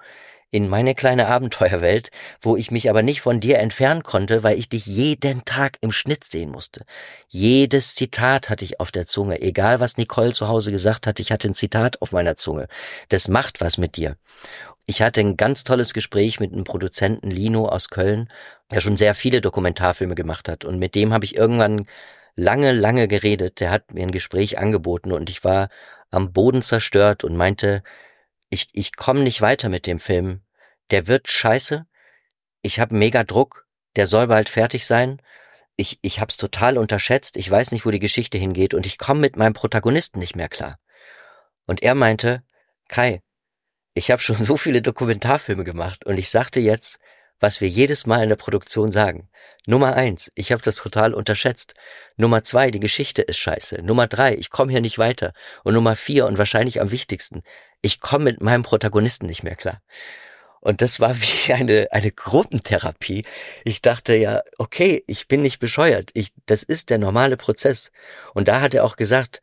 in 0.50 0.70
meine 0.70 0.96
kleine 0.96 1.28
Abenteuerwelt, 1.28 2.10
wo 2.42 2.56
ich 2.56 2.72
mich 2.72 2.90
aber 2.90 3.04
nicht 3.04 3.22
von 3.22 3.42
dir 3.42 3.60
entfernen 3.60 4.04
konnte, 4.04 4.44
weil 4.44 4.58
ich 4.58 4.70
dich 4.70 4.86
jeden 4.86 5.44
Tag 5.44 5.78
im 5.82 5.92
Schnitt 5.92 6.24
sehen 6.24 6.52
musste. 6.52 6.86
Jedes 7.28 7.96
Zitat 7.96 8.50
hatte 8.50 8.64
ich 8.64 8.80
auf 8.80 8.92
der 8.92 9.06
Zunge, 9.06 9.42
egal 9.42 9.82
was 9.82 9.98
Nicole 9.98 10.32
zu 10.32 10.48
Hause 10.48 10.72
gesagt 10.72 11.06
hat, 11.06 11.20
ich 11.20 11.32
hatte 11.32 11.50
ein 11.50 11.54
Zitat 11.54 12.02
auf 12.02 12.14
meiner 12.14 12.38
Zunge. 12.38 12.68
Das 13.10 13.28
macht 13.28 13.60
was 13.60 13.78
mit 13.78 13.98
dir. 13.98 14.16
Ich 14.90 15.02
hatte 15.02 15.20
ein 15.20 15.36
ganz 15.36 15.66
tolles 15.66 15.94
Gespräch 15.94 16.40
mit 16.40 16.54
einem 16.54 16.64
Produzenten 16.64 17.30
Lino 17.30 17.68
aus 17.68 17.90
Köln, 17.90 18.30
der 18.72 18.80
schon 18.80 18.96
sehr 18.96 19.14
viele 19.14 19.42
Dokumentarfilme 19.42 20.16
gemacht 20.16 20.48
hat. 20.48 20.64
Und 20.64 20.80
mit 20.80 20.96
dem 20.96 21.14
habe 21.14 21.26
ich 21.26 21.36
irgendwann 21.36 21.88
lange, 22.36 22.72
lange 22.72 23.10
geredet. 23.10 23.60
Der 23.60 23.70
hat 23.70 23.94
mir 23.94 24.04
ein 24.04 24.12
Gespräch 24.12 24.60
angeboten 24.60 25.12
und 25.12 25.30
ich 25.30 25.44
war 25.44 25.68
am 26.10 26.32
Boden 26.32 26.62
zerstört 26.62 27.26
und 27.26 27.36
meinte, 27.36 27.84
ich, 28.50 28.70
ich 28.72 28.96
komme 28.96 29.20
nicht 29.20 29.42
weiter 29.42 29.68
mit 29.68 29.88
dem 29.88 30.00
Film. 30.00 30.42
Der 30.90 31.08
wird 31.08 31.28
scheiße. 31.28 31.86
Ich 32.62 32.80
habe 32.80 32.96
mega 32.96 33.26
Druck. 33.26 33.68
Der 33.98 34.08
soll 34.08 34.28
bald 34.28 34.48
fertig 34.48 34.86
sein. 34.86 35.22
Ich, 35.76 36.00
ich 36.02 36.22
hab's 36.22 36.38
total 36.38 36.78
unterschätzt. 36.78 37.36
Ich 37.36 37.52
weiß 37.52 37.74
nicht, 37.74 37.86
wo 37.86 37.92
die 37.92 38.00
Geschichte 38.00 38.38
hingeht 38.38 38.74
und 38.74 38.86
ich 38.86 38.98
komme 38.98 39.20
mit 39.20 39.36
meinem 39.36 39.54
Protagonisten 39.54 40.20
nicht 40.20 40.38
mehr 40.38 40.48
klar. 40.48 40.78
Und 41.66 41.84
er 41.84 41.94
meinte, 41.94 42.42
Kai, 42.88 43.22
ich 43.98 44.12
habe 44.12 44.22
schon 44.22 44.36
so 44.44 44.58
viele 44.58 44.82
Dokumentarfilme 44.82 45.64
gemacht 45.64 46.06
und 46.06 46.18
ich 46.18 46.30
sagte 46.30 46.60
jetzt, 46.60 47.00
was 47.40 47.62
wir 47.62 47.70
jedes 47.70 48.06
Mal 48.06 48.24
in 48.24 48.30
der 48.30 48.36
Produktion 48.36 48.92
sagen. 48.92 49.30
Nummer 49.68 49.96
eins, 49.96 50.32
ich 50.34 50.52
habe 50.52 50.62
das 50.62 50.76
total 50.76 51.14
unterschätzt. 51.14 51.76
Nummer 52.16 52.44
zwei, 52.44 52.72
die 52.72 52.80
Geschichte 52.80 53.22
ist 53.22 53.38
scheiße. 53.38 53.84
Nummer 53.84 54.08
drei, 54.08 54.34
ich 54.36 54.50
komme 54.50 54.72
hier 54.72 54.82
nicht 54.82 54.98
weiter. 54.98 55.34
Und 55.64 55.76
Nummer 55.76 55.96
vier 55.96 56.26
und 56.26 56.40
wahrscheinlich 56.40 56.82
am 56.82 56.90
wichtigsten, 56.90 57.44
ich 57.82 58.00
komme 58.00 58.26
mit 58.26 58.42
meinem 58.42 58.64
Protagonisten 58.64 59.28
nicht 59.28 59.44
mehr 59.44 59.56
klar. 59.56 59.82
Und 60.62 60.82
das 60.82 61.00
war 61.00 61.16
wie 61.22 61.54
eine, 61.54 61.88
eine 61.92 62.12
Gruppentherapie. 62.12 63.24
Ich 63.64 63.82
dachte 63.84 64.16
ja, 64.16 64.42
okay, 64.58 65.04
ich 65.06 65.28
bin 65.28 65.44
nicht 65.44 65.60
bescheuert. 65.60 66.10
Ich, 66.14 66.32
das 66.48 66.64
ist 66.64 66.90
der 66.90 66.98
normale 66.98 67.38
Prozess. 67.38 67.92
Und 68.34 68.48
da 68.48 68.62
hat 68.62 68.74
er 68.74 68.84
auch 68.84 68.96
gesagt, 68.96 69.42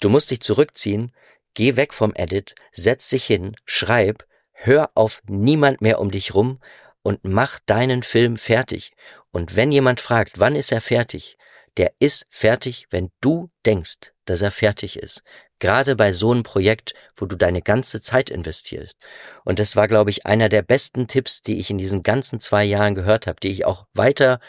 du 0.00 0.08
musst 0.08 0.30
dich 0.30 0.40
zurückziehen, 0.40 1.12
geh 1.54 1.76
weg 1.76 1.94
vom 1.94 2.12
Edit, 2.14 2.54
setz 2.72 3.08
dich 3.08 3.24
hin, 3.24 3.54
schreib, 3.64 4.24
hör 4.52 4.90
auf 4.94 5.22
niemand 5.26 5.80
mehr 5.80 6.00
um 6.00 6.10
dich 6.10 6.34
rum, 6.34 6.58
und 7.02 7.24
mach 7.24 7.58
deinen 7.66 8.02
Film 8.02 8.36
fertig. 8.36 8.92
Und 9.30 9.56
wenn 9.56 9.72
jemand 9.72 10.00
fragt, 10.00 10.38
wann 10.38 10.54
ist 10.54 10.72
er 10.72 10.80
fertig, 10.80 11.36
der 11.76 11.92
ist 11.98 12.26
fertig, 12.30 12.86
wenn 12.90 13.10
du 13.20 13.50
denkst, 13.66 14.12
dass 14.24 14.42
er 14.42 14.50
fertig 14.50 14.98
ist. 14.98 15.22
Gerade 15.58 15.96
bei 15.96 16.12
so 16.12 16.32
einem 16.32 16.42
Projekt, 16.42 16.94
wo 17.16 17.26
du 17.26 17.36
deine 17.36 17.62
ganze 17.62 18.00
Zeit 18.00 18.30
investierst. 18.30 18.96
Und 19.44 19.58
das 19.58 19.76
war, 19.76 19.88
glaube 19.88 20.10
ich, 20.10 20.26
einer 20.26 20.48
der 20.48 20.62
besten 20.62 21.06
Tipps, 21.06 21.42
die 21.42 21.58
ich 21.60 21.70
in 21.70 21.78
diesen 21.78 22.02
ganzen 22.02 22.40
zwei 22.40 22.64
Jahren 22.64 22.94
gehört 22.94 23.26
habe, 23.26 23.40
die 23.40 23.50
ich 23.52 23.64
auch 23.64 23.86
weiter 23.94 24.40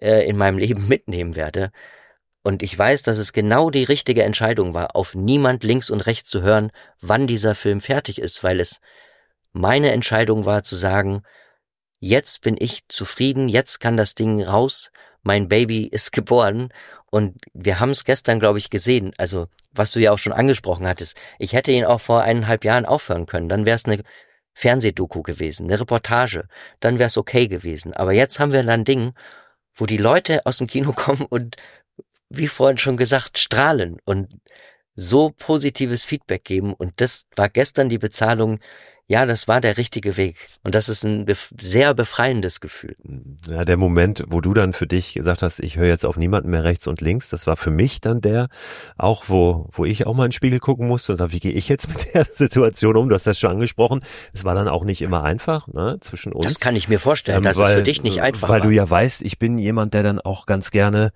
äh, 0.00 0.26
in 0.26 0.36
meinem 0.36 0.58
Leben 0.58 0.88
mitnehmen 0.88 1.36
werde. 1.36 1.70
Und 2.44 2.62
ich 2.62 2.78
weiß, 2.78 3.02
dass 3.02 3.16
es 3.16 3.32
genau 3.32 3.70
die 3.70 3.84
richtige 3.84 4.22
Entscheidung 4.22 4.74
war, 4.74 4.94
auf 4.94 5.14
niemand 5.14 5.64
links 5.64 5.88
und 5.88 6.02
rechts 6.02 6.28
zu 6.28 6.42
hören, 6.42 6.70
wann 7.00 7.26
dieser 7.26 7.54
Film 7.54 7.80
fertig 7.80 8.20
ist, 8.20 8.44
weil 8.44 8.60
es 8.60 8.80
meine 9.52 9.92
Entscheidung 9.92 10.44
war 10.44 10.62
zu 10.62 10.76
sagen, 10.76 11.22
jetzt 12.00 12.42
bin 12.42 12.56
ich 12.58 12.86
zufrieden, 12.88 13.48
jetzt 13.48 13.80
kann 13.80 13.96
das 13.96 14.14
Ding 14.14 14.42
raus, 14.42 14.92
mein 15.22 15.48
Baby 15.48 15.84
ist 15.86 16.12
geboren 16.12 16.68
und 17.10 17.38
wir 17.54 17.80
haben 17.80 17.92
es 17.92 18.04
gestern, 18.04 18.40
glaube 18.40 18.58
ich, 18.58 18.68
gesehen. 18.68 19.14
Also, 19.16 19.46
was 19.72 19.92
du 19.92 20.00
ja 20.00 20.12
auch 20.12 20.18
schon 20.18 20.32
angesprochen 20.34 20.86
hattest. 20.86 21.16
Ich 21.38 21.54
hätte 21.54 21.72
ihn 21.72 21.86
auch 21.86 22.00
vor 22.00 22.22
eineinhalb 22.22 22.64
Jahren 22.64 22.84
aufhören 22.84 23.24
können. 23.24 23.48
Dann 23.48 23.64
wäre 23.64 23.76
es 23.76 23.86
eine 23.86 24.02
Fernsehdoku 24.52 25.22
gewesen, 25.22 25.64
eine 25.64 25.80
Reportage. 25.80 26.46
Dann 26.80 26.98
wäre 26.98 27.06
es 27.06 27.16
okay 27.16 27.48
gewesen. 27.48 27.94
Aber 27.94 28.12
jetzt 28.12 28.38
haben 28.38 28.52
wir 28.52 28.60
dann 28.60 28.80
ein 28.80 28.84
Ding, 28.84 29.14
wo 29.72 29.86
die 29.86 29.96
Leute 29.96 30.44
aus 30.44 30.58
dem 30.58 30.66
Kino 30.66 30.92
kommen 30.96 31.24
und, 31.24 31.56
wie 32.36 32.48
vorhin 32.48 32.78
schon 32.78 32.96
gesagt, 32.96 33.38
strahlen 33.38 33.98
und 34.04 34.28
so 34.96 35.30
positives 35.30 36.04
Feedback 36.04 36.44
geben. 36.44 36.72
Und 36.72 36.92
das 36.96 37.26
war 37.34 37.48
gestern 37.48 37.88
die 37.88 37.98
Bezahlung, 37.98 38.60
ja, 39.06 39.26
das 39.26 39.48
war 39.48 39.60
der 39.60 39.76
richtige 39.76 40.16
Weg. 40.16 40.36
Und 40.62 40.74
das 40.74 40.88
ist 40.88 41.04
ein 41.04 41.26
bef 41.26 41.52
sehr 41.60 41.92
befreiendes 41.92 42.60
Gefühl. 42.60 42.96
Ja, 43.46 43.64
der 43.66 43.76
Moment, 43.76 44.24
wo 44.28 44.40
du 44.40 44.54
dann 44.54 44.72
für 44.72 44.86
dich 44.86 45.12
gesagt 45.12 45.42
hast, 45.42 45.60
ich 45.60 45.76
höre 45.76 45.88
jetzt 45.88 46.06
auf 46.06 46.16
niemanden 46.16 46.48
mehr 46.48 46.64
rechts 46.64 46.86
und 46.86 47.02
links, 47.02 47.28
das 47.28 47.46
war 47.46 47.58
für 47.58 47.70
mich 47.70 48.00
dann 48.00 48.22
der, 48.22 48.48
auch 48.96 49.24
wo, 49.28 49.68
wo 49.70 49.84
ich 49.84 50.06
auch 50.06 50.14
mal 50.14 50.24
in 50.24 50.30
den 50.30 50.32
Spiegel 50.32 50.58
gucken 50.58 50.88
musste 50.88 51.12
und 51.12 51.18
sag, 51.18 51.32
wie 51.32 51.40
gehe 51.40 51.52
ich 51.52 51.68
jetzt 51.68 51.88
mit 51.88 52.14
der 52.14 52.24
Situation 52.34 52.96
um? 52.96 53.10
Du 53.10 53.14
hast 53.14 53.26
das 53.26 53.38
schon 53.38 53.50
angesprochen. 53.50 54.00
Es 54.32 54.44
war 54.44 54.54
dann 54.54 54.68
auch 54.68 54.84
nicht 54.84 55.02
immer 55.02 55.22
einfach, 55.22 55.68
ne, 55.68 55.98
zwischen 56.00 56.32
uns. 56.32 56.46
Das 56.46 56.60
kann 56.60 56.74
ich 56.74 56.88
mir 56.88 56.98
vorstellen, 56.98 57.38
ähm, 57.38 57.44
dass 57.44 57.58
weil, 57.58 57.72
es 57.72 57.78
für 57.80 57.84
dich 57.84 58.02
nicht 58.02 58.22
einfach 58.22 58.48
Weil 58.48 58.60
war. 58.60 58.68
du 58.68 58.74
ja 58.74 58.88
weißt, 58.88 59.20
ich 59.20 59.38
bin 59.38 59.58
jemand, 59.58 59.92
der 59.92 60.02
dann 60.02 60.18
auch 60.18 60.46
ganz 60.46 60.70
gerne 60.70 61.12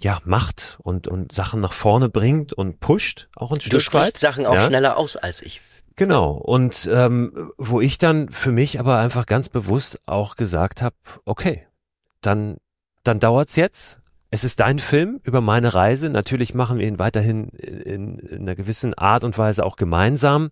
ja, 0.00 0.18
macht 0.24 0.78
und, 0.82 1.08
und 1.08 1.32
Sachen 1.32 1.60
nach 1.60 1.72
vorne 1.72 2.08
bringt 2.08 2.52
und 2.52 2.80
pusht, 2.80 3.28
auch 3.34 3.50
ein 3.50 3.60
Stück 3.60 3.72
weit. 3.72 3.78
Du 3.78 3.80
sprichst 3.80 4.18
Sachen 4.18 4.46
auch 4.46 4.54
ja? 4.54 4.66
schneller 4.66 4.96
aus 4.96 5.16
als 5.16 5.42
ich. 5.42 5.60
Genau. 5.96 6.30
Und 6.30 6.88
ähm, 6.92 7.52
wo 7.58 7.80
ich 7.80 7.98
dann 7.98 8.28
für 8.30 8.52
mich 8.52 8.78
aber 8.78 8.98
einfach 8.98 9.26
ganz 9.26 9.48
bewusst 9.48 9.98
auch 10.06 10.36
gesagt 10.36 10.80
habe, 10.80 10.94
okay, 11.24 11.66
dann, 12.20 12.58
dann 13.02 13.18
dauert's 13.18 13.56
jetzt. 13.56 14.00
Es 14.30 14.44
ist 14.44 14.60
dein 14.60 14.78
Film 14.78 15.20
über 15.24 15.40
meine 15.40 15.74
Reise. 15.74 16.10
Natürlich 16.10 16.54
machen 16.54 16.78
wir 16.78 16.86
ihn 16.86 17.00
weiterhin 17.00 17.48
in, 17.48 18.18
in 18.18 18.42
einer 18.42 18.54
gewissen 18.54 18.94
Art 18.94 19.24
und 19.24 19.36
Weise 19.38 19.64
auch 19.64 19.74
gemeinsam. 19.74 20.50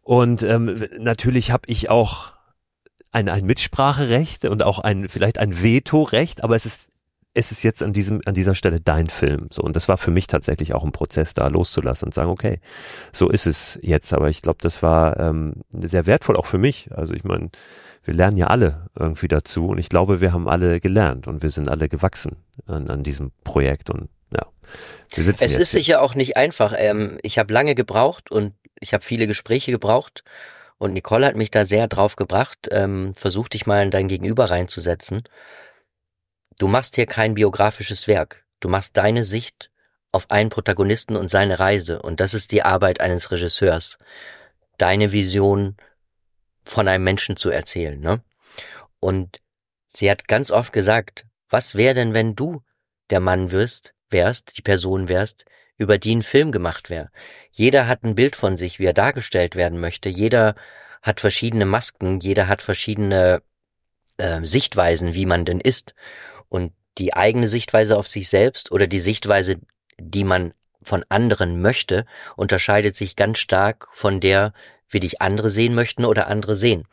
Und 0.00 0.42
ähm, 0.42 0.74
natürlich 0.98 1.52
habe 1.52 1.64
ich 1.66 1.88
auch 1.88 2.32
ein, 3.12 3.28
ein 3.28 3.44
Mitspracherecht 3.44 4.46
und 4.46 4.64
auch 4.64 4.80
ein 4.80 5.08
vielleicht 5.08 5.38
ein 5.38 5.62
Vetorecht, 5.62 6.42
aber 6.42 6.56
es 6.56 6.66
ist 6.66 6.88
es 7.32 7.52
ist 7.52 7.62
jetzt 7.62 7.82
an 7.82 7.92
diesem, 7.92 8.20
an 8.26 8.34
dieser 8.34 8.54
Stelle 8.54 8.80
dein 8.80 9.08
Film. 9.08 9.48
So, 9.52 9.62
und 9.62 9.76
das 9.76 9.88
war 9.88 9.96
für 9.96 10.10
mich 10.10 10.26
tatsächlich 10.26 10.74
auch 10.74 10.84
ein 10.84 10.92
Prozess, 10.92 11.34
da 11.34 11.46
loszulassen 11.46 12.06
und 12.06 12.14
sagen, 12.14 12.30
okay, 12.30 12.60
so 13.12 13.28
ist 13.28 13.46
es 13.46 13.78
jetzt. 13.82 14.12
Aber 14.12 14.28
ich 14.28 14.42
glaube, 14.42 14.58
das 14.60 14.82
war 14.82 15.18
ähm, 15.20 15.62
sehr 15.70 16.06
wertvoll 16.06 16.36
auch 16.36 16.46
für 16.46 16.58
mich. 16.58 16.90
Also 16.92 17.14
ich 17.14 17.22
meine, 17.22 17.50
wir 18.02 18.14
lernen 18.14 18.36
ja 18.36 18.48
alle 18.48 18.88
irgendwie 18.98 19.28
dazu 19.28 19.68
und 19.68 19.78
ich 19.78 19.88
glaube, 19.88 20.20
wir 20.20 20.32
haben 20.32 20.48
alle 20.48 20.80
gelernt 20.80 21.28
und 21.28 21.42
wir 21.42 21.50
sind 21.50 21.68
alle 21.68 21.88
gewachsen 21.88 22.36
an, 22.66 22.88
an 22.90 23.02
diesem 23.02 23.30
Projekt 23.44 23.90
und 23.90 24.08
ja, 24.32 24.46
wir 25.14 25.24
sitzen 25.24 25.44
Es 25.44 25.56
ist 25.56 25.70
sicher 25.70 26.02
auch 26.02 26.14
nicht 26.14 26.36
einfach. 26.36 26.74
Ähm, 26.76 27.18
ich 27.22 27.38
habe 27.38 27.52
lange 27.52 27.74
gebraucht 27.74 28.30
und 28.30 28.54
ich 28.80 28.92
habe 28.92 29.04
viele 29.04 29.26
Gespräche 29.26 29.70
gebraucht 29.70 30.24
und 30.78 30.94
Nicole 30.94 31.26
hat 31.26 31.36
mich 31.36 31.50
da 31.52 31.64
sehr 31.64 31.86
drauf 31.86 32.16
gebracht. 32.16 32.68
Ähm, 32.72 33.12
versuch 33.14 33.48
dich 33.48 33.66
mal 33.66 33.82
in 33.82 33.90
dein 33.92 34.08
Gegenüber 34.08 34.50
reinzusetzen 34.50 35.22
Du 36.60 36.68
machst 36.68 36.96
hier 36.96 37.06
kein 37.06 37.32
biografisches 37.32 38.06
Werk. 38.06 38.44
Du 38.60 38.68
machst 38.68 38.94
deine 38.98 39.24
Sicht 39.24 39.70
auf 40.12 40.30
einen 40.30 40.50
Protagonisten 40.50 41.16
und 41.16 41.30
seine 41.30 41.58
Reise. 41.58 42.02
Und 42.02 42.20
das 42.20 42.34
ist 42.34 42.52
die 42.52 42.62
Arbeit 42.62 43.00
eines 43.00 43.30
Regisseurs. 43.30 43.96
Deine 44.76 45.10
Vision 45.10 45.78
von 46.62 46.86
einem 46.86 47.02
Menschen 47.02 47.38
zu 47.38 47.48
erzählen, 47.48 47.98
ne? 47.98 48.22
Und 49.00 49.40
sie 49.90 50.10
hat 50.10 50.28
ganz 50.28 50.50
oft 50.50 50.74
gesagt, 50.74 51.24
was 51.48 51.76
wäre 51.76 51.94
denn, 51.94 52.12
wenn 52.12 52.36
du 52.36 52.62
der 53.08 53.20
Mann 53.20 53.52
wirst, 53.52 53.94
wärst, 54.10 54.58
die 54.58 54.62
Person 54.62 55.08
wärst, 55.08 55.46
über 55.78 55.96
die 55.96 56.14
ein 56.14 56.22
Film 56.22 56.52
gemacht 56.52 56.90
wäre. 56.90 57.10
Jeder 57.52 57.86
hat 57.86 58.04
ein 58.04 58.14
Bild 58.14 58.36
von 58.36 58.58
sich, 58.58 58.78
wie 58.78 58.84
er 58.84 58.92
dargestellt 58.92 59.56
werden 59.56 59.80
möchte. 59.80 60.10
Jeder 60.10 60.56
hat 61.00 61.22
verschiedene 61.22 61.64
Masken, 61.64 62.20
jeder 62.20 62.48
hat 62.48 62.60
verschiedene 62.60 63.40
äh, 64.18 64.44
Sichtweisen, 64.44 65.14
wie 65.14 65.24
man 65.24 65.46
denn 65.46 65.58
ist. 65.58 65.94
Und 66.50 66.72
die 66.98 67.14
eigene 67.14 67.48
Sichtweise 67.48 67.96
auf 67.96 68.06
sich 68.06 68.28
selbst 68.28 68.70
oder 68.72 68.86
die 68.86 69.00
Sichtweise, 69.00 69.56
die 69.98 70.24
man 70.24 70.52
von 70.82 71.04
anderen 71.08 71.62
möchte, 71.62 72.04
unterscheidet 72.36 72.96
sich 72.96 73.16
ganz 73.16 73.38
stark 73.38 73.88
von 73.92 74.20
der, 74.20 74.52
wie 74.88 75.00
dich 75.00 75.22
andere 75.22 75.48
sehen 75.48 75.74
möchten 75.74 76.04
oder 76.04 76.26
andere 76.26 76.54
sehen. 76.56 76.84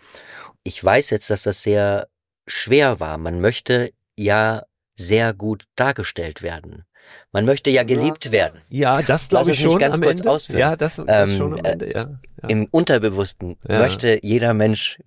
Ich 0.64 0.82
weiß 0.82 1.10
jetzt, 1.10 1.30
dass 1.30 1.44
das 1.44 1.62
sehr 1.62 2.08
schwer 2.46 3.00
war. 3.00 3.18
Man 3.18 3.42
möchte 3.42 3.92
ja 4.18 4.64
sehr 4.96 5.34
gut 5.34 5.66
dargestellt 5.76 6.42
werden. 6.42 6.86
Man 7.32 7.46
möchte 7.46 7.70
ja 7.70 7.84
geliebt 7.84 8.26
ja. 8.26 8.32
werden. 8.32 8.62
Ja, 8.70 9.02
das 9.02 9.30
glaube 9.30 9.52
ich 9.52 9.60
schon 9.60 9.80
ganz 9.80 9.96
am 9.96 10.02
kurz 10.02 10.20
Ende. 10.20 10.32
Ausführen. 10.32 10.60
Ja, 10.60 10.76
das, 10.76 10.98
das 10.98 11.30
ähm, 11.30 11.38
schon 11.38 11.54
am 11.60 11.66
Ende, 11.66 11.94
ja. 11.94 12.20
ja. 12.42 12.50
Im 12.50 12.68
Unterbewussten 12.70 13.58
ja. 13.68 13.80
möchte 13.80 14.20
jeder 14.22 14.54
Mensch 14.54 15.00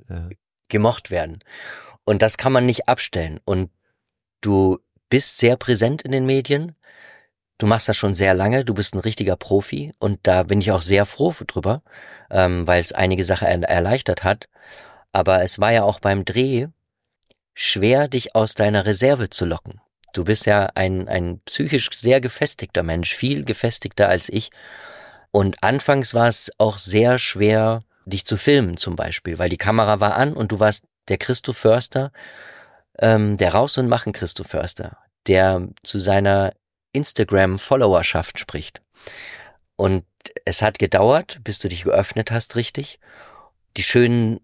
gemocht 0.69 1.11
werden. 1.11 1.41
Und 2.05 2.23
das 2.23 2.39
kann 2.39 2.53
man 2.53 2.65
nicht 2.65 2.89
abstellen. 2.89 3.41
Und 3.45 3.71
Du 4.41 4.79
bist 5.09 5.39
sehr 5.39 5.57
präsent 5.57 6.03
in 6.03 6.13
den 6.13 6.27
Medien. 6.27 6.75
Du 7.59 7.67
machst 7.67 7.89
das 7.89 7.97
schon 7.97 8.15
sehr 8.15 8.33
lange. 8.33 8.65
Du 8.65 8.73
bist 8.73 8.95
ein 8.95 9.01
richtiger 9.01 9.37
Profi 9.37 9.93
und 9.99 10.21
da 10.23 10.45
bin 10.45 10.61
ich 10.61 10.73
auch 10.73 10.81
sehr 10.81 11.05
froh 11.05 11.35
drüber, 11.47 11.83
ähm, 12.31 12.67
weil 12.67 12.81
es 12.81 12.93
einige 12.93 13.25
Sachen 13.25 13.49
er 13.49 13.69
erleichtert 13.69 14.25
hat. 14.25 14.49
Aber 15.13 15.43
es 15.43 15.59
war 15.59 15.73
ja 15.73 15.83
auch 15.83 16.01
beim 16.01 16.25
Dreh 16.25 16.69
schwer, 17.55 18.09
dich 18.09 18.35
aus 18.35 18.55
deiner 18.55 18.87
Reserve 18.87 19.29
zu 19.29 19.45
locken. 19.45 19.81
Du 20.13 20.25
bist 20.25 20.47
ja 20.47 20.71
ein, 20.75 21.09
ein 21.09 21.41
psychisch 21.45 21.91
sehr 21.95 22.21
gefestigter 22.21 22.83
Mensch, 22.83 23.15
viel 23.15 23.45
gefestigter 23.45 24.09
als 24.09 24.29
ich. 24.29 24.51
Und 25.31 25.63
anfangs 25.63 26.15
war 26.15 26.29
es 26.29 26.51
auch 26.59 26.79
sehr 26.79 27.19
schwer, 27.19 27.85
dich 28.07 28.25
zu 28.25 28.37
filmen 28.37 28.77
zum 28.77 28.97
Beispiel, 28.97 29.39
weil 29.39 29.51
die 29.51 29.57
Kamera 29.57 30.01
war 30.01 30.17
an 30.17 30.33
und 30.33 30.51
du 30.53 30.61
warst 30.61 30.85
der 31.09 31.19
Christoph 31.19 31.59
Förster 31.59 32.11
ähm, 32.99 33.37
der 33.37 33.55
Raus- 33.55 33.79
und 33.79 33.89
Machen 33.89 34.13
Christo 34.13 34.45
Förster, 34.45 34.99
der 35.27 35.69
zu 35.83 35.99
seiner 35.99 36.53
Instagram-Followerschaft 36.93 38.39
spricht. 38.39 38.81
Und 39.77 40.05
es 40.45 40.63
hat 40.63 40.79
gedauert, 40.79 41.39
bis 41.43 41.59
du 41.59 41.69
dich 41.69 41.85
geöffnet 41.85 42.31
hast, 42.31 42.57
richtig. 42.57 42.99
Die 43.77 43.83
schönen, 43.83 44.41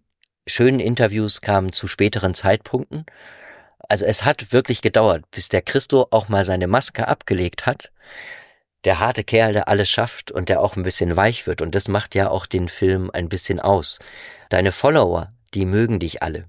schönen 0.47 0.80
Interviews 0.80 1.40
kamen 1.40 1.72
zu 1.72 1.88
späteren 1.88 2.34
Zeitpunkten. 2.34 3.05
Also 3.88 4.05
es 4.05 4.24
hat 4.24 4.53
wirklich 4.53 4.82
gedauert, 4.82 5.24
bis 5.30 5.49
der 5.49 5.62
Christo 5.62 6.09
auch 6.11 6.28
mal 6.28 6.44
seine 6.44 6.66
Maske 6.66 7.07
abgelegt 7.07 7.66
hat. 7.66 7.92
Der 8.84 9.01
harte 9.01 9.24
Kerl, 9.24 9.53
der 9.53 9.68
alles 9.68 9.90
schafft 9.90 10.30
und 10.30 10.49
der 10.49 10.61
auch 10.61 10.76
ein 10.76 10.82
bisschen 10.82 11.16
weich 11.16 11.47
wird. 11.47 11.61
Und 11.61 11.74
das 11.74 11.88
macht 11.88 12.14
ja 12.14 12.30
auch 12.30 12.47
den 12.47 12.68
Film 12.68 13.11
ein 13.12 13.28
bisschen 13.28 13.61
aus. 13.61 13.99
Deine 14.49 14.72
Follower, 14.72 15.32
die 15.55 15.66
mögen 15.66 15.99
dich 15.99 16.22
alle 16.22 16.47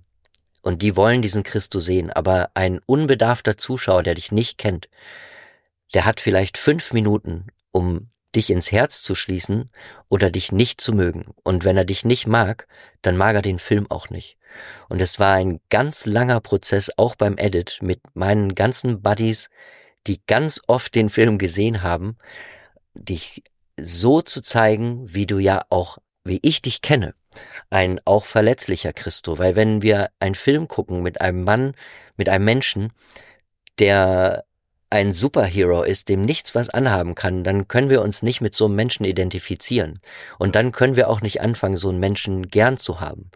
und 0.68 0.82
die 0.82 0.98
wollen 0.98 1.22
diesen 1.22 1.44
Christus 1.44 1.86
sehen, 1.86 2.12
aber 2.12 2.52
ein 2.54 2.82
unbedarfter 2.86 3.56
Zuschauer, 3.56 4.04
der 4.04 4.16
dich 4.16 4.34
nicht 4.34 4.58
kennt, 4.58 4.90
der 5.94 6.04
hat 6.04 6.20
vielleicht 6.20 6.58
fünf 6.58 6.92
Minuten, 6.92 7.48
um 7.72 8.10
dich 8.36 8.50
ins 8.50 8.74
Herz 8.74 9.02
zu 9.02 9.16
schließen 9.16 9.72
oder 10.10 10.30
dich 10.30 10.52
nicht 10.52 10.82
zu 10.82 10.92
mögen. 10.92 11.34
Und 11.44 11.64
wenn 11.64 11.78
er 11.78 11.86
dich 11.86 12.04
nicht 12.04 12.28
mag, 12.28 12.68
dann 13.02 13.16
mag 13.16 13.34
er 13.36 13.42
den 13.42 13.60
Film 13.60 13.90
auch 13.90 14.10
nicht. 14.10 14.38
Und 14.90 15.02
es 15.02 15.20
war 15.22 15.36
ein 15.36 15.62
ganz 15.70 16.06
langer 16.06 16.42
Prozess, 16.42 16.92
auch 16.98 17.16
beim 17.16 17.38
Edit, 17.38 17.80
mit 17.82 18.02
meinen 18.14 18.54
ganzen 18.54 19.02
Buddies, 19.02 19.50
die 20.06 20.20
ganz 20.28 20.60
oft 20.68 20.96
den 20.96 21.08
Film 21.08 21.38
gesehen 21.38 21.82
haben, 21.82 22.18
dich 22.94 23.42
so 23.80 24.22
zu 24.22 24.42
zeigen, 24.42 25.14
wie 25.14 25.28
du 25.28 25.40
ja 25.40 25.62
auch, 25.70 25.98
wie 26.28 26.40
ich 26.42 26.62
dich 26.62 26.82
kenne. 26.82 27.14
Ein 27.70 28.00
auch 28.06 28.26
verletzlicher 28.26 28.94
Christo, 28.94 29.38
weil 29.38 29.56
wenn 29.56 29.82
wir 29.82 30.10
einen 30.20 30.36
Film 30.36 30.68
gucken 30.68 31.04
mit 31.04 31.22
einem 31.22 31.44
Mann, 31.44 31.74
mit 32.16 32.30
einem 32.30 32.46
Menschen, 32.46 32.94
der 33.80 34.46
ein 34.90 35.12
Superhero 35.12 35.84
ist, 35.84 36.08
dem 36.08 36.24
nichts 36.24 36.56
was 36.56 36.70
anhaben 36.70 37.14
kann, 37.14 37.44
dann 37.44 37.68
können 37.68 37.90
wir 37.90 38.02
uns 38.02 38.22
nicht 38.22 38.40
mit 38.40 38.56
so 38.56 38.66
einem 38.66 38.76
Menschen 38.76 39.04
identifizieren. 39.04 40.00
Und 40.40 40.56
dann 40.56 40.72
können 40.72 40.96
wir 40.96 41.10
auch 41.10 41.22
nicht 41.22 41.42
anfangen, 41.42 41.76
so 41.76 41.90
einen 41.90 42.00
Menschen 42.00 42.48
gern 42.48 42.78
zu 42.78 43.02
haben. 43.02 43.32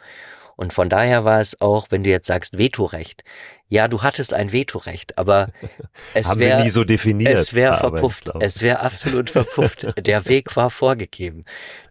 Und 0.55 0.73
von 0.73 0.89
daher 0.89 1.25
war 1.25 1.41
es 1.41 1.59
auch, 1.59 1.87
wenn 1.89 2.03
du 2.03 2.09
jetzt 2.09 2.27
sagst 2.27 2.57
Vetorecht. 2.57 3.23
Ja, 3.67 3.87
du 3.87 4.03
hattest 4.03 4.33
ein 4.33 4.51
Vetorecht, 4.53 5.17
aber 5.17 5.49
es 6.13 6.37
wäre 6.37 6.61
nie 6.61 6.69
so 6.69 6.83
definiert. 6.83 7.33
Es 7.33 7.53
wäre 7.53 7.77
verpufft. 7.77 8.29
Es 8.39 8.61
wäre 8.61 8.79
absolut 8.79 9.29
verpufft. 9.29 9.87
Der 10.05 10.25
Weg 10.27 10.55
war 10.55 10.69
vorgegeben, 10.69 11.45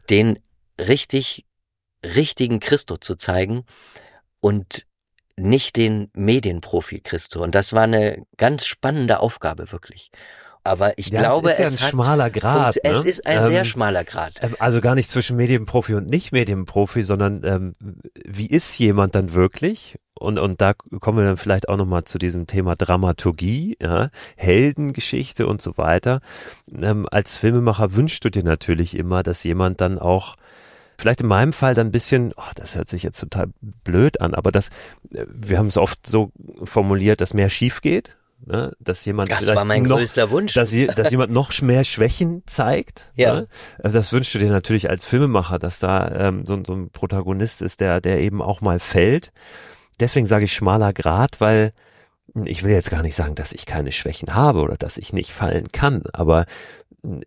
den 0.08 0.38
richtig, 0.88 1.46
richtigen 2.04 2.60
Christo 2.60 2.96
zu 2.96 3.16
zeigen 3.16 3.64
und 4.40 4.86
nicht 5.36 5.76
den 5.76 6.10
Medienprofi 6.14 7.00
Christo. 7.00 7.42
Und 7.42 7.54
das 7.54 7.72
war 7.72 7.82
eine 7.82 8.24
ganz 8.36 8.66
spannende 8.66 9.20
Aufgabe, 9.20 9.72
wirklich. 9.72 10.10
Aber 10.62 10.98
ich 10.98 11.08
ja, 11.08 11.20
glaube, 11.20 11.48
es 11.48 11.54
ist 11.54 11.58
ja 11.58 11.66
es 11.66 11.82
ein 11.82 11.88
schmaler 11.88 12.30
Grad. 12.30 12.76
Ne? 12.76 12.82
Es 12.84 13.04
ist 13.04 13.26
ein 13.26 13.38
ähm, 13.38 13.50
sehr 13.50 13.64
schmaler 13.64 14.04
Grad. 14.04 14.34
Ähm, 14.42 14.56
also 14.58 14.82
gar 14.82 14.94
nicht 14.94 15.10
zwischen 15.10 15.36
Medienprofi 15.36 15.94
und 15.94 16.08
nicht 16.08 16.32
Medienprofi, 16.32 17.02
sondern 17.02 17.42
ähm, 17.44 17.72
wie 18.26 18.46
ist 18.46 18.78
jemand 18.78 19.14
dann 19.14 19.32
wirklich? 19.32 19.96
Und, 20.18 20.38
und 20.38 20.60
da 20.60 20.74
kommen 20.74 21.16
wir 21.16 21.24
dann 21.24 21.38
vielleicht 21.38 21.70
auch 21.70 21.78
nochmal 21.78 22.04
zu 22.04 22.18
diesem 22.18 22.46
Thema 22.46 22.76
Dramaturgie, 22.76 23.78
ja, 23.80 24.10
Heldengeschichte 24.36 25.46
und 25.46 25.62
so 25.62 25.78
weiter. 25.78 26.20
Ähm, 26.78 27.06
als 27.10 27.38
Filmemacher 27.38 27.94
wünschst 27.94 28.22
du 28.26 28.28
dir 28.28 28.44
natürlich 28.44 28.98
immer, 28.98 29.22
dass 29.22 29.42
jemand 29.44 29.80
dann 29.80 29.98
auch 29.98 30.36
vielleicht 31.00 31.22
in 31.22 31.26
meinem 31.26 31.52
Fall 31.52 31.74
dann 31.74 31.88
ein 31.88 31.92
bisschen, 31.92 32.32
oh, 32.36 32.50
das 32.54 32.76
hört 32.76 32.88
sich 32.88 33.02
jetzt 33.02 33.18
total 33.18 33.48
blöd 33.60 34.20
an, 34.20 34.34
aber 34.34 34.52
das, 34.52 34.68
äh, 35.12 35.24
wir 35.28 35.58
haben 35.58 35.66
es 35.66 35.76
oft 35.76 36.06
so 36.06 36.32
formuliert, 36.62 37.20
dass 37.20 37.34
mehr 37.34 37.50
schief 37.50 37.80
geht, 37.80 38.18
ne? 38.46 38.72
dass 38.78 39.04
jemand 39.04 39.30
das 39.30 39.46
war 39.46 39.64
mein 39.64 39.82
noch, 39.82 39.98
größter 39.98 40.30
Wunsch, 40.30 40.52
dass, 40.54 40.74
dass 40.94 41.10
jemand 41.10 41.32
noch 41.32 41.50
mehr 41.62 41.84
Schwächen 41.84 42.42
zeigt. 42.46 43.12
Ja. 43.16 43.34
Ne? 43.34 43.48
Also 43.82 43.98
das 43.98 44.12
wünschst 44.12 44.34
du 44.34 44.38
dir 44.38 44.50
natürlich 44.50 44.88
als 44.88 45.04
Filmemacher, 45.06 45.58
dass 45.58 45.78
da 45.78 46.28
ähm, 46.28 46.46
so, 46.46 46.62
so 46.64 46.74
ein 46.74 46.90
Protagonist 46.90 47.62
ist, 47.62 47.80
der, 47.80 48.00
der 48.00 48.20
eben 48.20 48.42
auch 48.42 48.60
mal 48.60 48.78
fällt. 48.78 49.32
Deswegen 49.98 50.26
sage 50.26 50.44
ich 50.44 50.52
schmaler 50.52 50.92
Grad, 50.92 51.40
weil 51.40 51.72
ich 52.44 52.62
will 52.62 52.72
jetzt 52.72 52.90
gar 52.90 53.02
nicht 53.02 53.16
sagen, 53.16 53.34
dass 53.34 53.52
ich 53.52 53.66
keine 53.66 53.92
Schwächen 53.92 54.34
habe 54.34 54.60
oder 54.60 54.76
dass 54.76 54.98
ich 54.98 55.12
nicht 55.12 55.32
fallen 55.32 55.72
kann, 55.72 56.04
aber 56.12 56.46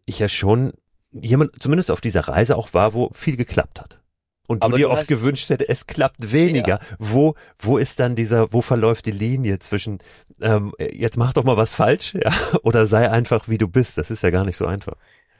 ich 0.05 0.19
ja 0.19 0.29
schon 0.29 0.73
jemand 1.13 1.61
zumindest 1.61 1.91
auf 1.91 2.01
dieser 2.01 2.21
Reise 2.21 2.57
auch 2.57 2.73
war, 2.73 2.93
wo 2.93 3.09
viel 3.13 3.37
geklappt 3.37 3.81
hat. 3.81 3.99
Und 4.47 4.63
du 4.63 4.71
dir 4.71 4.89
oft 4.89 5.07
gewünscht 5.07 5.49
hätte, 5.49 5.69
es 5.69 5.87
klappt 5.87 6.33
weniger. 6.33 6.79
Ja. 6.81 6.97
Wo, 6.99 7.35
wo 7.57 7.77
ist 7.77 7.99
dann 7.99 8.15
dieser, 8.15 8.51
wo 8.51 8.61
verläuft 8.61 9.05
die 9.05 9.11
Linie 9.11 9.59
zwischen, 9.59 9.99
ähm, 10.41 10.73
jetzt 10.79 11.17
mach 11.17 11.31
doch 11.31 11.45
mal 11.45 11.55
was 11.55 11.73
falsch, 11.73 12.13
ja, 12.13 12.31
oder 12.63 12.85
sei 12.85 13.09
einfach 13.09 13.47
wie 13.47 13.57
du 13.57 13.69
bist. 13.69 13.97
Das 13.97 14.11
ist 14.11 14.21
ja 14.21 14.31
gar 14.31 14.43
nicht 14.43 14.57
so 14.57 14.65
einfach. 14.65 14.95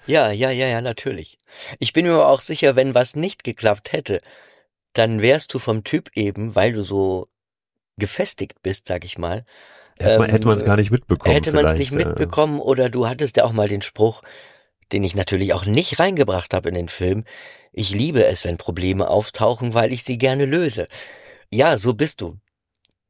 Ja, 0.08 0.32
ja, 0.32 0.52
ja, 0.52 0.68
ja, 0.68 0.82
natürlich. 0.82 1.38
Ich 1.80 1.94
bin 1.94 2.06
mir 2.06 2.14
aber 2.14 2.30
auch 2.30 2.42
sicher, 2.42 2.76
wenn 2.76 2.96
was 2.96 3.16
nicht 3.16 3.44
geklappt 3.44 3.92
hätte, 3.92 4.22
dann 4.94 5.22
wärst 5.22 5.54
du 5.54 5.60
vom 5.60 5.84
Typ 5.84 6.12
eben, 6.16 6.56
weil 6.56 6.74
du 6.74 6.84
so 6.84 7.28
gefestigt 7.98 8.62
bist, 8.62 8.88
sag 8.88 9.06
ich 9.06 9.18
mal. 9.18 9.46
Hätte 10.00 10.20
man 10.20 10.30
ähm, 10.30 10.50
es 10.50 10.66
gar 10.66 10.78
nicht 10.78 10.92
mitbekommen. 10.92 11.34
Hätte 11.34 11.52
man 11.52 11.66
es 11.66 11.74
nicht 11.74 11.92
mitbekommen 11.92 12.60
oder 12.60 12.90
du 12.90 13.08
hattest 13.08 13.38
ja 13.38 13.44
auch 13.44 13.54
mal 13.54 13.68
den 13.68 13.82
Spruch, 13.82 14.22
den 14.94 15.04
ich 15.04 15.16
natürlich 15.16 15.54
auch 15.54 15.66
nicht 15.66 16.00
reingebracht 16.00 16.54
habe 16.54 16.70
in 16.70 16.76
den 16.76 16.90
Film. 16.90 17.26
Ich 17.72 17.90
liebe 17.90 18.26
es, 18.26 18.46
wenn 18.46 18.58
Probleme 18.58 19.08
auftauchen, 19.10 19.74
weil 19.74 19.92
ich 19.92 20.04
sie 20.04 20.18
gerne 20.18 20.46
löse. 20.46 20.88
Ja, 21.52 21.78
so 21.78 21.94
bist 21.94 22.22
du. 22.22 22.38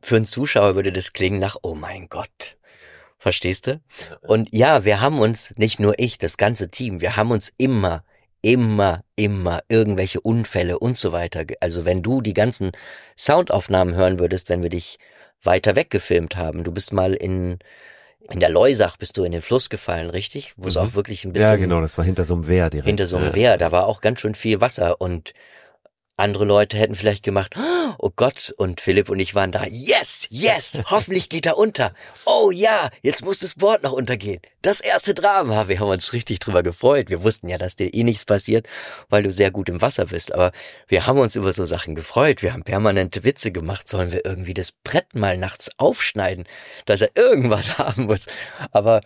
Für 0.02 0.16
einen 0.16 0.26
Zuschauer 0.26 0.76
würde 0.76 0.92
das 0.92 1.14
klingen 1.14 1.40
nach, 1.40 1.58
oh 1.62 1.76
mein 1.76 2.08
Gott. 2.08 2.58
Verstehst 3.18 3.68
du? 3.68 3.82
Und 4.22 4.50
ja, 4.54 4.84
wir 4.84 5.00
haben 5.00 5.20
uns, 5.20 5.54
nicht 5.58 5.80
nur 5.80 5.98
ich, 5.98 6.18
das 6.18 6.38
ganze 6.38 6.70
Team, 6.70 7.00
wir 7.00 7.16
haben 7.16 7.32
uns 7.32 7.54
immer, 7.58 8.04
immer, 8.42 9.04
immer 9.16 9.62
irgendwelche 9.70 10.20
Unfälle 10.20 10.80
und 10.80 10.98
so 10.98 11.14
weiter. 11.14 11.46
Also 11.62 11.86
wenn 11.86 12.02
du 12.02 12.22
die 12.22 12.34
ganzen 12.34 12.72
Soundaufnahmen 13.18 13.96
hören 13.96 14.20
würdest, 14.20 14.50
wenn 14.50 14.62
wir 14.62 14.70
dich 14.70 14.98
weiter 15.46 15.76
weggefilmt 15.76 16.36
haben. 16.36 16.64
Du 16.64 16.72
bist 16.72 16.94
mal 16.94 17.14
in 17.14 17.60
in 18.30 18.40
der 18.40 18.50
Leusach 18.50 18.98
bist 18.98 19.18
du 19.18 19.24
in 19.24 19.32
den 19.32 19.42
Fluss 19.42 19.70
gefallen, 19.70 20.10
richtig? 20.10 20.54
Wo 20.58 20.68
es 20.68 20.76
mhm. 20.76 20.82
auch 20.82 20.94
wirklich 20.94 21.26
ein 21.26 21.34
bisschen. 21.34 21.50
Ja, 21.50 21.56
genau, 21.58 21.82
das 21.82 21.98
war 21.98 22.06
hinter 22.06 22.26
so 22.26 22.36
einem 22.36 22.48
Wehr 22.48 22.70
direkt. 22.70 22.88
Hinter 22.88 23.08
so 23.08 23.18
einem 23.18 23.28
ja. 23.28 23.36
Wehr, 23.36 23.58
da 23.58 23.72
war 23.72 23.88
auch 23.88 24.02
ganz 24.02 24.22
schön 24.22 24.36
viel 24.36 24.62
Wasser 24.62 25.02
und 25.02 25.34
andere 26.16 26.46
Leute 26.46 26.78
hätten 26.78 26.96
vielleicht 26.96 27.24
gemacht, 27.24 27.56
oh 27.98 28.12
Gott, 28.16 28.54
und 28.58 28.82
Philipp 28.82 29.10
und 29.10 29.20
ich 29.20 29.34
waren 29.34 29.52
da, 29.52 29.66
yes, 29.66 30.28
yes, 30.30 30.82
hoffentlich 30.92 31.30
geht 31.30 31.46
er 31.46 31.58
unter. 31.58 31.94
Oh 32.26 32.52
ja, 32.52 32.90
jetzt 33.02 33.26
muss 33.26 33.40
das 33.40 33.56
Board 33.56 33.84
noch 33.84 33.94
untergehen. 33.94 34.42
Das 34.62 34.80
erste 34.80 35.14
Drama, 35.14 35.68
wir 35.68 35.80
haben 35.80 35.90
uns 35.90 36.14
richtig 36.14 36.40
drüber 36.40 36.62
gefreut. 36.62 37.10
Wir 37.10 37.24
wussten 37.24 37.50
ja, 37.50 37.58
dass 37.58 37.76
dir 37.76 37.94
eh 37.94 38.04
nichts 38.04 38.26
passiert, 38.26 38.68
weil 39.10 39.24
du 39.24 39.32
sehr 39.32 39.52
gut 39.52 39.70
im 39.70 39.82
Wasser 39.82 40.06
bist. 40.06 40.34
Aber 40.34 40.52
wir 40.88 41.06
haben 41.08 41.20
uns 41.20 41.36
über 41.36 41.52
so 41.52 41.66
Sachen 41.66 41.96
gefreut. 41.96 42.42
Wir 42.44 42.54
haben 42.54 42.64
permanente 42.64 43.24
Witze 43.24 43.52
gemacht. 43.52 43.90
Sollen 43.90 44.12
wir 44.12 44.24
irgendwie 44.26 44.54
das 44.54 44.72
Brett 44.72 45.16
mal 45.16 45.38
nachts 45.38 45.72
aufschneiden, 45.78 46.46
dass 46.86 47.02
er 47.02 47.10
irgendwas 47.16 47.78
haben 47.78 48.06
muss? 48.06 48.26
Aber 48.72 49.02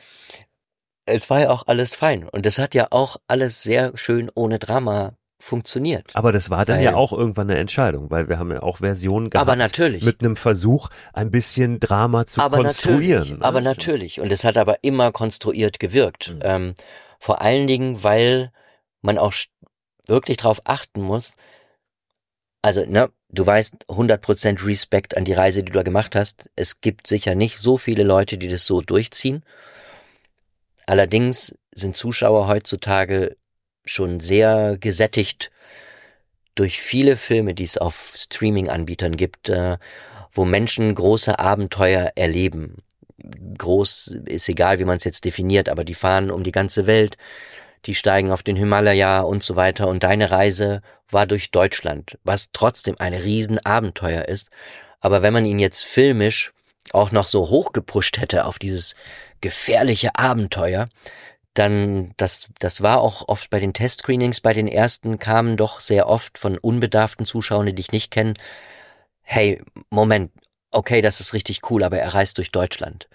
es 1.06 1.30
war 1.30 1.40
ja 1.40 1.50
auch 1.50 1.66
alles 1.68 1.96
fein. 1.96 2.28
Und 2.28 2.46
es 2.46 2.60
hat 2.60 2.76
ja 2.76 2.88
auch 2.92 3.18
alles 3.28 3.64
sehr 3.64 3.98
schön 3.98 4.30
ohne 4.36 4.60
Drama 4.60 5.14
funktioniert. 5.40 6.10
Aber 6.16 6.32
das 6.32 6.50
war 6.50 6.66
dann 6.66 6.78
weil, 6.78 6.86
ja 6.86 6.96
auch 6.96 7.14
irgendwann 7.14 7.50
eine 7.50 7.60
Entscheidung, 7.60 8.10
weil 8.10 8.28
wir 8.28 8.40
haben 8.40 8.52
ja 8.52 8.64
auch 8.64 8.78
Versionen 8.78 9.30
gehabt 9.30 9.48
aber 9.48 9.56
natürlich. 9.56 10.04
mit 10.04 10.22
einem 10.22 10.36
Versuch, 10.36 10.90
ein 11.14 11.32
bisschen 11.32 11.80
Drama 11.80 12.26
zu 12.26 12.42
aber 12.42 12.58
konstruieren. 12.58 13.20
Natürlich, 13.20 13.40
ne? 13.40 13.46
Aber 13.46 13.62
natürlich. 13.62 14.20
Und 14.20 14.32
es 14.32 14.44
hat 14.44 14.58
aber 14.58 14.84
immer 14.84 15.12
konstruiert 15.12 15.80
gewirkt. 15.80 16.34
Mhm. 16.34 16.40
Ähm, 16.42 16.76
vor 17.20 17.42
allen 17.42 17.68
Dingen, 17.68 18.04
weil 18.04 18.52
man 19.02 19.18
auch 19.18 19.34
wirklich 20.08 20.38
darauf 20.38 20.62
achten 20.66 21.02
muss, 21.02 21.36
also, 22.64 22.84
ne, 22.86 23.10
du 23.30 23.46
weißt 23.46 23.86
100% 23.88 24.66
Respekt 24.66 25.16
an 25.16 25.26
die 25.26 25.34
Reise, 25.34 25.64
die 25.64 25.72
du 25.72 25.78
da 25.78 25.84
gemacht 25.84 26.16
hast. 26.16 26.50
Es 26.56 26.82
gibt 26.82 27.08
sicher 27.08 27.36
nicht 27.36 27.60
so 27.60 27.78
viele 27.78 28.04
Leute, 28.04 28.38
die 28.38 28.48
das 28.48 28.66
so 28.66 28.82
durchziehen. 28.82 29.44
Allerdings 30.86 31.56
sind 31.74 31.96
Zuschauer 31.96 32.48
heutzutage 32.48 33.38
schon 33.88 34.20
sehr 34.20 34.78
gesättigt 34.80 35.52
durch 36.56 36.82
viele 36.82 37.18
Filme, 37.18 37.54
die 37.54 37.64
es 37.64 37.78
auf 37.78 38.14
Streaming-Anbietern 38.16 39.16
gibt, 39.16 39.50
äh, 39.50 39.78
wo 40.32 40.46
Menschen 40.46 40.94
große 40.94 41.40
Abenteuer 41.40 42.12
erleben. 42.16 42.78
Groß 43.58 44.16
ist 44.26 44.50
egal, 44.50 44.80
wie 44.80 44.86
man 44.86 44.98
es 44.98 45.04
jetzt 45.04 45.26
definiert, 45.26 45.70
aber 45.70 45.84
die 45.84 45.96
fahren 45.96 46.32
um 46.32 46.44
die 46.44 46.52
ganze 46.52 46.88
Welt, 46.88 47.18
die 47.86 47.96
steigen 47.96 48.32
auf 48.32 48.44
den 48.44 48.56
Himalaya 48.56 49.22
und 49.22 49.44
so 49.44 49.56
weiter. 49.56 49.88
Und 49.88 50.04
deine 50.04 50.32
Reise 50.32 50.82
war 51.10 51.26
durch 51.26 51.52
Deutschland, 51.52 52.18
was 52.24 52.52
trotzdem 52.52 52.96
ein 53.00 53.14
Riesenabenteuer 53.14 54.26
ist. 54.26 54.50
Aber 55.00 55.22
wenn 55.22 55.34
man 55.34 55.46
ihn 55.46 55.60
jetzt 55.60 55.84
filmisch 55.84 56.52
auch 56.94 57.12
noch 57.12 57.28
so 57.28 57.50
hochgepusht 57.50 58.18
hätte 58.20 58.46
auf 58.46 58.60
dieses 58.60 58.96
gefährliche 59.42 60.16
Abenteuer, 60.16 60.90
dann, 61.58 62.14
das, 62.18 62.50
das 62.60 62.82
war 62.82 63.02
auch 63.02 63.28
oft 63.28 63.50
bei 63.50 63.60
den 63.60 63.74
Testscreenings, 63.74 64.42
bei 64.42 64.54
den 64.54 64.68
ersten 64.68 65.20
kamen 65.20 65.58
doch 65.58 65.80
sehr 65.80 66.08
oft 66.08 66.38
von 66.38 66.58
unbedarften 66.58 67.26
Zuschauern, 67.26 67.66
die 67.66 67.76
dich 67.76 67.92
nicht 67.92 68.12
kennen, 68.12 68.36
hey, 69.22 69.62
Moment, 69.90 70.32
okay, 70.72 71.02
das 71.02 71.20
ist 71.20 71.34
richtig 71.34 71.70
cool, 71.70 71.84
aber 71.84 72.00
er 72.00 72.14
reist 72.14 72.38
durch 72.38 72.52
Deutschland. 72.52 73.08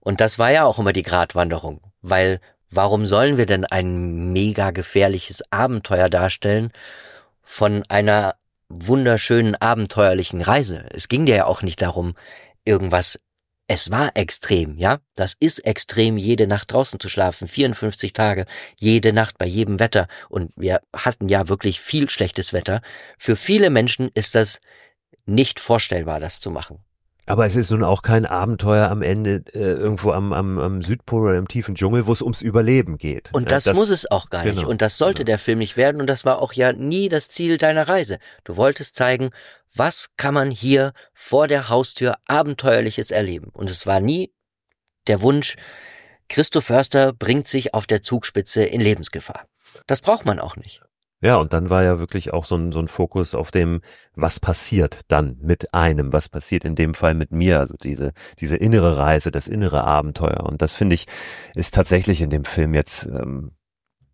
Und 0.00 0.20
das 0.20 0.38
war 0.38 0.50
ja 0.50 0.64
auch 0.64 0.78
immer 0.78 0.92
die 0.92 1.02
Gratwanderung, 1.02 1.80
weil 2.02 2.40
warum 2.70 3.06
sollen 3.06 3.38
wir 3.38 3.46
denn 3.46 3.64
ein 3.64 4.32
mega 4.32 4.70
gefährliches 4.70 5.42
Abenteuer 5.50 6.08
darstellen 6.08 6.72
von 7.42 7.84
einer 7.88 8.36
wunderschönen 8.68 9.54
abenteuerlichen 9.54 10.42
Reise? 10.42 10.86
Es 10.90 11.08
ging 11.08 11.26
dir 11.26 11.36
ja 11.36 11.46
auch 11.46 11.62
nicht 11.62 11.82
darum, 11.82 12.14
irgendwas 12.64 13.18
es 13.68 13.90
war 13.90 14.10
extrem, 14.14 14.76
ja. 14.76 15.00
Das 15.14 15.34
ist 15.38 15.58
extrem, 15.60 16.16
jede 16.16 16.46
Nacht 16.46 16.72
draußen 16.72 17.00
zu 17.00 17.08
schlafen, 17.08 17.48
54 17.48 18.12
Tage, 18.12 18.46
jede 18.76 19.12
Nacht 19.12 19.38
bei 19.38 19.46
jedem 19.46 19.80
Wetter. 19.80 20.06
Und 20.28 20.52
wir 20.56 20.80
hatten 20.94 21.28
ja 21.28 21.48
wirklich 21.48 21.80
viel 21.80 22.08
schlechtes 22.08 22.52
Wetter. 22.52 22.80
Für 23.18 23.36
viele 23.36 23.70
Menschen 23.70 24.10
ist 24.14 24.34
das 24.34 24.60
nicht 25.24 25.58
vorstellbar, 25.58 26.20
das 26.20 26.38
zu 26.38 26.50
machen. 26.50 26.78
Aber 27.28 27.44
es 27.44 27.56
ist 27.56 27.72
nun 27.72 27.82
auch 27.82 28.02
kein 28.02 28.24
Abenteuer 28.24 28.88
am 28.88 29.02
Ende 29.02 29.42
äh, 29.52 29.58
irgendwo 29.58 30.12
am, 30.12 30.32
am, 30.32 30.60
am 30.60 30.80
Südpol 30.80 31.30
oder 31.30 31.38
im 31.38 31.48
tiefen 31.48 31.74
Dschungel, 31.74 32.06
wo 32.06 32.12
es 32.12 32.22
ums 32.22 32.40
Überleben 32.40 32.98
geht. 32.98 33.30
Und 33.32 33.50
das, 33.50 33.64
das 33.64 33.76
muss 33.76 33.90
es 33.90 34.08
auch 34.08 34.30
gar 34.30 34.44
genau, 34.44 34.54
nicht. 34.54 34.66
Und 34.66 34.80
das 34.80 34.96
sollte 34.96 35.24
genau. 35.24 35.32
der 35.32 35.38
Film 35.40 35.58
nicht 35.58 35.76
werden. 35.76 36.00
Und 36.00 36.06
das 36.06 36.24
war 36.24 36.40
auch 36.40 36.52
ja 36.52 36.72
nie 36.72 37.08
das 37.08 37.28
Ziel 37.28 37.58
deiner 37.58 37.88
Reise. 37.88 38.20
Du 38.44 38.56
wolltest 38.56 38.94
zeigen, 38.94 39.30
was 39.78 40.10
kann 40.16 40.34
man 40.34 40.50
hier 40.50 40.92
vor 41.12 41.48
der 41.48 41.68
Haustür 41.68 42.16
Abenteuerliches 42.26 43.10
erleben. 43.10 43.50
Und 43.52 43.70
es 43.70 43.86
war 43.86 44.00
nie 44.00 44.32
der 45.06 45.22
Wunsch, 45.22 45.56
Christoph 46.28 46.66
Förster 46.66 47.12
bringt 47.12 47.46
sich 47.46 47.74
auf 47.74 47.86
der 47.86 48.02
Zugspitze 48.02 48.64
in 48.64 48.80
Lebensgefahr. 48.80 49.46
Das 49.86 50.00
braucht 50.00 50.24
man 50.24 50.40
auch 50.40 50.56
nicht. 50.56 50.82
Ja, 51.22 51.36
und 51.36 51.52
dann 51.54 51.70
war 51.70 51.82
ja 51.82 51.98
wirklich 51.98 52.32
auch 52.32 52.44
so 52.44 52.56
ein, 52.56 52.72
so 52.72 52.80
ein 52.80 52.88
Fokus 52.88 53.34
auf 53.34 53.50
dem, 53.50 53.80
was 54.14 54.38
passiert 54.38 55.00
dann 55.08 55.38
mit 55.40 55.72
einem, 55.72 56.12
was 56.12 56.28
passiert 56.28 56.64
in 56.64 56.74
dem 56.74 56.94
Fall 56.94 57.14
mit 57.14 57.32
mir, 57.32 57.58
also 57.58 57.74
diese, 57.82 58.12
diese 58.38 58.56
innere 58.56 58.98
Reise, 58.98 59.30
das 59.30 59.48
innere 59.48 59.84
Abenteuer. 59.84 60.40
Und 60.40 60.60
das 60.60 60.72
finde 60.72 60.94
ich, 60.94 61.06
ist 61.54 61.74
tatsächlich 61.74 62.20
in 62.20 62.30
dem 62.30 62.44
Film 62.44 62.74
jetzt, 62.74 63.06
ähm, 63.06 63.52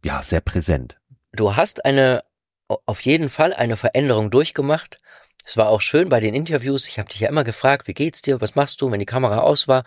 ja, 0.04 0.22
sehr 0.22 0.40
präsent. 0.40 1.00
Du 1.32 1.56
hast 1.56 1.84
eine, 1.84 2.22
auf 2.68 3.00
jeden 3.00 3.28
Fall 3.28 3.52
eine 3.52 3.76
Veränderung 3.76 4.30
durchgemacht. 4.30 5.00
Es 5.44 5.56
war 5.56 5.68
auch 5.68 5.80
schön 5.80 6.08
bei 6.08 6.20
den 6.20 6.34
Interviews. 6.34 6.86
Ich 6.88 6.98
habe 6.98 7.08
dich 7.08 7.20
ja 7.20 7.28
immer 7.28 7.44
gefragt, 7.44 7.88
wie 7.88 7.94
geht's 7.94 8.22
dir, 8.22 8.40
was 8.40 8.54
machst 8.54 8.80
du, 8.80 8.90
wenn 8.90 9.00
die 9.00 9.06
Kamera 9.06 9.38
aus 9.38 9.68
war. 9.68 9.84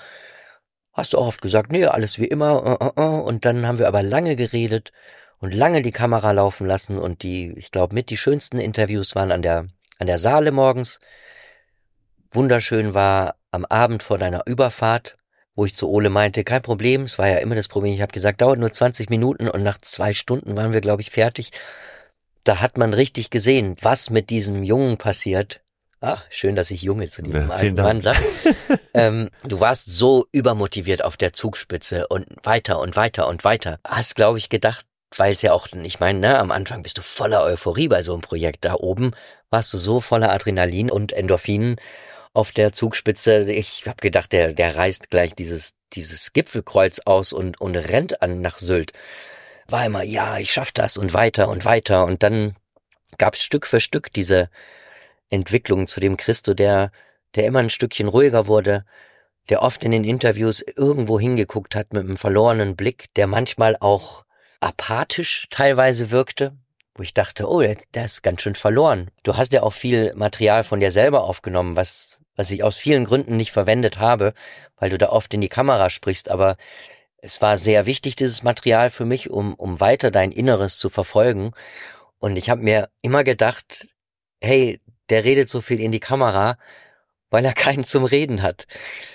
Hast 0.93 1.14
du 1.14 1.18
auch 1.18 1.28
oft 1.28 1.41
gesagt, 1.41 1.72
nee, 1.72 1.86
alles 1.86 2.20
wie 2.20 2.26
immer. 2.26 2.82
Uh, 2.82 2.86
uh, 2.86 3.01
uh. 3.01 3.22
Und 3.22 3.45
dann 3.45 3.66
haben 3.68 3.80
wir 3.80 3.88
aber 3.88 4.03
lange 4.03 4.36
geredet 4.36 4.91
und 5.39 5.53
lange 5.53 5.82
die 5.82 5.91
Kamera 5.91 6.32
laufen 6.32 6.66
lassen 6.68 6.97
und 6.97 7.24
die, 7.24 7.53
ich 7.58 7.72
glaube, 7.72 7.93
mit 7.93 8.10
die 8.10 8.18
schönsten 8.18 8.58
Interviews 8.58 9.16
waren 9.16 9.32
an 9.32 9.41
der, 9.41 9.68
an 9.99 10.08
der 10.08 10.20
Saale 10.20 10.51
morgens. 10.51 10.99
Wunderschön 12.32 12.93
war 12.93 13.36
am 13.51 13.66
Abend 13.66 14.03
vor 14.03 14.18
deiner 14.18 14.43
Überfahrt, 14.45 15.18
wo 15.56 15.66
ich 15.66 15.76
zu 15.76 15.89
Ole 15.89 16.10
meinte, 16.10 16.43
kein 16.43 16.62
Problem, 16.62 17.03
es 17.03 17.18
war 17.18 17.28
ja 17.28 17.38
immer 17.38 17.56
das 17.56 17.68
Problem, 17.68 17.93
ich 17.93 18.01
habe 18.01 18.12
gesagt, 18.12 18.41
dauert 18.41 18.60
nur 18.60 18.72
20 18.72 19.10
Minuten 19.10 19.47
und 19.47 19.64
nach 19.64 19.78
zwei 19.80 20.14
Stunden 20.14 20.56
waren 20.58 20.74
wir, 20.74 20.82
glaube 20.82 21.01
ich, 21.01 21.12
fertig. 21.12 21.51
Da 22.45 22.61
hat 22.61 22.77
man 22.77 22.93
richtig 22.93 23.31
gesehen, 23.31 23.75
was 23.81 24.11
mit 24.11 24.29
diesem 24.29 24.63
Jungen 24.63 24.97
passiert. 24.97 25.61
Ah, 25.99 26.19
schön, 26.29 26.55
dass 26.55 26.69
ich 26.69 26.83
Junge 26.83 27.09
zu 27.09 27.23
diesem 27.23 27.49
ja, 27.49 27.55
alten 27.55 27.75
Mann 27.75 28.01
sage. 28.01 28.19
ähm, 28.93 29.31
du 29.43 29.59
warst 29.59 29.87
so 29.87 30.27
übermotiviert 30.31 31.03
auf 31.03 31.17
der 31.17 31.33
Zugspitze 31.33 32.07
und 32.07 32.27
weiter 32.43 32.79
und 32.79 32.95
weiter 32.95 33.27
und 33.27 33.43
weiter. 33.43 33.79
Hast, 33.83 34.15
glaube 34.15 34.37
ich, 34.37 34.49
gedacht, 34.49 34.85
weil 35.17 35.33
es 35.33 35.41
ja 35.41 35.53
auch, 35.53 35.69
ich 35.71 35.99
meine, 35.99 36.19
ne, 36.19 36.37
am 36.37 36.51
Anfang 36.51 36.83
bist 36.83 36.99
du 36.99 37.01
voller 37.01 37.41
Euphorie 37.41 37.87
bei 37.87 38.03
so 38.03 38.13
einem 38.13 38.21
Projekt. 38.21 38.63
Da 38.63 38.75
oben 38.75 39.13
warst 39.49 39.73
du 39.73 39.79
so 39.79 39.99
voller 39.99 40.31
Adrenalin 40.31 40.91
und 40.91 41.13
Endorphinen 41.13 41.77
auf 42.33 42.51
der 42.51 42.73
Zugspitze. 42.73 43.51
Ich 43.51 43.87
habe 43.87 44.01
gedacht, 44.01 44.31
der, 44.33 44.53
der 44.53 44.75
reißt 44.75 45.09
gleich 45.09 45.33
dieses, 45.33 45.73
dieses 45.93 46.31
Gipfelkreuz 46.31 47.01
aus 47.05 47.33
und, 47.33 47.59
und 47.59 47.75
rennt 47.75 48.21
an 48.21 48.41
nach 48.41 48.59
Sylt. 48.59 48.91
War 49.68 49.86
immer, 49.86 50.03
ja, 50.03 50.38
ich 50.38 50.51
schaff 50.51 50.72
das 50.72 50.97
und 50.97 51.13
weiter 51.13 51.49
und 51.49 51.66
weiter. 51.66 52.05
Und 52.05 52.24
dann 52.24 52.55
gab 53.18 53.34
es 53.34 53.43
Stück 53.43 53.66
für 53.66 53.80
Stück 53.80 54.13
diese 54.13 54.49
Entwicklung 55.30 55.88
zu 55.88 55.99
dem 55.99 56.18
Christo, 56.18 56.53
der, 56.53 56.91
der 57.36 57.45
immer 57.45 57.59
ein 57.59 57.70
Stückchen 57.70 58.07
ruhiger 58.07 58.47
wurde, 58.47 58.86
der 59.49 59.61
oft 59.61 59.84
in 59.84 59.91
den 59.91 60.03
Interviews 60.03 60.63
irgendwo 60.76 61.20
hingeguckt 61.20 61.76
hat 61.76 61.93
mit 61.93 62.03
einem 62.03 62.18
verlorenen 62.18 62.76
Blick, 62.76 63.13
der 63.16 63.28
manchmal 63.28 63.76
auch 63.80 64.26
apathisch 64.59 65.47
teilweise 65.51 66.09
wirkte, 66.09 66.55
wo 66.95 67.03
ich 67.03 67.13
dachte, 67.13 67.47
oh, 67.47 67.61
der 67.61 68.05
ist 68.05 68.24
ganz 68.24 68.41
schön 68.41 68.55
verloren. 68.55 69.11
Du 69.24 69.38
hast 69.38 69.53
ja 69.53 69.63
auch 69.63 69.74
viel 69.74 70.13
Material 70.16 70.63
von 70.63 70.80
dir 70.80 70.91
selber 70.91 71.24
aufgenommen, 71.24 71.76
was, 71.76 72.22
was 72.36 72.51
ich 72.51 72.63
aus 72.63 72.78
vielen 72.78 73.05
Gründen 73.05 73.38
nicht 73.38 73.51
verwendet 73.51 73.99
habe, 73.99 74.34
weil 74.78 74.89
du 74.89 74.97
da 74.97 75.09
oft 75.09 75.34
in 75.34 75.41
die 75.41 75.49
Kamera 75.49 75.89
sprichst, 75.89 76.32
aber 76.32 76.55
es 77.26 77.41
war 77.41 77.57
sehr 77.57 77.88
wichtig, 77.88 78.15
dieses 78.15 78.43
Material 78.43 78.91
für 78.91 79.05
mich, 79.05 79.32
um, 79.32 79.55
um 79.55 79.80
weiter 79.80 80.11
dein 80.11 80.32
Inneres 80.32 80.78
zu 80.78 80.89
verfolgen. 80.89 81.51
Und 82.19 82.38
ich 82.38 82.49
habe 82.49 82.61
mir 82.61 82.89
immer 83.01 83.23
gedacht, 83.23 83.88
hey, 84.41 84.80
der 85.09 85.23
redet 85.26 85.49
so 85.49 85.59
viel 85.61 85.80
in 85.80 85.91
die 85.91 85.99
Kamera, 85.99 86.57
weil 87.32 87.43
er 87.43 87.53
keinen 87.65 87.84
zum 87.84 88.05
Reden 88.05 88.43
hat. 88.43 88.67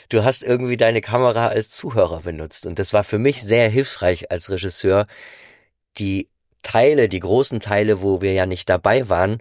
Du 0.09 0.25
hast 0.25 0.43
irgendwie 0.43 0.77
deine 0.77 1.01
Kamera 1.01 1.49
als 1.49 1.71
Zuhörer 1.71 2.23
benutzt 2.23 2.67
und 2.67 2.79
das 2.81 2.93
war 2.93 3.05
für 3.05 3.19
mich 3.19 3.43
sehr 3.43 3.69
hilfreich 3.69 4.31
als 4.33 4.51
Regisseur, 4.51 5.07
die 5.99 6.29
Teile, 6.63 7.09
die 7.09 7.21
großen 7.21 7.61
Teile, 7.61 8.03
wo 8.03 8.21
wir 8.21 8.33
ja 8.33 8.47
nicht 8.47 8.69
dabei 8.69 9.09
waren, 9.09 9.41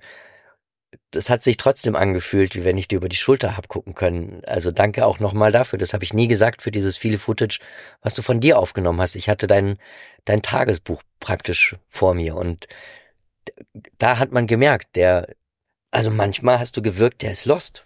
das 1.12 1.30
hat 1.30 1.44
sich 1.44 1.58
trotzdem 1.58 1.96
angefühlt, 1.96 2.56
wie 2.56 2.64
wenn 2.64 2.78
ich 2.78 2.88
dir 2.88 2.98
über 2.98 3.10
die 3.10 3.16
Schulter 3.16 3.58
hab 3.58 3.68
gucken 3.68 3.96
können. 3.96 4.42
Also 4.46 4.72
danke 4.72 5.06
auch 5.06 5.20
nochmal 5.20 5.52
dafür. 5.52 5.80
Das 5.80 5.94
habe 5.94 6.04
ich 6.04 6.14
nie 6.14 6.28
gesagt 6.28 6.62
für 6.62 6.72
dieses 6.72 6.98
viele 6.98 7.18
Footage, 7.18 7.60
was 8.02 8.14
du 8.14 8.22
von 8.22 8.40
dir 8.40 8.60
aufgenommen 8.60 9.02
hast. 9.02 9.16
Ich 9.16 9.30
hatte 9.30 9.48
dein, 9.48 9.78
dein 10.26 10.42
Tagesbuch 10.42 11.02
praktisch 11.20 11.76
vor 11.90 12.14
mir 12.14 12.36
und 12.36 12.68
da 13.98 14.20
hat 14.20 14.32
man 14.32 14.48
gemerkt, 14.48 14.96
der, 14.96 15.28
also 15.92 16.12
manchmal 16.12 16.60
hast 16.60 16.78
du 16.78 16.82
gewirkt, 16.82 17.24
der 17.24 17.32
ist 17.32 17.46
lost. 17.46 17.86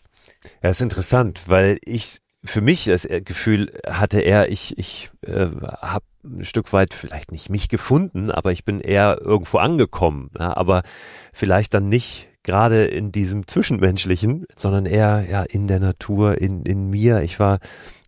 Ja, 0.61 0.69
ist 0.69 0.82
interessant, 0.82 1.43
weil 1.47 1.80
ich 1.86 2.19
für 2.43 2.61
mich 2.61 2.86
das 2.86 3.07
Gefühl 3.07 3.71
hatte 3.88 4.19
er, 4.19 4.49
ich, 4.49 4.78
ich 4.78 5.09
äh, 5.21 5.47
habe 5.82 6.05
ein 6.26 6.43
Stück 6.43 6.74
weit 6.74 6.93
vielleicht 6.93 7.32
nicht 7.32 7.49
mich 7.49 7.69
gefunden, 7.69 8.32
aber 8.32 8.51
ich 8.51 8.65
bin 8.65 8.82
eher 8.82 9.19
irgendwo 9.21 9.59
angekommen. 9.59 10.30
Ja, 10.38 10.55
aber 10.55 10.84
vielleicht 11.32 11.74
dann 11.74 11.88
nicht 11.88 12.30
gerade 12.43 12.85
in 12.85 13.11
diesem 13.11 13.47
Zwischenmenschlichen, 13.47 14.45
sondern 14.55 14.85
eher 14.85 15.25
ja 15.29 15.43
in 15.43 15.67
der 15.67 15.79
Natur, 15.79 16.39
in, 16.39 16.63
in 16.63 16.89
mir. 16.89 17.21
Ich 17.21 17.39
war 17.39 17.59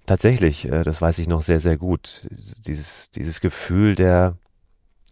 tatsächlich, 0.06 0.66
äh, 0.70 0.84
das 0.84 1.02
weiß 1.02 1.20
ich 1.20 1.28
noch 1.28 1.42
sehr, 1.42 1.60
sehr 1.60 1.78
gut, 1.78 2.28
dieses, 2.66 3.10
dieses 3.12 3.42
Gefühl 3.42 3.96
der 3.96 4.38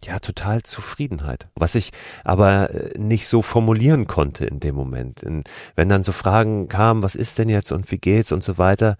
ja, 0.04 0.18
total 0.18 0.62
Zufriedenheit. 0.62 1.46
Was 1.54 1.74
ich 1.74 1.90
aber 2.24 2.70
äh, 2.70 2.98
nicht 2.98 3.26
so 3.26 3.42
formulieren 3.42 4.06
konnte 4.06 4.44
in 4.44 4.60
dem 4.60 4.74
Moment. 4.74 5.22
In, 5.22 5.44
wenn 5.76 5.88
dann 5.88 6.02
so 6.02 6.12
Fragen 6.12 6.68
kamen, 6.68 7.02
was 7.02 7.14
ist 7.14 7.38
denn 7.38 7.48
jetzt 7.48 7.72
und 7.72 7.90
wie 7.90 7.98
geht's 7.98 8.32
und 8.32 8.44
so 8.44 8.58
weiter. 8.58 8.96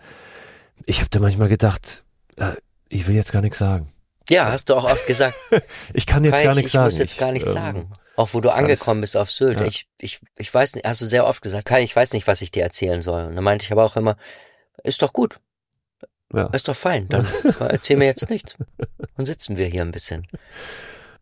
Ich 0.86 1.00
habe 1.00 1.10
da 1.10 1.20
manchmal 1.20 1.48
gedacht, 1.48 2.04
äh, 2.36 2.52
ich 2.88 3.06
will 3.06 3.14
jetzt 3.14 3.32
gar 3.32 3.42
nichts 3.42 3.58
sagen. 3.58 3.86
Ja, 4.30 4.50
hast 4.50 4.70
du 4.70 4.74
auch 4.74 4.84
oft 4.84 5.06
gesagt. 5.06 5.34
ich 5.92 6.06
kann 6.06 6.24
jetzt 6.24 6.42
gar 6.42 6.54
nichts 6.54 6.72
sagen. 6.72 6.88
Ich 6.88 6.94
muss 6.94 6.98
jetzt 6.98 7.18
gar 7.18 7.32
nichts 7.32 7.48
ähm, 7.48 7.54
sagen. 7.54 7.92
Auch 8.16 8.30
wo 8.32 8.40
du 8.40 8.50
angekommen 8.50 9.00
bist 9.00 9.16
auf 9.16 9.30
Sylt. 9.30 9.58
Ja. 9.58 9.66
Ich, 9.66 9.86
ich, 9.98 10.20
ich 10.36 10.52
weiß 10.52 10.74
nicht, 10.74 10.86
hast 10.86 11.00
du 11.00 11.06
sehr 11.06 11.26
oft 11.26 11.42
gesagt, 11.42 11.66
Kai, 11.66 11.82
ich 11.82 11.94
weiß 11.94 12.12
nicht, 12.12 12.26
was 12.26 12.42
ich 12.42 12.50
dir 12.50 12.62
erzählen 12.62 13.02
soll. 13.02 13.24
Und 13.24 13.34
dann 13.34 13.44
meinte 13.44 13.64
ich 13.64 13.72
aber 13.72 13.84
auch 13.84 13.96
immer, 13.96 14.16
ist 14.82 15.02
doch 15.02 15.12
gut. 15.12 15.40
Ja. 16.32 16.46
Ist 16.48 16.68
doch 16.68 16.76
fein. 16.76 17.08
Dann 17.08 17.26
erzähl 17.60 17.96
mir 17.96 18.06
jetzt 18.06 18.30
nichts. 18.30 18.56
Dann 19.16 19.26
sitzen 19.26 19.56
wir 19.56 19.66
hier 19.66 19.82
ein 19.82 19.92
bisschen. 19.92 20.26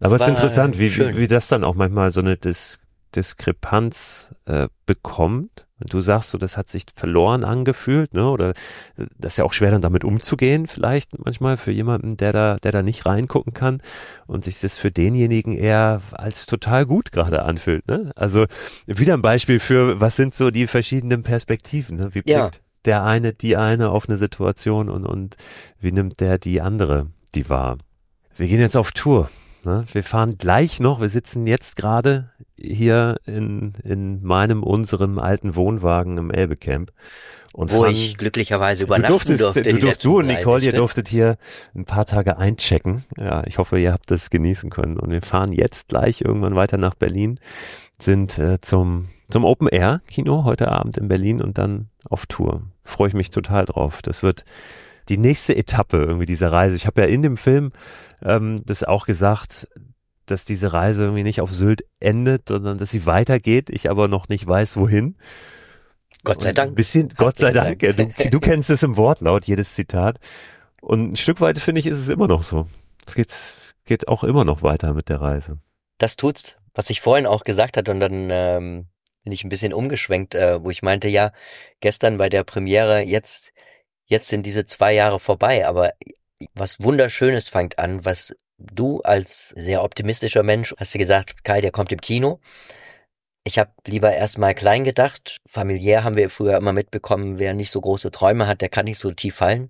Aber 0.00 0.16
es 0.16 0.22
ist 0.22 0.28
interessant, 0.28 0.78
wie, 0.78 0.96
wie, 0.96 1.16
wie 1.16 1.28
das 1.28 1.48
dann 1.48 1.64
auch 1.64 1.74
manchmal 1.74 2.10
so 2.10 2.20
eine 2.20 2.36
Dis 2.36 2.80
Diskrepanz 3.14 4.34
äh, 4.46 4.68
bekommt. 4.86 5.66
Und 5.82 5.92
du 5.92 6.00
sagst 6.00 6.30
so, 6.30 6.38
das 6.38 6.56
hat 6.56 6.68
sich 6.68 6.84
verloren 6.94 7.44
angefühlt, 7.44 8.14
ne? 8.14 8.28
Oder 8.28 8.54
das 9.18 9.34
ist 9.34 9.36
ja 9.38 9.44
auch 9.44 9.52
schwer 9.52 9.70
dann 9.70 9.80
damit 9.80 10.04
umzugehen, 10.04 10.66
vielleicht 10.66 11.18
manchmal 11.24 11.56
für 11.56 11.72
jemanden, 11.72 12.16
der 12.16 12.32
da, 12.32 12.56
der 12.56 12.72
da 12.72 12.82
nicht 12.82 13.04
reingucken 13.04 13.52
kann 13.52 13.80
und 14.26 14.44
sich 14.44 14.60
das 14.60 14.78
für 14.78 14.90
denjenigen 14.90 15.56
eher 15.56 16.00
als 16.12 16.46
total 16.46 16.86
gut 16.86 17.12
gerade 17.12 17.42
anfühlt. 17.42 17.86
Ne? 17.88 18.12
Also 18.14 18.46
wieder 18.86 19.14
ein 19.14 19.22
Beispiel 19.22 19.58
für, 19.58 20.00
was 20.00 20.16
sind 20.16 20.34
so 20.34 20.50
die 20.50 20.66
verschiedenen 20.66 21.22
Perspektiven? 21.22 21.96
Ne? 21.96 22.14
Wie 22.14 22.22
blickt 22.22 22.28
ja. 22.28 22.50
der 22.84 23.04
eine, 23.04 23.32
die 23.32 23.56
eine 23.56 23.90
auf 23.90 24.08
eine 24.08 24.16
Situation 24.16 24.88
und, 24.88 25.04
und 25.04 25.36
wie 25.80 25.92
nimmt 25.92 26.20
der 26.20 26.38
die 26.38 26.60
andere, 26.60 27.08
die 27.34 27.48
wahr? 27.48 27.78
Wir 28.36 28.46
gehen 28.46 28.60
jetzt 28.60 28.76
auf 28.76 28.92
Tour. 28.92 29.28
Ne? 29.64 29.84
Wir 29.92 30.02
fahren 30.02 30.38
gleich 30.38 30.80
noch, 30.80 31.00
wir 31.00 31.08
sitzen 31.08 31.46
jetzt 31.46 31.76
gerade 31.76 32.30
hier 32.56 33.16
in, 33.26 33.72
in 33.84 34.22
meinem, 34.22 34.62
unserem 34.62 35.18
alten 35.18 35.56
Wohnwagen 35.56 36.18
im 36.18 36.30
Elbecamp. 36.30 36.92
Und 37.52 37.70
Wo 37.70 37.82
fahren, 37.82 37.94
ich 37.94 38.16
glücklicherweise 38.16 38.84
übernachten 38.84 39.08
du 39.08 39.12
durftest, 39.12 39.40
durfte. 39.42 39.62
Du, 39.62 39.78
durfst, 39.78 40.04
du 40.04 40.18
und 40.20 40.26
Nicole, 40.26 40.64
ihr 40.64 40.72
durftet 40.72 41.08
hier 41.08 41.36
ein 41.74 41.84
paar 41.84 42.06
Tage 42.06 42.38
einchecken. 42.38 43.04
Ja, 43.18 43.42
ich 43.46 43.58
hoffe, 43.58 43.78
ihr 43.78 43.92
habt 43.92 44.10
das 44.10 44.30
genießen 44.30 44.70
können. 44.70 44.98
Und 44.98 45.10
wir 45.10 45.20
fahren 45.20 45.52
jetzt 45.52 45.88
gleich 45.88 46.22
irgendwann 46.22 46.54
weiter 46.54 46.78
nach 46.78 46.94
Berlin, 46.94 47.38
sind 47.98 48.38
äh, 48.38 48.58
zum, 48.58 49.08
zum 49.28 49.44
Open 49.44 49.68
Air 49.68 50.00
Kino 50.08 50.44
heute 50.44 50.72
Abend 50.72 50.96
in 50.96 51.08
Berlin 51.08 51.42
und 51.42 51.58
dann 51.58 51.90
auf 52.08 52.24
Tour. 52.26 52.62
Freue 52.84 53.08
ich 53.08 53.14
mich 53.14 53.30
total 53.30 53.66
drauf. 53.66 54.00
Das 54.00 54.22
wird 54.22 54.44
die 55.12 55.18
nächste 55.18 55.54
Etappe 55.54 55.98
irgendwie 55.98 56.24
dieser 56.24 56.50
Reise. 56.50 56.74
Ich 56.74 56.86
habe 56.86 57.02
ja 57.02 57.06
in 57.06 57.20
dem 57.20 57.36
Film 57.36 57.70
ähm, 58.24 58.56
das 58.64 58.82
auch 58.82 59.04
gesagt, 59.04 59.68
dass 60.24 60.46
diese 60.46 60.72
Reise 60.72 61.04
irgendwie 61.04 61.22
nicht 61.22 61.42
auf 61.42 61.52
Sylt 61.52 61.84
endet, 62.00 62.48
sondern 62.48 62.78
dass 62.78 62.90
sie 62.90 63.04
weitergeht, 63.04 63.68
ich 63.68 63.90
aber 63.90 64.08
noch 64.08 64.28
nicht 64.28 64.46
weiß, 64.46 64.78
wohin. 64.78 65.16
Gott 66.24 66.40
sei 66.40 66.52
Dank. 66.52 66.72
Ein 66.72 66.74
bisschen, 66.76 67.10
Gott 67.16 67.36
sei 67.36 67.52
Dank. 67.52 67.80
Du, 67.80 68.30
du 68.30 68.40
kennst 68.40 68.70
es 68.70 68.82
im 68.82 68.96
Wortlaut, 68.96 69.44
jedes 69.44 69.74
Zitat. 69.74 70.18
Und 70.80 71.12
ein 71.12 71.16
Stück 71.16 71.42
weit, 71.42 71.58
finde 71.58 71.80
ich, 71.80 71.86
ist 71.86 71.98
es 71.98 72.08
immer 72.08 72.28
noch 72.28 72.42
so. 72.42 72.66
Es 73.06 73.14
geht, 73.14 73.74
geht 73.84 74.08
auch 74.08 74.24
immer 74.24 74.44
noch 74.44 74.62
weiter 74.62 74.94
mit 74.94 75.10
der 75.10 75.20
Reise. 75.20 75.58
Das 75.98 76.16
tut's, 76.16 76.56
was 76.74 76.88
ich 76.88 77.02
vorhin 77.02 77.26
auch 77.26 77.44
gesagt 77.44 77.76
hatte 77.76 77.90
und 77.90 78.00
dann 78.00 78.28
ähm, 78.30 78.86
bin 79.24 79.32
ich 79.32 79.44
ein 79.44 79.50
bisschen 79.50 79.74
umgeschwenkt, 79.74 80.34
äh, 80.34 80.62
wo 80.64 80.70
ich 80.70 80.82
meinte, 80.82 81.08
ja, 81.08 81.32
gestern 81.80 82.16
bei 82.16 82.30
der 82.30 82.44
Premiere, 82.44 83.00
jetzt, 83.02 83.52
jetzt 84.06 84.28
sind 84.28 84.44
diese 84.44 84.66
zwei 84.66 84.92
Jahre 84.94 85.18
vorbei, 85.20 85.66
aber 85.66 85.92
was 86.54 86.82
Wunderschönes 86.82 87.48
fängt 87.48 87.78
an, 87.78 88.04
was 88.04 88.34
du 88.58 89.00
als 89.02 89.48
sehr 89.50 89.82
optimistischer 89.82 90.42
Mensch 90.42 90.74
hast 90.78 90.94
du 90.94 90.98
gesagt, 90.98 91.44
Kai, 91.44 91.60
der 91.60 91.72
kommt 91.72 91.92
im 91.92 92.00
Kino. 92.00 92.40
Ich 93.44 93.58
habe 93.58 93.72
lieber 93.86 94.12
erstmal 94.12 94.54
klein 94.54 94.84
gedacht. 94.84 95.40
Familiär 95.48 96.04
haben 96.04 96.16
wir 96.16 96.30
früher 96.30 96.56
immer 96.56 96.72
mitbekommen, 96.72 97.38
wer 97.38 97.54
nicht 97.54 97.72
so 97.72 97.80
große 97.80 98.12
Träume 98.12 98.46
hat, 98.46 98.60
der 98.60 98.68
kann 98.68 98.84
nicht 98.84 99.00
so 99.00 99.10
tief 99.10 99.34
fallen. 99.36 99.68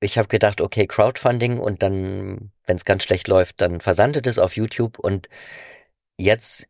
Ich 0.00 0.16
habe 0.16 0.28
gedacht, 0.28 0.62
okay, 0.62 0.86
Crowdfunding 0.86 1.58
und 1.58 1.82
dann, 1.82 2.50
wenn 2.66 2.76
es 2.76 2.86
ganz 2.86 3.02
schlecht 3.04 3.28
läuft, 3.28 3.60
dann 3.60 3.80
versandet 3.82 4.26
es 4.26 4.38
auf 4.38 4.56
YouTube 4.56 4.98
und 4.98 5.28
jetzt 6.18 6.66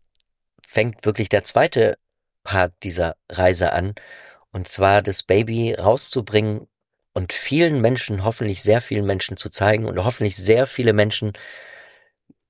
fängt 0.67 1.05
wirklich 1.05 1.29
der 1.29 1.45
zweite 1.45 1.99
Part 2.43 2.75
dieser 2.83 3.17
Reise 3.31 3.73
an. 3.73 3.95
Und 4.53 4.67
zwar 4.69 5.03
das 5.03 5.23
Baby 5.23 5.75
rauszubringen 5.75 6.67
und 7.13 7.33
vielen 7.33 7.81
Menschen, 7.81 8.25
hoffentlich 8.25 8.63
sehr 8.63 8.81
vielen 8.81 9.07
Menschen 9.07 9.37
zu 9.37 9.51
zeigen 9.51 9.87
und 9.87 10.03
hoffentlich 10.05 10.37
sehr 10.37 10.67
viele 10.67 10.93
Menschen 10.93 11.33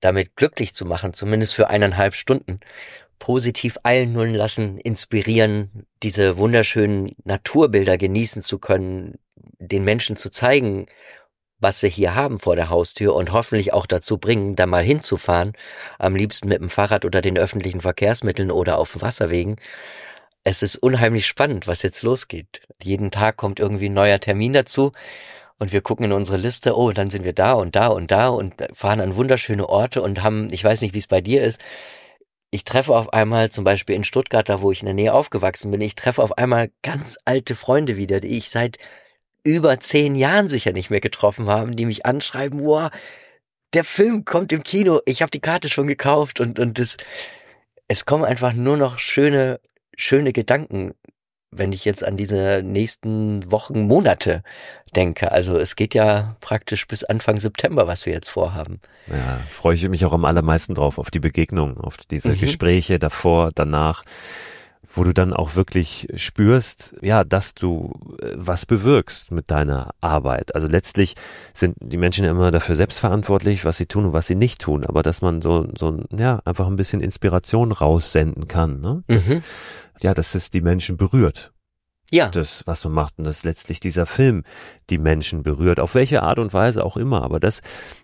damit 0.00 0.36
glücklich 0.36 0.74
zu 0.74 0.84
machen, 0.84 1.12
zumindest 1.14 1.54
für 1.54 1.68
eineinhalb 1.68 2.14
Stunden, 2.14 2.60
positiv 3.18 3.78
einlullen 3.82 4.34
lassen, 4.34 4.78
inspirieren, 4.78 5.86
diese 6.02 6.38
wunderschönen 6.38 7.14
Naturbilder 7.24 7.98
genießen 7.98 8.42
zu 8.42 8.58
können, 8.58 9.18
den 9.58 9.84
Menschen 9.84 10.16
zu 10.16 10.30
zeigen, 10.30 10.86
was 11.58 11.80
sie 11.80 11.90
hier 11.90 12.14
haben 12.14 12.38
vor 12.40 12.56
der 12.56 12.70
Haustür 12.70 13.14
und 13.14 13.32
hoffentlich 13.32 13.74
auch 13.74 13.86
dazu 13.86 14.16
bringen, 14.16 14.56
da 14.56 14.66
mal 14.66 14.82
hinzufahren, 14.82 15.52
am 15.98 16.16
liebsten 16.16 16.48
mit 16.48 16.60
dem 16.60 16.70
Fahrrad 16.70 17.04
oder 17.04 17.20
den 17.20 17.36
öffentlichen 17.38 17.82
Verkehrsmitteln 17.82 18.50
oder 18.50 18.78
auf 18.78 19.02
Wasserwegen. 19.02 19.56
Es 20.44 20.62
ist 20.62 20.76
unheimlich 20.76 21.26
spannend, 21.26 21.66
was 21.66 21.82
jetzt 21.82 22.02
losgeht. 22.02 22.62
Jeden 22.82 23.10
Tag 23.10 23.36
kommt 23.36 23.60
irgendwie 23.60 23.88
ein 23.90 23.94
neuer 23.94 24.20
Termin 24.20 24.54
dazu 24.54 24.92
und 25.58 25.72
wir 25.72 25.82
gucken 25.82 26.06
in 26.06 26.12
unsere 26.12 26.38
Liste, 26.38 26.74
oh, 26.76 26.92
dann 26.92 27.10
sind 27.10 27.24
wir 27.24 27.34
da 27.34 27.52
und 27.52 27.76
da 27.76 27.88
und 27.88 28.10
da 28.10 28.28
und 28.28 28.54
fahren 28.72 29.00
an 29.00 29.16
wunderschöne 29.16 29.68
Orte 29.68 30.00
und 30.00 30.22
haben, 30.22 30.48
ich 30.50 30.64
weiß 30.64 30.80
nicht, 30.80 30.94
wie 30.94 30.98
es 30.98 31.06
bei 31.06 31.20
dir 31.20 31.42
ist, 31.42 31.60
ich 32.50 32.64
treffe 32.64 32.96
auf 32.96 33.12
einmal 33.12 33.50
zum 33.50 33.64
Beispiel 33.64 33.94
in 33.94 34.02
Stuttgart, 34.04 34.48
da 34.48 34.62
wo 34.62 34.72
ich 34.72 34.80
in 34.80 34.86
der 34.86 34.94
Nähe 34.94 35.12
aufgewachsen 35.12 35.70
bin, 35.70 35.82
ich 35.82 35.94
treffe 35.94 36.22
auf 36.22 36.38
einmal 36.38 36.70
ganz 36.82 37.18
alte 37.26 37.54
Freunde 37.54 37.96
wieder, 37.96 38.20
die 38.20 38.38
ich 38.38 38.48
seit 38.48 38.78
über 39.44 39.78
zehn 39.78 40.14
Jahren 40.14 40.48
sicher 40.48 40.72
nicht 40.72 40.90
mehr 40.90 41.00
getroffen 41.00 41.48
haben, 41.48 41.76
die 41.76 41.86
mich 41.86 42.06
anschreiben, 42.06 42.64
wow, 42.64 42.90
der 43.74 43.84
Film 43.84 44.24
kommt 44.24 44.52
im 44.52 44.62
Kino, 44.62 45.00
ich 45.04 45.20
habe 45.20 45.30
die 45.30 45.40
Karte 45.40 45.68
schon 45.68 45.86
gekauft 45.86 46.40
und 46.40 46.58
und 46.58 46.78
das, 46.78 46.96
es 47.88 48.06
kommen 48.06 48.24
einfach 48.24 48.54
nur 48.54 48.78
noch 48.78 48.98
schöne 48.98 49.60
schöne 50.00 50.32
Gedanken, 50.32 50.92
wenn 51.52 51.72
ich 51.72 51.84
jetzt 51.84 52.04
an 52.04 52.16
diese 52.16 52.62
nächsten 52.64 53.50
Wochen, 53.50 53.82
Monate 53.82 54.42
denke. 54.94 55.32
Also 55.32 55.56
es 55.56 55.74
geht 55.74 55.94
ja 55.94 56.36
praktisch 56.40 56.86
bis 56.86 57.02
Anfang 57.02 57.40
September, 57.40 57.86
was 57.86 58.06
wir 58.06 58.12
jetzt 58.12 58.28
vorhaben. 58.28 58.80
Ja, 59.08 59.40
freue 59.48 59.74
ich 59.74 59.88
mich 59.88 60.04
auch 60.04 60.12
am 60.12 60.24
allermeisten 60.24 60.74
drauf, 60.74 60.98
auf 60.98 61.10
die 61.10 61.18
Begegnung, 61.18 61.78
auf 61.78 61.96
diese 61.96 62.30
mhm. 62.30 62.38
Gespräche 62.38 62.98
davor, 62.98 63.50
danach 63.54 64.04
wo 64.94 65.04
du 65.04 65.12
dann 65.12 65.32
auch 65.32 65.54
wirklich 65.54 66.08
spürst, 66.16 66.96
ja, 67.00 67.24
dass 67.24 67.54
du 67.54 67.92
äh, 68.20 68.32
was 68.34 68.66
bewirkst 68.66 69.30
mit 69.30 69.50
deiner 69.50 69.90
Arbeit. 70.00 70.54
Also 70.54 70.66
letztlich 70.66 71.14
sind 71.54 71.76
die 71.80 71.96
Menschen 71.96 72.24
ja 72.24 72.30
immer 72.30 72.50
dafür 72.50 72.74
selbstverantwortlich, 72.76 73.64
was 73.64 73.76
sie 73.76 73.86
tun 73.86 74.06
und 74.06 74.12
was 74.12 74.26
sie 74.26 74.34
nicht 74.34 74.60
tun, 74.60 74.84
aber 74.84 75.02
dass 75.02 75.22
man 75.22 75.42
so, 75.42 75.68
so, 75.78 76.02
ja, 76.16 76.40
einfach 76.44 76.66
ein 76.66 76.76
bisschen 76.76 77.00
Inspiration 77.00 77.72
raussenden 77.72 78.48
kann, 78.48 78.80
ne? 78.80 79.02
Das, 79.06 79.28
mhm. 79.28 79.42
Ja, 80.00 80.14
dass 80.14 80.34
es 80.34 80.50
die 80.50 80.60
Menschen 80.60 80.96
berührt 80.96 81.52
ja. 82.10 82.28
das, 82.28 82.66
was 82.66 82.84
man 82.84 82.92
macht 82.92 83.18
und 83.18 83.24
dass 83.24 83.44
letztlich 83.44 83.80
dieser 83.80 84.06
Film 84.06 84.42
die 84.90 84.98
Menschen 84.98 85.42
berührt, 85.42 85.80
auf 85.80 85.94
welche 85.94 86.22
Art 86.22 86.38
und 86.38 86.52
Weise 86.52 86.84
auch 86.84 86.96
immer. 86.96 87.22
Aber 87.22 87.40
das 87.40 87.60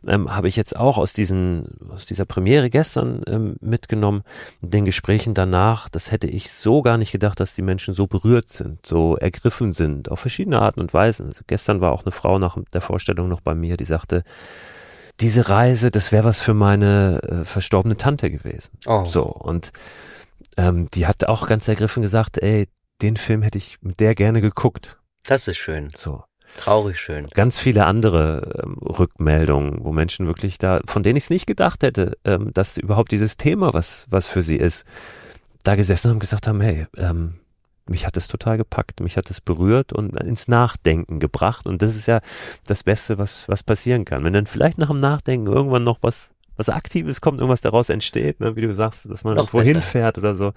ähm, 0.07 0.35
habe 0.35 0.49
ich 0.49 0.57
jetzt 0.57 0.77
auch 0.77 0.99
aus 0.99 1.13
diesen, 1.13 1.67
aus 1.91 2.07
dieser 2.07 2.25
Premiere 2.25 2.71
gestern 2.71 3.23
ähm, 3.27 3.57
mitgenommen, 3.61 4.23
den 4.61 4.85
Gesprächen 4.85 5.35
danach. 5.35 5.89
Das 5.89 6.13
hätte 6.13 6.29
ich 6.29 6.51
so 6.53 6.83
gar 6.83 6.99
nicht 6.99 7.13
gedacht, 7.13 7.41
dass 7.41 7.55
die 7.55 7.63
Menschen 7.63 7.95
so 7.95 8.07
berührt 8.07 8.49
sind, 8.49 8.87
so 8.87 9.17
ergriffen 9.17 9.73
sind, 9.73 10.11
auf 10.11 10.21
verschiedene 10.21 10.61
Arten 10.61 10.81
und 10.81 10.95
Weisen. 10.95 11.27
Also 11.29 11.43
gestern 11.47 11.81
war 11.81 11.93
auch 11.93 12.05
eine 12.05 12.13
Frau 12.13 12.39
nach 12.39 12.57
der 12.73 12.81
Vorstellung 12.81 13.29
noch 13.29 13.41
bei 13.41 13.55
mir, 13.55 13.77
die 13.77 13.85
sagte, 13.85 14.23
diese 15.21 15.49
Reise, 15.49 15.91
das 15.91 16.13
wäre 16.13 16.25
was 16.25 16.43
für 16.43 16.53
meine 16.53 17.23
äh, 17.23 17.45
verstorbene 17.45 17.97
Tante 17.97 18.31
gewesen. 18.31 18.73
Oh. 18.87 19.05
So 19.05 19.23
und 19.23 19.73
ähm, 20.57 20.89
die 20.93 21.07
hat 21.07 21.25
auch 21.29 21.47
ganz 21.47 21.69
ergriffen 21.69 22.03
gesagt, 22.03 22.39
ey, 22.39 22.69
den 23.03 23.17
Film 23.17 23.43
hätte 23.43 23.59
ich 23.59 23.79
mit 23.83 24.01
der 24.01 24.15
gerne 24.15 24.41
geguckt. 24.41 24.99
Das 25.25 25.49
ist 25.49 25.59
schön. 25.59 25.91
So. 25.95 26.25
Traurig 26.59 26.99
schön. 26.99 27.29
Ganz 27.35 27.59
viele 27.59 27.85
andere 27.85 28.63
ähm, 28.63 28.75
Rückmeldungen, 28.79 29.85
wo 29.85 29.93
Menschen 29.93 30.27
wirklich 30.27 30.59
da, 30.59 30.81
von 30.87 31.03
denen 31.03 31.17
ich 31.17 31.25
es 31.25 31.31
nicht 31.31 31.47
gedacht 31.47 31.83
hätte, 31.83 32.17
ähm, 32.25 32.53
dass 32.55 32.79
überhaupt 32.79 33.13
dieses 33.13 33.37
Thema, 33.37 33.75
was, 33.75 34.07
was 34.09 34.27
für 34.27 34.43
sie 34.43 34.57
ist, 34.57 34.85
da 35.65 35.75
gesessen 35.75 36.09
haben 36.09 36.17
und 36.17 36.21
gesagt 36.21 36.47
haben, 36.47 36.61
hey, 36.61 36.87
ähm, 36.97 37.35
mich 37.89 38.07
hat 38.07 38.17
es 38.17 38.29
total 38.29 38.57
gepackt, 38.57 39.01
mich 39.01 39.17
hat 39.17 39.31
es 39.31 39.41
berührt 39.41 39.93
und 39.93 40.17
ins 40.21 40.49
Nachdenken 40.49 41.21
gebracht. 41.21 41.67
Und 41.67 41.83
das 41.83 41.95
ist 41.95 42.07
ja 42.07 42.21
das 42.67 42.83
Beste, 42.83 43.19
was, 43.19 43.49
was 43.49 43.63
passieren 43.63 44.05
kann. 44.05 44.25
Wenn 44.25 44.33
dann 44.33 44.47
vielleicht 44.47 44.79
nach 44.79 44.89
dem 44.89 45.01
Nachdenken 45.01 45.47
irgendwann 45.47 45.85
noch 45.85 45.99
was, 46.01 46.33
was 46.57 46.69
Aktives 46.69 47.21
kommt, 47.21 47.41
irgendwas 47.41 47.61
daraus 47.61 47.89
entsteht, 47.89 48.41
ne, 48.41 48.57
wie 48.57 48.63
du 48.63 48.75
sagst, 48.75 49.11
dass 49.11 49.25
man 49.25 49.37
irgendwo 49.37 49.61
hinfährt 49.61 50.19
oder 50.19 50.35
so 50.35 50.53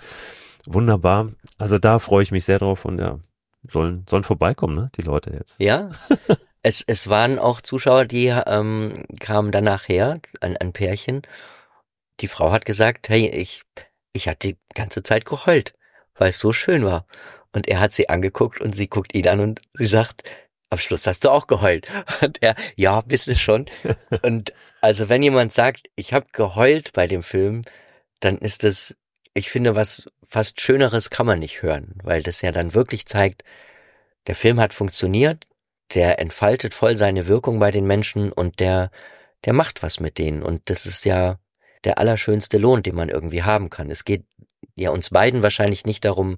Wunderbar. 0.65 1.29
Also 1.57 1.77
da 1.77 1.99
freue 1.99 2.23
ich 2.23 2.31
mich 2.31 2.45
sehr 2.45 2.59
drauf 2.59 2.85
und 2.85 2.99
ja, 2.99 3.19
sollen, 3.67 4.05
sollen 4.09 4.23
vorbeikommen, 4.23 4.75
ne, 4.75 4.91
die 4.97 5.01
Leute 5.01 5.31
jetzt. 5.31 5.55
Ja. 5.59 5.89
es, 6.63 6.83
es 6.85 7.07
waren 7.07 7.39
auch 7.39 7.61
Zuschauer, 7.61 8.05
die 8.05 8.27
ähm, 8.27 8.93
kamen 9.19 9.51
danach 9.51 9.87
her, 9.87 10.19
ein, 10.41 10.57
ein 10.57 10.73
Pärchen. 10.73 11.21
Die 12.19 12.27
Frau 12.27 12.51
hat 12.51 12.65
gesagt, 12.65 13.09
hey, 13.09 13.27
ich, 13.29 13.63
ich 14.13 14.27
hatte 14.27 14.49
die 14.49 14.57
ganze 14.75 15.03
Zeit 15.03 15.25
geheult, 15.25 15.73
weil 16.15 16.29
es 16.29 16.39
so 16.39 16.51
schön 16.51 16.83
war. 16.83 17.05
Und 17.53 17.67
er 17.67 17.79
hat 17.79 17.93
sie 17.93 18.09
angeguckt 18.09 18.61
und 18.61 18.75
sie 18.75 18.87
guckt 18.87 19.15
ihn 19.15 19.27
an 19.27 19.39
und 19.39 19.61
sie 19.73 19.87
sagt, 19.87 20.23
am 20.69 20.79
Schluss 20.79 21.07
hast 21.07 21.25
du 21.25 21.29
auch 21.29 21.47
geheult. 21.47 21.87
Und 22.21 22.41
er, 22.41 22.55
ja, 22.75 23.01
bisschen 23.01 23.35
schon. 23.35 23.65
Und 24.21 24.53
also 24.81 25.09
wenn 25.09 25.23
jemand 25.23 25.53
sagt, 25.53 25.89
ich 25.95 26.13
habe 26.13 26.27
geheult 26.31 26.93
bei 26.93 27.07
dem 27.07 27.23
Film, 27.23 27.63
dann 28.19 28.37
ist 28.37 28.63
das 28.63 28.95
ich 29.33 29.49
finde, 29.49 29.75
was 29.75 30.09
fast 30.23 30.61
Schöneres 30.61 31.09
kann 31.09 31.25
man 31.25 31.39
nicht 31.39 31.61
hören, 31.61 31.95
weil 32.03 32.23
das 32.23 32.41
ja 32.41 32.51
dann 32.51 32.73
wirklich 32.73 33.05
zeigt, 33.05 33.43
der 34.27 34.35
Film 34.35 34.59
hat 34.59 34.73
funktioniert, 34.73 35.47
der 35.93 36.19
entfaltet 36.19 36.73
voll 36.73 36.95
seine 36.97 37.27
Wirkung 37.27 37.59
bei 37.59 37.71
den 37.71 37.85
Menschen 37.85 38.31
und 38.31 38.59
der, 38.59 38.91
der 39.45 39.53
macht 39.53 39.81
was 39.81 39.99
mit 39.99 40.17
denen. 40.17 40.43
Und 40.43 40.69
das 40.69 40.85
ist 40.85 41.05
ja 41.05 41.39
der 41.83 41.97
allerschönste 41.97 42.57
Lohn, 42.57 42.83
den 42.83 42.95
man 42.95 43.09
irgendwie 43.09 43.43
haben 43.43 43.69
kann. 43.69 43.89
Es 43.89 44.05
geht 44.05 44.25
ja 44.75 44.91
uns 44.91 45.09
beiden 45.09 45.41
wahrscheinlich 45.41 45.85
nicht 45.85 46.05
darum, 46.05 46.37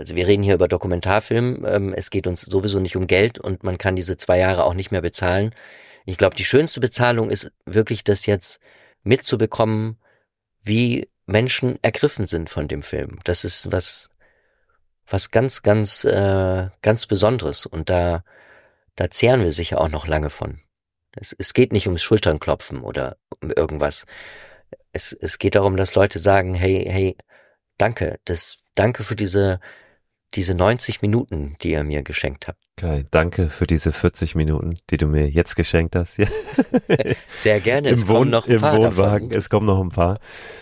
also 0.00 0.16
wir 0.16 0.26
reden 0.26 0.42
hier 0.42 0.54
über 0.54 0.66
Dokumentarfilm, 0.66 1.66
ähm, 1.68 1.92
es 1.92 2.08
geht 2.08 2.26
uns 2.26 2.40
sowieso 2.40 2.80
nicht 2.80 2.96
um 2.96 3.06
Geld 3.06 3.38
und 3.38 3.62
man 3.64 3.76
kann 3.76 3.96
diese 3.96 4.16
zwei 4.16 4.38
Jahre 4.38 4.64
auch 4.64 4.72
nicht 4.72 4.90
mehr 4.90 5.02
bezahlen. 5.02 5.54
Ich 6.06 6.16
glaube, 6.16 6.34
die 6.34 6.44
schönste 6.46 6.80
Bezahlung 6.80 7.28
ist 7.28 7.52
wirklich 7.66 8.02
das 8.02 8.24
jetzt 8.24 8.60
mitzubekommen, 9.02 9.98
wie 10.62 11.06
Menschen 11.26 11.78
ergriffen 11.82 12.26
sind 12.26 12.48
von 12.48 12.66
dem 12.66 12.82
Film. 12.82 13.18
Das 13.24 13.44
ist 13.44 13.72
was, 13.72 14.08
was 15.06 15.30
ganz, 15.30 15.60
ganz, 15.60 16.04
äh, 16.04 16.68
ganz 16.80 17.04
Besonderes. 17.04 17.66
Und 17.66 17.90
da, 17.90 18.24
da 18.96 19.10
zehren 19.10 19.42
wir 19.42 19.52
sicher 19.52 19.82
auch 19.82 19.90
noch 19.90 20.06
lange 20.06 20.30
von. 20.30 20.60
Es, 21.14 21.36
es 21.38 21.52
geht 21.52 21.72
nicht 21.74 21.88
ums 21.88 22.02
Schulternklopfen 22.02 22.80
oder 22.80 23.18
um 23.42 23.50
irgendwas. 23.50 24.06
Es, 24.92 25.12
es 25.12 25.36
geht 25.36 25.56
darum, 25.56 25.76
dass 25.76 25.94
Leute 25.94 26.18
sagen, 26.18 26.54
hey, 26.54 26.86
hey, 26.88 27.16
danke, 27.76 28.18
das, 28.24 28.56
danke 28.74 29.04
für 29.04 29.16
diese, 29.16 29.60
diese 30.34 30.54
90 30.54 31.02
Minuten, 31.02 31.56
die 31.62 31.72
ihr 31.72 31.82
mir 31.82 32.02
geschenkt 32.02 32.46
habt. 32.46 32.58
Geil, 32.76 33.04
danke 33.10 33.50
für 33.50 33.66
diese 33.66 33.92
40 33.92 34.34
Minuten, 34.34 34.74
die 34.90 34.96
du 34.96 35.06
mir 35.06 35.28
jetzt 35.28 35.56
geschenkt 35.56 35.96
hast. 35.96 36.18
Ja. 36.18 36.26
Sehr 37.28 37.60
gerne. 37.60 37.90
Im, 37.90 38.08
Wohn 38.08 38.30
noch 38.30 38.46
im 38.46 38.62
Wohnwagen. 38.62 39.28
Davon. 39.28 39.38
Es 39.38 39.50
kommen 39.50 39.66
noch 39.66 39.80
ein 39.80 39.90
paar. 39.90 40.18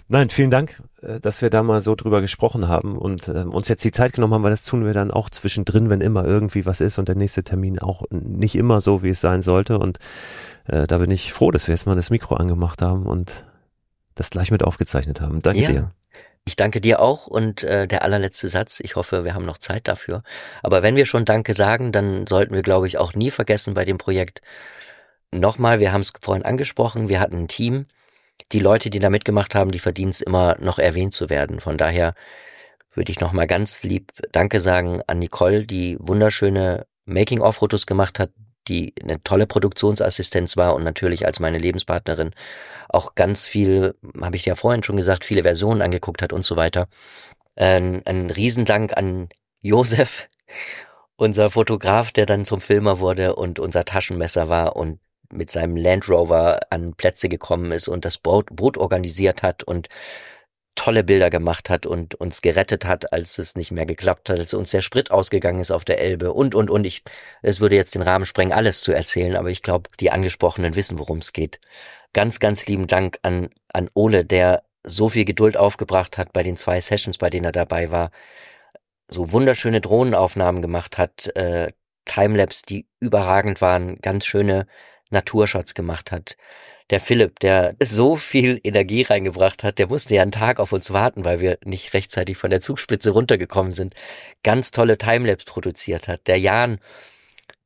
Nein, 0.09 0.31
vielen 0.31 0.51
Dank, 0.51 0.83
äh, 1.03 1.21
dass 1.21 1.43
wir 1.43 1.51
da 1.51 1.63
mal 1.63 1.81
so 1.81 1.95
drüber 1.95 2.21
gesprochen 2.21 2.67
haben 2.67 2.97
und 2.97 3.29
äh, 3.29 3.43
uns 3.43 3.69
jetzt 3.69 3.85
die 3.85 3.93
Zeit 3.93 4.15
genommen 4.15 4.35
haben, 4.35 4.43
weil 4.43 4.51
das 4.51 4.65
tun 4.65 4.85
wir 4.85 4.95
dann 4.95 5.11
auch 5.11 5.31
zwischendrin, 5.31 5.91
wenn 5.91 6.01
immer 6.01 6.25
irgendwie 6.25 6.67
was 6.67 6.81
ist 6.81 6.99
und 6.99 7.09
der 7.09 7.17
nächste 7.17 7.45
Termin 7.45 7.79
auch 7.79 8.03
nicht 8.11 8.57
immer 8.57 8.81
so, 8.81 9.03
wie 9.03 9.11
es 9.11 9.21
sein 9.21 9.43
sollte. 9.43 9.79
Und 9.79 9.99
äh, 10.67 10.87
da 10.87 10.99
bin 10.99 11.11
ich 11.11 11.33
froh, 11.33 11.51
dass 11.51 11.69
wir 11.69 11.75
jetzt 11.75 11.87
mal 11.87 11.95
das 11.95 12.11
Mikro 12.11 12.35
angemacht 12.37 12.83
haben 12.83 13.07
und 13.07 13.45
das 14.15 14.31
gleich 14.31 14.51
mit 14.51 14.65
aufgezeichnet 14.65 15.21
haben. 15.21 15.41
Danke 15.41 15.63
ja. 15.63 15.71
dir. 15.71 15.93
Ich 16.45 16.57
danke 16.57 16.81
dir 16.81 17.01
auch 17.01 17.27
und 17.27 17.63
äh, 17.63 17.87
der 17.87 18.03
allerletzte 18.03 18.49
Satz, 18.49 18.81
ich 18.81 18.97
hoffe, 18.97 19.25
wir 19.25 19.35
haben 19.35 19.45
noch 19.45 19.59
Zeit 19.59 19.87
dafür. 19.87 20.23
Aber 20.63 20.83
wenn 20.83 20.97
wir 20.97 21.05
schon 21.07 21.25
Danke 21.25 21.55
sagen, 21.55 21.93
dann 21.93 22.27
sollten 22.27 22.55
wir, 22.55 22.63
glaube 22.63 22.87
ich, 22.87 22.99
auch 22.99 23.15
nie 23.15 23.31
vergessen 23.31 23.75
bei 23.75 23.85
dem 23.85 23.99
Projekt. 23.99 24.41
Nochmal, 25.31 25.79
wir 25.79 25.93
haben 25.93 26.01
es 26.01 26.13
vorhin 26.23 26.45
angesprochen, 26.45 27.09
wir 27.09 27.21
hatten 27.21 27.37
ein 27.43 27.49
Team. 27.49 27.87
Die 28.53 28.61
Leute, 28.61 28.89
die 28.89 28.99
da 28.99 29.11
mitgemacht 29.11 29.55
haben, 29.55 29.73
die 29.73 29.79
verdienen 29.79 30.11
es 30.11 30.23
immer 30.23 30.57
noch 30.59 30.79
erwähnt 30.79 31.13
zu 31.13 31.29
werden. 31.29 31.61
Von 31.61 31.77
daher 31.77 32.15
würde 32.95 33.13
ich 33.13 33.21
nochmal 33.21 33.47
ganz 33.47 33.83
lieb 33.83 34.13
Danke 34.33 34.61
sagen 34.61 35.03
an 35.07 35.19
Nicole, 35.19 35.67
die 35.67 35.99
wunderschöne 36.01 36.87
Making-of-Fotos 37.05 37.87
gemacht 37.87 38.19
hat, 38.19 38.31
die 38.69 38.95
eine 39.03 39.23
tolle 39.23 39.47
Produktionsassistenz 39.47 40.57
war 40.57 40.75
und 40.75 40.85
natürlich 40.85 41.27
als 41.27 41.41
meine 41.41 41.59
Lebenspartnerin 41.59 42.33
auch 42.89 43.15
ganz 43.15 43.47
viel, 43.47 43.95
habe 44.21 44.37
ich 44.37 44.47
ja 44.47 44.55
vorhin 44.55 44.83
schon 44.83 44.97
gesagt, 44.97 45.25
viele 45.25 45.43
Versionen 45.43 45.83
angeguckt 45.83 46.23
hat 46.23 46.33
und 46.33 46.45
so 46.45 46.57
weiter. 46.57 46.89
Ein, 47.57 48.03
ein 48.07 48.31
Riesendank 48.31 48.97
an 48.97 49.29
Josef, 49.61 50.29
unser 51.17 51.51
Fotograf, 51.51 52.13
der 52.13 52.27
dann 52.27 52.45
zum 52.45 52.61
Filmer 52.61 53.01
wurde 53.01 53.35
und 53.35 53.59
unser 53.59 53.85
Taschenmesser 53.85 54.49
war 54.49 54.77
und 54.77 55.01
mit 55.31 55.51
seinem 55.51 55.77
Land 55.77 56.09
Rover 56.09 56.61
an 56.71 56.95
Plätze 56.95 57.29
gekommen 57.29 57.73
ist 57.73 57.89
und 57.89 58.05
das 58.05 58.19
Boot, 58.19 58.47
Boot 58.55 58.79
organisiert 58.79 59.43
hat 59.43 59.63
und 59.63 59.89
tolle 60.79 61.03
Bilder 61.03 61.29
gemacht 61.29 61.71
hat 61.71 61.87
und 61.87 62.15
uns 62.15 62.41
gerettet 62.41 62.85
hat, 62.85 63.13
als 63.13 63.39
es 63.39 63.57
nicht 63.57 63.73
mehr 63.73 63.85
geklappt 63.85 64.31
hat, 64.31 64.39
als 64.39 64.55
uns 64.55 64.71
der 64.71 64.81
Sprit 64.81 65.11
ausgegangen 65.11 65.59
ist 65.59 65.73
auf 65.73 65.85
der 65.85 66.01
Elbe 66.01 66.33
und, 66.33 66.55
und, 66.55 66.71
und. 66.71 66.85
Ich, 66.87 67.03
es 67.43 67.59
würde 67.61 67.75
jetzt 67.75 67.97
den 67.97 68.03
Rahmen 68.03 68.27
sprengen, 68.27 68.53
alles 68.53 68.81
zu 68.81 68.93
erzählen, 68.93 69.37
aber 69.37 69.51
ich 69.51 69.63
glaube, 69.63 69.91
die 69.99 70.13
Angesprochenen 70.13 70.77
wissen, 70.77 70.99
worum 71.01 71.19
es 71.19 71.33
geht. 71.33 71.61
Ganz, 72.13 72.39
ganz 72.39 72.67
lieben 72.67 72.87
Dank 72.87 73.19
an, 73.23 73.49
an 73.73 73.91
Ole, 73.95 74.25
der 74.25 74.63
so 74.85 75.09
viel 75.09 75.25
Geduld 75.25 75.57
aufgebracht 75.57 76.17
hat 76.17 76.33
bei 76.33 76.45
den 76.45 76.57
zwei 76.57 76.81
Sessions, 76.81 77.19
bei 77.19 77.29
denen 77.29 77.47
er 77.47 77.53
dabei 77.53 77.91
war, 77.91 78.13
so 79.09 79.33
wunderschöne 79.33 79.81
Drohnenaufnahmen 79.81 80.63
gemacht 80.63 80.97
hat, 80.97 81.27
äh, 81.37 81.73
Timelapse, 82.05 82.63
die 82.69 82.87
überragend 83.01 83.61
waren, 83.61 83.97
ganz 84.01 84.27
schöne 84.27 84.67
Naturshots 85.11 85.75
gemacht 85.75 86.13
hat 86.13 86.37
der 86.91 87.01
Philipp, 87.01 87.39
der 87.41 87.77
so 87.83 88.17
viel 88.17 88.61
Energie 88.65 89.03
reingebracht 89.03 89.63
hat, 89.63 89.79
der 89.79 89.89
musste 89.89 90.15
ja 90.15 90.23
einen 90.23 90.33
Tag 90.33 90.59
auf 90.59 90.73
uns 90.73 90.93
warten, 90.93 91.25
weil 91.25 91.41
wir 91.41 91.59
nicht 91.65 91.93
rechtzeitig 91.93 92.37
von 92.39 92.51
der 92.51 92.61
Zugspitze 92.61 93.11
runtergekommen 93.11 93.73
sind, 93.73 93.95
ganz 94.43 94.71
tolle 94.71 94.97
Timelapse 94.97 95.45
produziert 95.47 96.09
hat. 96.09 96.27
Der 96.27 96.39
Jan, 96.39 96.79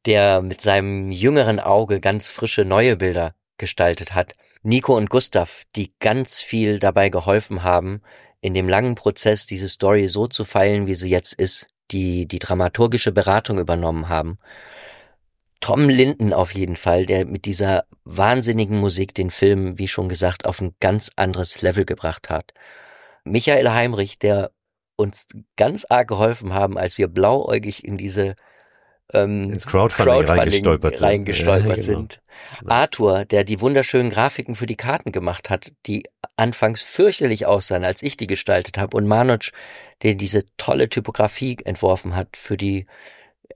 der 0.07 0.43
mit 0.43 0.61
seinem 0.61 1.11
jüngeren 1.11 1.61
Auge 1.61 2.01
ganz 2.01 2.29
frische 2.29 2.65
neue 2.65 2.97
Bilder 2.97 3.35
gestaltet 3.59 4.15
hat. 4.15 4.35
Nico 4.65 4.97
und 4.97 5.11
Gustav, 5.11 5.63
die 5.77 5.93
ganz 6.01 6.41
viel 6.41 6.79
dabei 6.79 7.09
geholfen 7.09 7.63
haben, 7.63 8.03
in 8.41 8.55
dem 8.55 8.69
langen 8.69 8.97
Prozess 8.97 9.47
diese 9.47 9.69
Story 9.69 10.09
so 10.09 10.27
zu 10.27 10.45
feilen, 10.45 10.89
wie 10.89 10.97
sie 10.97 11.11
jetzt 11.11 11.33
ist, 11.33 11.69
die 11.93 12.27
die 12.27 12.41
dramaturgische 12.41 13.13
Beratung 13.13 13.61
übernommen 13.61 14.09
haben 14.09 14.39
Tom 15.63 15.89
Linden 15.89 16.35
auf 16.35 16.53
jeden 16.53 16.77
Fall, 16.77 17.07
der 17.07 17.25
mit 17.25 17.45
dieser 17.45 17.85
wahnsinnigen 18.05 18.79
Musik 18.79 19.15
den 19.15 19.31
Film, 19.31 19.79
wie 19.79 19.89
schon 19.89 20.09
gesagt, 20.09 20.45
auf 20.45 20.61
ein 20.61 20.75
ganz 20.81 21.11
anderes 21.17 21.63
Level 21.63 21.85
gebracht 21.85 22.29
hat. 22.31 22.53
Michael 23.25 23.71
Heimrich, 23.71 24.19
der 24.19 24.51
uns 24.97 25.29
ganz 25.57 25.87
arg 25.89 26.09
geholfen 26.09 26.53
haben, 26.53 26.77
als 26.77 26.99
wir 26.99 27.07
blauäugig 27.07 27.85
in 27.85 27.97
diese 27.97 28.35
ähm, 29.13 29.53
ins 29.53 29.67
Crowdfunding, 29.67 30.15
Crowdfunding 30.15 30.39
reingestolpert, 30.41 30.97
sind. 30.97 31.07
Reingestolpert 31.07 31.69
ja, 31.69 31.75
genau. 31.75 31.85
sind. 31.85 32.23
Arthur, 32.67 33.25
der 33.25 33.45
die 33.45 33.61
wunderschönen 33.61 34.11
Grafiken 34.11 34.57
für 34.57 34.67
die 34.67 34.77
Karten 34.77 35.13
gemacht 35.13 35.49
hat, 35.49 35.71
die 35.87 36.05
anfangs 36.37 36.81
fürchterlich 36.81 37.47
aussahen, 37.47 37.85
als 37.85 38.03
ich 38.03 38.17
die 38.17 38.27
gestaltet 38.27 38.79
habe, 38.79 38.97
und 38.97 39.07
Manoj, 39.07 39.51
der 40.03 40.15
diese 40.15 40.45
tolle 40.57 40.89
Typografie 40.89 41.59
entworfen 41.65 42.17
hat 42.17 42.37
für 42.37 42.57
die 42.57 42.87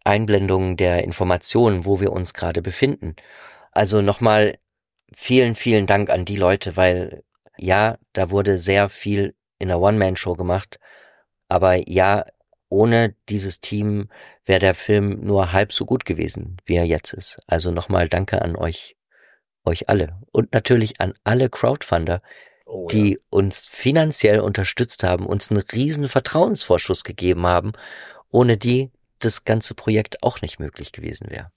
Einblendungen 0.07 0.77
der 0.77 1.05
Informationen, 1.05 1.85
wo 1.85 2.01
wir 2.01 2.13
uns 2.13 2.35
gerade 2.35 2.63
befinden. 2.63 3.17
Also 3.73 4.01
nochmal 4.01 4.59
vielen, 5.15 5.55
vielen 5.55 5.87
Dank 5.87 6.11
an 6.11 6.25
die 6.25 6.37
Leute, 6.37 6.77
weil 6.77 7.25
ja, 7.59 7.99
da 8.13 8.31
wurde 8.31 8.59
sehr 8.59 8.89
viel 8.89 9.35
in 9.59 9.69
der 9.69 9.81
One-Man-Show 9.81 10.35
gemacht, 10.35 10.79
aber 11.49 11.89
ja, 11.89 12.25
ohne 12.69 13.15
dieses 13.29 13.61
Team 13.61 14.09
wäre 14.45 14.61
der 14.61 14.75
Film 14.75 15.21
nur 15.25 15.53
halb 15.53 15.73
so 15.73 15.85
gut 15.85 16.05
gewesen, 16.05 16.57
wie 16.65 16.75
er 16.75 16.85
jetzt 16.85 17.13
ist. 17.13 17.39
Also 17.47 17.71
nochmal 17.71 18.09
danke 18.09 18.43
an 18.43 18.57
euch, 18.57 18.97
euch 19.65 19.89
alle 19.89 20.19
und 20.33 20.53
natürlich 20.53 21.01
an 21.01 21.15
alle 21.25 21.49
Crowdfunder, 21.49 22.21
oh, 22.67 22.89
die 22.89 23.13
ja. 23.13 23.19
uns 23.31 23.67
finanziell 23.69 24.41
unterstützt 24.41 25.05
haben, 25.05 25.27
uns 25.27 25.51
einen 25.51 25.63
riesen 25.73 26.09
Vertrauensvorschuss 26.09 27.05
gegeben 27.05 27.47
haben, 27.47 27.73
ohne 28.31 28.57
die 28.57 28.91
das 29.19 29.45
ganze 29.45 29.75
Projekt 29.75 30.23
auch 30.23 30.43
nicht 30.43 30.59
möglich 30.59 30.93
gewesen 30.93 31.29
wäre. 31.31 31.51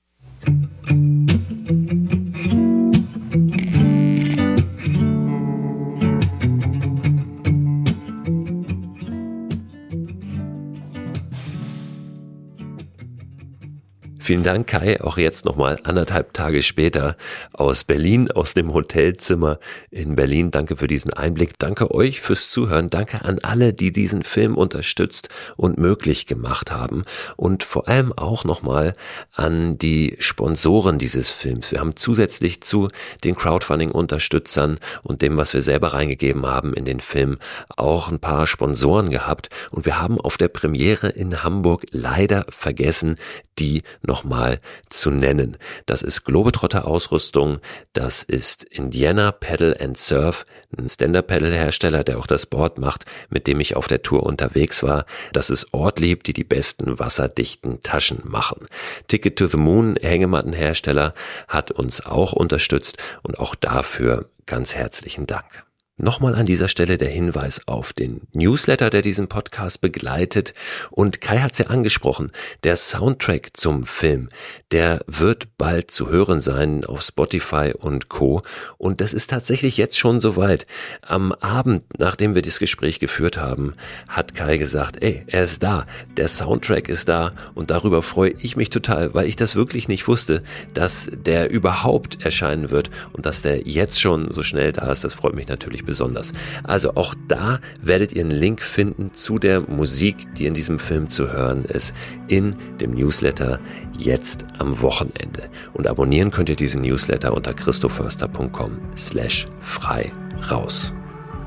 Vielen 14.30 14.44
Dank, 14.44 14.68
Kai. 14.68 15.02
Auch 15.02 15.18
jetzt 15.18 15.46
nochmal 15.46 15.80
anderthalb 15.86 16.36
Tage 16.36 16.62
später 16.62 17.18
aus 17.52 17.84
Berlin, 17.84 18.30
aus 18.30 18.54
dem 18.54 18.72
Hotelzimmer 18.76 19.58
in 19.90 20.16
Berlin. 20.16 20.52
Danke 20.52 20.78
für 20.78 20.86
diesen 20.86 21.12
Einblick. 21.12 21.58
Danke 21.58 21.90
euch 21.90 22.22
fürs 22.22 22.52
Zuhören. 22.52 22.92
Danke 22.92 23.26
an 23.26 23.40
alle, 23.42 23.74
die 23.74 23.92
diesen 23.92 24.22
Film 24.22 24.56
unterstützt 24.56 25.30
und 25.58 25.80
möglich 25.80 26.28
gemacht 26.28 26.72
haben. 26.72 27.06
Und 27.38 27.64
vor 27.64 27.88
allem 27.88 28.14
auch 28.16 28.44
nochmal 28.44 28.94
an 29.34 29.80
die 29.80 30.16
Sponsoren 30.20 31.00
dieses 31.00 31.32
Films. 31.32 31.72
Wir 31.72 31.80
haben 31.80 31.96
zusätzlich 31.96 32.62
zu 32.62 32.88
den 33.24 33.34
Crowdfunding-Unterstützern 33.34 34.78
und 35.02 35.24
dem, 35.24 35.38
was 35.38 35.56
wir 35.56 35.64
selber 35.64 35.96
reingegeben 35.96 36.46
haben 36.46 36.76
in 36.76 36.86
den 36.86 37.00
Film, 37.00 37.40
auch 37.78 38.12
ein 38.12 38.20
paar 38.20 38.46
Sponsoren 38.46 39.10
gehabt. 39.10 39.50
Und 39.72 39.88
wir 39.88 40.00
haben 40.00 40.22
auf 40.22 40.38
der 40.38 40.50
Premiere 40.50 41.10
in 41.10 41.44
Hamburg 41.44 41.88
leider 41.90 42.46
vergessen, 42.52 43.16
die 43.58 43.82
nochmal 44.20 44.60
zu 44.90 45.12
nennen. 45.12 45.58
Das 45.86 46.02
ist 46.02 46.26
Globetrotter 46.26 46.86
Ausrüstung, 46.86 47.60
das 47.94 48.24
ist 48.24 48.64
Indiana 48.66 49.32
Pedal 49.32 49.78
and 49.80 49.98
Surf, 49.98 50.46
ein 50.78 50.90
Stand-Up-Pedal 50.90 51.54
Hersteller, 51.54 52.04
der 52.04 52.20
auch 52.20 52.28
das 52.28 52.46
Board 52.46 52.80
macht, 52.80 53.06
mit 53.30 53.48
dem 53.48 53.60
ich 53.60 53.76
auf 53.76 53.88
der 53.88 54.02
Tour 54.02 54.24
unterwegs 54.24 54.84
war. 54.84 55.06
Das 55.32 55.50
ist 55.50 55.74
Ortlieb, 55.74 56.24
die 56.24 56.34
die 56.34 56.44
besten 56.44 57.00
wasserdichten 57.00 57.80
Taschen 57.80 58.22
machen. 58.24 58.68
Ticket 59.08 59.38
to 59.38 59.48
the 59.48 59.58
Moon, 59.58 59.96
Hängemattenhersteller, 60.02 61.14
hat 61.48 61.72
uns 61.72 62.06
auch 62.06 62.34
unterstützt 62.34 62.98
und 63.24 63.40
auch 63.40 63.56
dafür 63.56 64.30
ganz 64.46 64.76
herzlichen 64.76 65.28
Dank. 65.28 65.69
Nochmal 66.02 66.34
an 66.34 66.46
dieser 66.46 66.70
Stelle 66.70 66.98
der 66.98 67.10
Hinweis 67.10 67.68
auf 67.68 67.92
den 67.92 68.22
Newsletter, 68.32 68.90
der 68.90 69.02
diesen 69.02 69.28
Podcast 69.28 69.82
begleitet. 69.82 70.54
Und 70.92 71.20
Kai 71.20 71.40
hat 71.40 71.52
es 71.52 71.58
ja 71.58 71.66
angesprochen, 71.68 72.32
der 72.64 72.78
Soundtrack 72.78 73.50
zum 73.58 73.86
Film, 73.86 74.30
der 74.72 75.02
wird 75.08 75.58
bald 75.58 75.92
zu 75.92 76.08
hören 76.08 76.40
sein 76.40 76.86
auf 76.86 77.02
Spotify 77.02 77.74
und 77.78 78.08
Co. 78.08 78.42
Und 78.78 79.02
das 79.02 79.12
ist 79.12 79.30
tatsächlich 79.30 79.76
jetzt 79.76 79.98
schon 79.98 80.22
soweit. 80.22 80.66
Am 81.02 81.34
Abend, 81.34 81.84
nachdem 81.98 82.34
wir 82.34 82.44
das 82.44 82.60
Gespräch 82.60 83.02
geführt 83.02 83.38
haben, 83.38 83.74
hat 84.08 84.34
Kai 84.34 84.56
gesagt, 84.56 85.04
ey, 85.04 85.26
er 85.28 85.44
ist 85.44 85.64
da, 85.64 85.86
der 86.16 86.30
Soundtrack 86.30 86.88
ist 86.88 87.10
da 87.10 87.34
und 87.56 87.72
darüber 87.72 88.04
freue 88.04 88.32
ich 88.40 88.56
mich 88.56 88.70
total, 88.70 89.14
weil 89.14 89.28
ich 89.28 89.36
das 89.36 89.58
wirklich 89.58 89.90
nicht 89.90 90.08
wusste, 90.08 90.44
dass 90.74 91.10
der 91.12 91.52
überhaupt 91.52 92.22
erscheinen 92.22 92.72
wird 92.72 92.90
und 93.12 93.26
dass 93.26 93.42
der 93.42 93.68
jetzt 93.68 94.00
schon 94.00 94.32
so 94.32 94.44
schnell 94.44 94.72
da 94.72 94.90
ist. 94.94 95.04
Das 95.04 95.14
freut 95.14 95.36
mich 95.36 95.50
natürlich 95.50 95.89
besonders. 95.90 96.32
Also 96.64 96.96
auch 96.96 97.14
da 97.28 97.60
werdet 97.82 98.14
ihr 98.14 98.22
einen 98.22 98.32
Link 98.32 98.62
finden 98.62 99.12
zu 99.14 99.40
der 99.40 99.60
Musik, 99.62 100.16
die 100.38 100.46
in 100.46 100.54
diesem 100.54 100.80
Film 100.80 101.10
zu 101.10 101.34
hören 101.34 101.66
ist, 101.66 101.94
in 102.28 102.56
dem 102.80 102.92
Newsletter 102.92 103.60
jetzt 103.98 104.46
am 104.60 104.82
Wochenende. 104.82 105.50
Und 105.74 105.88
abonnieren 105.88 106.32
könnt 106.32 106.50
ihr 106.50 106.56
diesen 106.56 106.84
Newsletter 106.84 107.36
unter 107.36 107.54
christoförster.com 107.54 108.78
slash 108.96 109.48
frei 109.60 110.12
raus. 110.52 110.94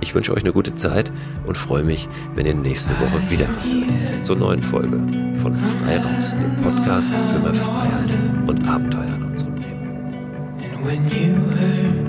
Ich 0.02 0.14
wünsche 0.16 0.34
euch 0.34 0.42
eine 0.42 0.52
gute 0.52 0.74
Zeit 0.74 1.12
und 1.46 1.56
freue 1.56 1.84
mich, 1.84 2.08
wenn 2.34 2.44
ihr 2.44 2.54
nächste 2.54 2.92
Woche 2.98 3.30
wieder 3.30 3.46
reinhört 3.46 4.26
zur 4.26 4.34
neuen 4.36 4.60
Folge 4.60 4.96
von 5.40 5.54
Frei 5.54 5.98
raus, 5.98 6.32
dem 6.32 6.56
Podcast 6.62 7.12
für 7.12 7.38
mehr 7.38 7.54
Freiheit 7.54 8.18
und 8.48 8.68
Abenteuer 8.68 9.14
in 9.14 9.22
unserem 9.22 9.54
Leben. 9.56 12.01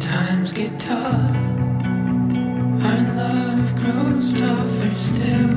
Times 0.00 0.52
get 0.52 0.78
tough, 0.78 1.36
our 2.84 3.00
love 3.16 3.74
grows 3.76 4.34
tougher 4.34 4.94
still. 4.94 5.54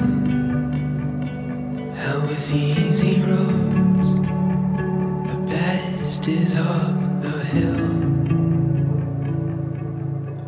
Hell 1.95 2.21
with 2.27 2.53
easy 2.53 3.21
roads, 3.21 4.15
the 5.29 5.38
best 5.47 6.27
is 6.27 6.55
up 6.55 7.21
the 7.21 7.43
hill. 7.53 7.91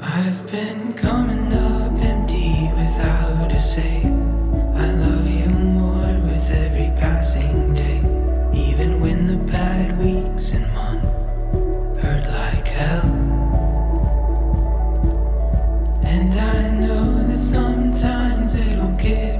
I've 0.01 0.51
been 0.51 0.93
coming 0.93 1.53
up 1.53 1.91
empty 2.01 2.69
without 2.75 3.51
a 3.51 3.61
say. 3.61 4.18
Sometimes 17.99 18.53
they 18.53 18.75
don't 18.75 18.97
care. 18.97 19.38